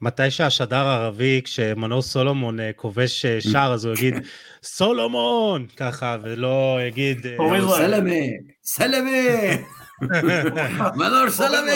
מתי 0.00 0.30
שהשדר 0.30 0.86
הערבי, 0.86 1.40
כשמנור 1.44 2.02
סולומון 2.02 2.60
אה, 2.60 2.70
כובש 2.76 3.24
אה, 3.24 3.40
שער, 3.40 3.74
אז 3.74 3.84
הוא 3.84 3.94
יגיד, 3.94 4.14
סולומון! 4.62 5.66
ככה, 5.76 6.16
ולא 6.22 6.78
יגיד... 6.88 7.26
אה, 7.26 7.36
אורי 7.38 7.60
זוהר. 7.60 7.76
סלמה, 7.76 8.10
סלמה, 8.64 9.10
מנור 10.98 11.30
סלמה. 11.30 11.72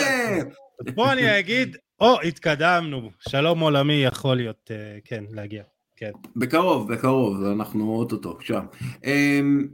פה 0.94 1.12
אני 1.12 1.38
אגיד, 1.38 1.76
או, 2.00 2.20
התקדמנו, 2.20 3.10
שלום 3.28 3.60
עולמי 3.60 4.04
יכול 4.04 4.36
להיות, 4.36 4.70
אה, 4.70 4.98
כן, 5.04 5.24
להגיע. 5.30 5.62
כן. 5.96 6.10
בקרוב, 6.36 6.92
בקרוב, 6.92 7.44
אנחנו 7.44 7.96
אוטוטו 7.96 8.38
שם. 8.40 8.64
אמ, 9.04 9.68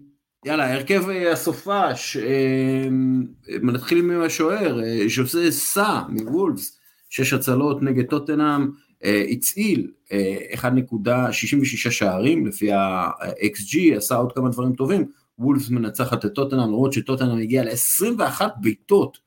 יאללה, 0.44 0.74
הרכב 0.74 1.08
אה, 1.08 1.32
הסופש, 1.32 2.16
אמ, 2.16 3.24
נתחיל 3.62 3.98
עם 3.98 4.22
השוער, 4.22 4.82
אה, 4.84 4.98
ז'וזה 5.08 5.50
סא 5.52 6.00
מוולפס, 6.08 6.75
שש 7.16 7.32
הצלות 7.32 7.82
נגד 7.82 8.04
טוטנאם, 8.04 8.70
אה, 9.04 9.24
הצעיל 9.30 9.90
אה, 10.12 10.36
1.66 10.54 11.90
שערים 11.90 12.46
לפי 12.46 12.72
ה-XG, 12.72 13.96
עשה 13.96 14.14
עוד 14.14 14.32
כמה 14.32 14.48
דברים 14.48 14.72
טובים, 14.72 15.04
וולפס 15.38 15.70
מנצחת 15.70 16.24
את 16.24 16.32
טוטנאם, 16.34 16.62
למרות 16.62 16.92
שטוטנאם 16.92 17.38
הגיע 17.38 17.64
ל-21 17.64 18.42
בעיטות 18.60 19.18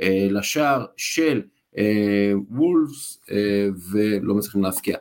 אה, 0.00 0.28
לשער 0.30 0.84
של 0.96 1.42
אה, 1.78 2.32
וולפס, 2.50 3.20
אה, 3.30 3.68
ולא 3.90 4.34
מצליחים 4.34 4.62
להפקיע. 4.62 4.96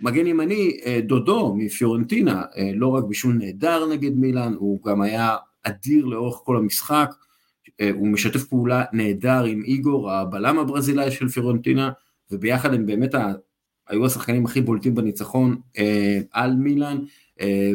מגן 0.00 0.26
ימני, 0.26 0.78
אה, 0.86 1.00
דודו 1.06 1.54
מפיורנטינה, 1.58 2.42
אה, 2.56 2.70
לא 2.74 2.88
רק 2.88 3.04
בישול 3.04 3.34
נהדר 3.34 3.86
נגד 3.86 4.16
מילאן, 4.16 4.54
הוא 4.58 4.82
גם 4.84 5.02
היה 5.02 5.36
אדיר 5.62 6.04
לאורך 6.04 6.40
כל 6.44 6.56
המשחק, 6.56 7.10
אה, 7.10 7.23
הוא 7.94 8.08
משתף 8.08 8.44
פעולה 8.44 8.84
נהדר 8.92 9.44
עם 9.44 9.62
איגור, 9.64 10.10
הבלם 10.12 10.58
הברזילאי 10.58 11.10
של 11.10 11.28
פיורנטינה, 11.28 11.90
וביחד 12.30 12.74
הם 12.74 12.86
באמת 12.86 13.14
ה- 13.14 13.32
היו 13.88 14.06
השחקנים 14.06 14.44
הכי 14.44 14.60
בולטים 14.60 14.94
בניצחון 14.94 15.56
אה, 15.78 16.20
על 16.32 16.56
מילאן. 16.56 16.98
אה, 17.40 17.72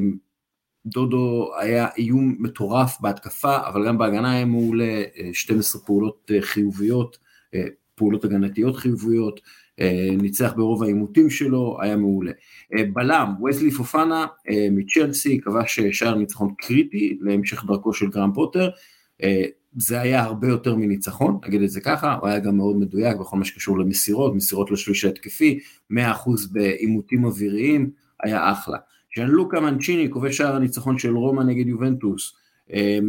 דודו 0.86 1.50
היה 1.60 1.88
איום 1.98 2.36
מטורף 2.40 2.98
בהתקפה, 3.02 3.58
אבל 3.68 3.88
גם 3.88 3.98
בהגנה 3.98 4.32
היה 4.32 4.46
מעולה, 4.46 5.04
אה, 5.18 5.30
12 5.34 5.82
פעולות 5.82 6.32
אה, 6.34 6.42
חיוביות, 6.42 7.18
אה, 7.56 7.64
פעולות 7.96 8.26
הגנתיות 8.26 8.76
חיוביות, 8.76 9.40
אה, 9.80 10.10
ניצח 10.22 10.54
ברוב 10.56 10.84
העימותים 10.84 11.30
שלו, 11.30 11.78
היה 11.82 11.96
מעולה. 11.98 12.32
אה, 12.78 12.84
בלם, 12.94 13.34
וסלי 13.50 13.72
פופנה 13.72 14.26
אה, 14.50 14.68
מצ'לסי, 14.72 15.42
כבש 15.42 15.80
שער 15.80 16.16
ניצחון 16.16 16.54
קריטי 16.58 17.18
להמשך 17.22 17.64
דרכו 17.68 17.94
של 17.94 18.10
גרם 18.10 18.34
פוטר. 18.34 18.70
זה 19.78 20.02
היה 20.02 20.24
הרבה 20.24 20.48
יותר 20.48 20.76
מניצחון, 20.76 21.40
נגיד 21.48 21.62
את 21.62 21.70
זה 21.70 21.82
ככה, 21.82 22.14
הוא 22.14 22.30
היה 22.30 22.40
גם 22.40 22.58
מאוד 22.58 22.76
מדויק 22.76 23.18
בכל 23.18 23.38
מה 23.38 23.46
שקשור 23.46 23.80
למסירות, 23.80 24.36
מסירות 24.36 24.72
לשליש 24.72 25.06
ההתקפי, 25.06 25.60
100% 25.94 25.96
בעימותים 26.52 27.24
אוויריים, 27.24 27.90
היה 28.24 28.52
אחלה. 28.52 28.78
ז'אן 29.18 29.28
לוקה 29.28 29.60
מנצ'יני 29.60 30.10
כובש 30.10 30.38
שער 30.38 30.56
הניצחון 30.56 30.98
של 30.98 31.16
רומא 31.16 31.44
נגד 31.44 31.68
יובנטוס, 31.68 32.36
אה, 32.74 33.00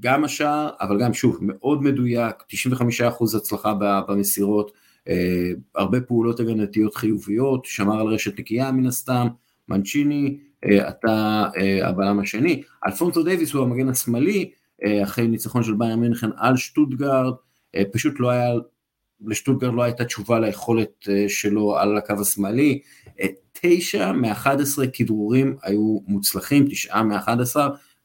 גם 0.00 0.24
השער, 0.24 0.70
אבל 0.80 1.00
גם 1.00 1.12
שוב, 1.12 1.38
מאוד 1.40 1.82
מדויק, 1.82 2.34
95% 2.48 3.34
הצלחה 3.34 3.74
במסירות, 4.08 4.72
אה, 5.08 5.52
הרבה 5.74 6.00
פעולות 6.00 6.40
הגנתיות 6.40 6.94
חיוביות, 6.94 7.64
שמר 7.64 8.00
על 8.00 8.06
רשת 8.06 8.40
נקייה 8.40 8.72
מן 8.72 8.86
הסתם, 8.86 9.26
מנצ'יני, 9.68 10.38
אה, 10.64 10.88
אתה 10.88 11.46
אה, 11.56 11.88
הבלם 11.88 12.20
השני, 12.20 12.62
אלפונסו 12.86 13.22
דייוויס 13.22 13.52
הוא 13.52 13.62
המגן 13.62 13.88
השמאלי, 13.88 14.50
אחרי 15.02 15.28
ניצחון 15.28 15.62
של 15.62 15.74
בייר 15.74 15.96
מינכן 15.96 16.30
על 16.36 16.56
שטוטגרד, 16.56 17.32
אה, 17.74 17.82
פשוט 17.92 18.14
לא 18.20 18.30
היה, 18.30 18.50
לשטוטגרד 19.26 19.74
לא 19.74 19.82
הייתה 19.82 20.04
תשובה 20.04 20.40
ליכולת 20.40 21.08
אה, 21.08 21.24
שלו 21.28 21.78
על 21.78 21.96
הקו 21.96 22.14
השמאלי, 22.20 22.80
אה, 23.20 23.26
תשע 23.52 24.12
מ-11 24.12 24.86
כדרורים 24.92 25.56
היו 25.62 25.98
מוצלחים, 26.06 26.66
תשעה 26.70 27.02
מ-11, 27.02 27.56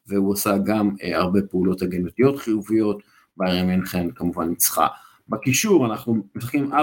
והוא 0.06 0.34
עשה 0.34 0.58
גם 0.58 0.90
אה, 1.02 1.18
הרבה 1.18 1.42
פעולות 1.42 1.82
הגנתיות 1.82 2.38
חיוביות, 2.38 3.02
בייר 3.36 3.64
מינכן 3.64 4.10
כמובן 4.10 4.48
ניצחה. 4.48 4.86
בקישור 5.28 5.86
אנחנו 5.86 6.16
משחקים 6.34 6.72
4-3-3, 6.72 6.76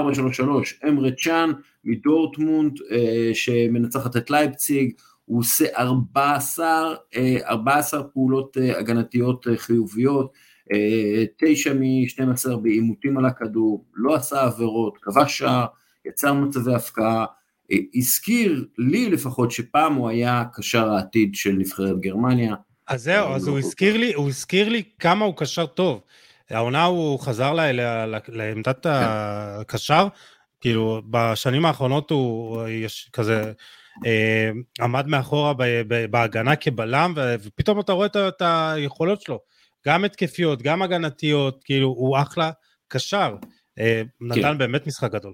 אמרה 0.89 1.09
צ'אן 1.11 1.51
מדורטמונד 1.83 2.79
אה, 2.91 3.29
שמנצחת 3.33 4.17
את 4.17 4.29
לייפציג, 4.29 4.91
הוא 5.25 5.39
עושה 5.39 5.65
14, 5.77 6.95
אה, 7.15 7.37
14 7.45 8.03
פעולות 8.03 8.57
אה, 8.57 8.79
הגנתיות 8.79 9.47
אה, 9.47 9.57
חיוביות, 9.57 10.33
אה, 10.73 11.23
9 11.37 11.73
מ-12 11.73 12.55
בעימותים 12.57 13.17
על 13.17 13.25
הכדור, 13.25 13.85
לא 13.95 14.15
עשה 14.15 14.41
עבירות, 14.41 14.97
כבש 15.01 15.37
שער, 15.37 15.65
יצר 16.05 16.33
מצבי 16.33 16.73
הפקעה, 16.73 17.25
אה, 17.71 17.77
הזכיר 17.95 18.65
לי 18.77 19.09
לפחות 19.09 19.51
שפעם 19.51 19.93
הוא 19.93 20.09
היה 20.09 20.43
קשר 20.53 20.89
העתיד 20.89 21.35
של 21.35 21.51
נבחרת 21.51 21.99
גרמניה. 21.99 22.55
אז 22.87 23.03
זהו, 23.03 23.35
אז 23.35 23.47
הוא 23.47 23.57
הזכיר 23.57 23.97
לי, 23.97 24.13
הוא 24.13 24.27
הזכיר 24.27 24.69
לי 24.69 24.83
כמה 24.99 25.25
הוא 25.25 25.33
קשר 25.37 25.65
טוב. 25.65 26.01
העונה 26.49 26.83
הוא 26.83 27.19
חזר 27.19 27.53
לעמדת 28.27 28.85
הקשר, 28.89 30.07
כאילו 30.61 31.01
בשנים 31.09 31.65
האחרונות 31.65 32.11
הוא 32.11 32.67
יש 32.67 33.09
כזה 33.13 33.41
אה, 33.41 33.51
עמד 34.81 35.07
מאחורה 35.07 35.53
בהגנה 36.11 36.55
כבלם, 36.55 37.13
ופתאום 37.43 37.79
אתה 37.79 37.91
רואה 37.91 38.07
את 38.27 38.41
היכולות 38.41 39.21
שלו, 39.21 39.39
גם 39.87 40.03
התקפיות, 40.03 40.61
גם 40.61 40.81
הגנתיות, 40.81 41.61
כאילו 41.63 41.87
הוא 41.87 42.17
אחלה 42.17 42.51
קשר. 42.87 43.35
אה, 43.79 44.01
נתן 44.21 44.57
באמת 44.57 44.87
משחק 44.87 45.11
גדול. 45.11 45.33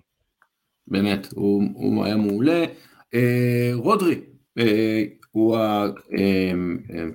באמת, 0.88 1.28
הוא, 1.32 1.64
הוא 1.74 2.06
היה 2.06 2.16
מעולה. 2.16 2.66
אה, 3.14 3.72
רודרי, 3.74 4.20
אה, 4.60 5.04
הוא 5.32 5.58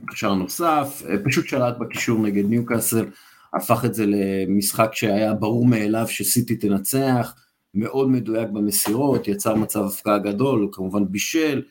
הקשר 0.09 0.31
הנוסף, 0.31 1.03
אה, 1.09 1.15
פשוט 1.25 1.47
שלט 1.47 1.75
בקישור 1.79 2.23
נגד 2.23 2.45
ניוקאסל, 2.45 3.07
הפך 3.55 3.85
את 3.85 3.95
זה 3.95 4.05
למשחק 4.07 4.91
שהיה 4.93 5.35
ברור 5.35 5.67
מאליו 5.67 6.09
שסיטי 6.09 6.57
תנצח, 6.57 7.35
מאוד 7.75 8.11
מדויק 8.11 8.49
במסירות, 8.49 9.29
יצר 9.29 9.55
מצב 9.55 9.85
הפקעה 9.85 10.19
גדול, 10.19 10.63
הוא 10.63 10.73
כמובן 10.73 11.05
בישל, 11.11 11.63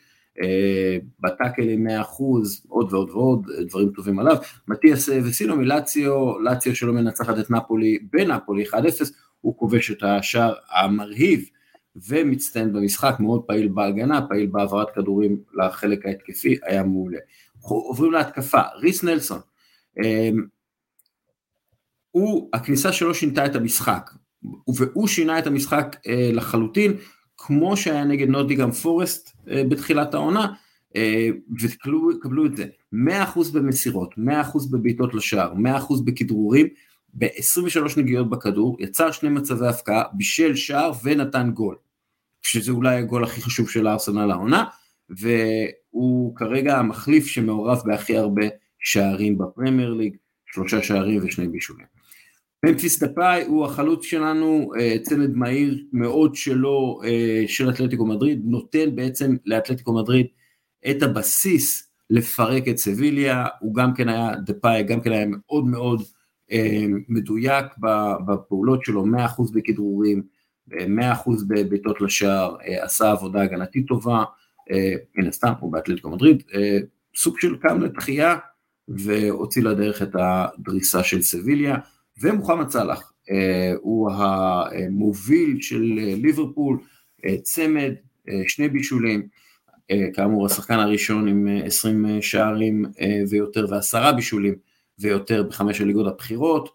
בטאקלים 1.20 1.86
100%, 1.86 1.90
עוד 2.68 2.92
ועוד 2.92 3.10
ועוד, 3.10 3.46
דברים 3.68 3.88
טובים 3.88 4.18
עליו. 4.18 4.36
מתיאס 4.68 5.08
וסינו 5.24 5.56
מלציו, 5.56 6.38
לציו 6.40 6.76
שלא 6.76 6.92
מנצחת 6.92 7.38
את 7.38 7.50
נפולי 7.50 7.98
בנפולי 8.12 8.64
1-0, 8.64 8.74
הוא 9.40 9.56
כובש 9.58 9.90
את 9.90 10.02
השער 10.02 10.54
המרהיב 10.70 11.44
ומצטיין 12.08 12.72
במשחק, 12.72 13.16
מאוד 13.20 13.42
פעיל 13.42 13.68
בהגנה, 13.68 14.26
פעיל 14.28 14.46
בהעברת 14.46 14.90
כדורים 14.94 15.38
לחלק 15.54 16.06
ההתקפי, 16.06 16.56
היה 16.62 16.82
מעולה. 16.82 17.18
עוברים 17.60 18.12
להתקפה, 18.12 18.60
ריס 18.76 19.04
נלסון, 19.04 19.38
הוא, 22.10 22.48
הכניסה 22.52 22.92
שלו 22.92 23.14
שינתה 23.14 23.46
את 23.46 23.56
המשחק, 23.56 24.10
והוא 24.76 25.06
שינה 25.06 25.38
את 25.38 25.46
המשחק 25.46 25.96
אה, 26.06 26.30
לחלוטין, 26.32 26.92
כמו 27.36 27.76
שהיה 27.76 28.04
נגד 28.04 28.28
נוטיגם 28.28 28.70
פורסט 28.70 29.36
אה, 29.50 29.62
בתחילת 29.68 30.14
העונה, 30.14 30.52
אה, 30.96 31.28
וקבלו 31.62 32.46
את 32.46 32.56
זה, 32.56 32.66
100% 32.94 32.96
במסירות, 33.52 34.14
100% 34.18 34.70
בבעיטות 34.70 35.14
לשער, 35.14 35.52
100% 35.54 35.56
בכדרורים, 36.04 36.66
ב-23 37.14 38.00
נגיעות 38.00 38.30
בכדור, 38.30 38.76
יצר 38.80 39.10
שני 39.10 39.28
מצבי 39.28 39.66
הפקעה, 39.66 40.02
בישל 40.12 40.54
שער 40.54 40.92
ונתן 41.04 41.50
גול, 41.50 41.76
שזה 42.42 42.72
אולי 42.72 42.96
הגול 42.96 43.24
הכי 43.24 43.42
חשוב 43.42 43.70
של 43.70 43.86
הארסנל 43.86 44.30
העונה, 44.30 44.64
והוא 45.10 46.36
כרגע 46.36 46.78
המחליף 46.78 47.26
שמעורב 47.26 47.82
בהכי 47.84 48.16
הרבה 48.16 48.44
שערים 48.78 49.38
בפרמייר 49.38 49.94
ליג, 49.94 50.16
שלושה 50.46 50.82
שערים 50.82 51.20
ושני 51.24 51.48
בישולים. 51.48 51.93
ממפיס 52.64 53.02
דפאי 53.02 53.44
הוא 53.46 53.64
החלוץ 53.64 54.04
שלנו, 54.04 54.70
אה, 54.80 54.96
צמד 55.02 55.36
מהיר 55.36 55.84
מאוד 55.92 56.34
שלו, 56.34 57.00
אה, 57.04 57.44
של 57.46 57.70
אתלטיקו 57.70 58.06
מדריד, 58.06 58.42
נותן 58.44 58.96
בעצם 58.96 59.36
לאתלטיקו 59.46 59.94
מדריד 59.94 60.26
את 60.90 61.02
הבסיס 61.02 61.90
לפרק 62.10 62.68
את 62.68 62.78
סביליה, 62.78 63.46
הוא 63.60 63.74
גם 63.74 63.94
כן 63.94 64.08
היה, 64.08 64.34
דפאי 64.36 64.82
גם 64.82 65.00
כן 65.00 65.12
היה 65.12 65.26
מאוד 65.28 65.66
מאוד 65.66 66.02
אה, 66.52 66.84
מדויק 67.08 67.66
בפעולות 68.26 68.84
שלו, 68.84 69.04
100% 69.06 69.52
בכדרורים, 69.54 70.22
100% 70.70 70.72
בבעיטות 71.48 72.00
לשער, 72.00 72.56
עשה 72.80 73.10
עבודה 73.10 73.42
הגנתית 73.42 73.86
טובה, 73.88 74.24
מן 75.16 75.26
הסתם 75.28 75.52
הוא 75.60 75.72
באתלטיקו 75.72 76.10
מדריד, 76.10 76.42
סוג 77.16 77.40
של 77.40 77.56
קם 77.56 77.80
לתחייה 77.80 78.36
והוציא 78.88 79.62
לדרך 79.62 80.02
את 80.02 80.16
הדריסה 80.18 81.02
של 81.02 81.22
סביליה. 81.22 81.76
ומוחמד 82.22 82.70
סאלח 82.70 83.12
אה, 83.30 83.72
הוא 83.80 84.10
המוביל 84.10 85.60
של 85.60 85.98
אה, 85.98 86.14
ליברפול, 86.22 86.78
אה, 87.24 87.36
צמד, 87.42 87.92
שני 88.46 88.68
בישולים, 88.68 89.28
כאמור 90.14 90.46
השחקן 90.46 90.78
הראשון 90.78 91.28
עם 91.28 91.48
20 91.64 92.22
שערים 92.22 92.84
ויותר 93.28 93.66
ועשרה 93.70 94.12
בישולים 94.12 94.54
ויותר 94.98 95.42
בחמש 95.42 95.80
הליגות 95.80 96.06
הבכירות. 96.06 96.68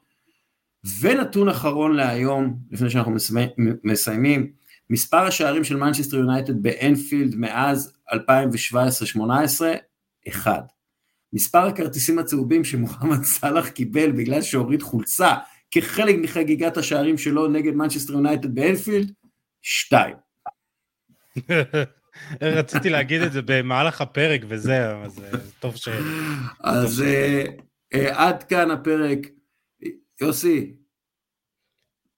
ונתון 1.02 1.50
אחרון 1.50 1.96
להיום, 1.96 2.58
לפני 2.72 2.90
שאנחנו 2.90 3.16
מסיימים, 3.84 4.52
מספר 4.90 5.18
השערים 5.18 5.64
של 5.64 5.78
מנצ'סטר 5.78 6.18
יונייטד 6.18 6.64
באנפילד 6.64 7.36
מאז 7.36 7.94
2017-2018, 8.14 8.18
אחד. 10.28 10.62
מספר 11.34 11.60
הכרטיסים 11.60 12.20
הצהובים 12.20 12.64
שמוחמד 12.64 13.24
סאלח 13.24 13.70
קיבל 13.70 14.12
בגלל 14.12 14.42
שהוריד 14.42 14.82
חולצה 14.82 15.36
כחלק 15.72 16.16
מחגיגת 16.22 16.78
השערים 16.78 17.18
שלו 17.18 17.48
נגד 17.48 17.74
מנצ'סטר 17.74 18.14
יונייטד 18.14 18.56
באנפילד, 18.56 19.12
שתיים. 19.62 20.16
רציתי 22.42 22.90
להגיד 22.90 23.22
את 23.22 23.32
זה 23.32 23.42
במהלך 23.46 24.02
הפרק 24.02 24.42
וזה, 24.48 24.98
אז 24.98 25.24
אה, 25.24 25.40
טוב 25.60 25.76
ש... 25.76 25.90
אז 26.60 27.02
אה, 27.02 27.44
אה, 27.94 28.28
עד 28.28 28.44
כאן 28.44 28.72
הפרק. 28.72 29.20
יוסי, 30.22 30.74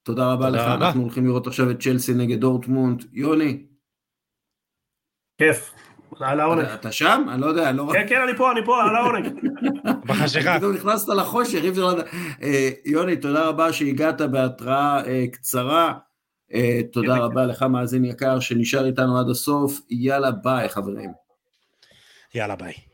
תודה 0.03 0.33
רבה 0.33 0.49
לך, 0.49 0.61
אנחנו 0.61 1.01
הולכים 1.01 1.25
לראות 1.25 1.47
עכשיו 1.47 1.71
את 1.71 1.81
צ'לסי 1.81 2.13
נגד 2.13 2.39
דורטמונד. 2.39 3.03
יוני. 3.11 3.65
כיף. 5.37 5.73
על 6.23 6.39
העונג. 6.39 6.65
אתה 6.65 6.91
שם? 6.91 7.25
אני 7.29 7.41
לא 7.41 7.45
יודע, 7.45 7.69
אני 7.69 7.77
לא... 7.77 7.89
כן, 7.93 8.05
כן, 8.09 8.21
אני 8.21 8.37
פה, 8.37 8.51
אני 8.51 8.65
פה, 8.65 8.83
על 8.83 8.95
העונג. 8.95 9.29
בחשיכה. 10.07 10.57
פתאום 10.57 10.73
נכנסת 10.73 11.09
לחושך, 11.09 11.59
אי 11.63 11.69
אפשר 11.69 11.85
לדעת. 11.85 12.05
יוני, 12.85 13.15
תודה 13.15 13.45
רבה 13.45 13.73
שהגעת 13.73 14.21
בהתראה 14.21 15.05
אה, 15.05 15.25
קצרה. 15.31 15.93
אה, 16.53 16.79
תודה 16.93 17.17
רבה 17.17 17.45
לך, 17.45 17.61
מאזין 17.61 18.05
יקר, 18.05 18.39
שנשאר 18.39 18.85
איתנו 18.85 19.19
עד 19.19 19.29
הסוף. 19.29 19.79
יאללה, 19.89 20.31
ביי, 20.31 20.69
חברים. 20.69 21.11
יאללה, 22.35 22.55
ביי. 22.55 22.90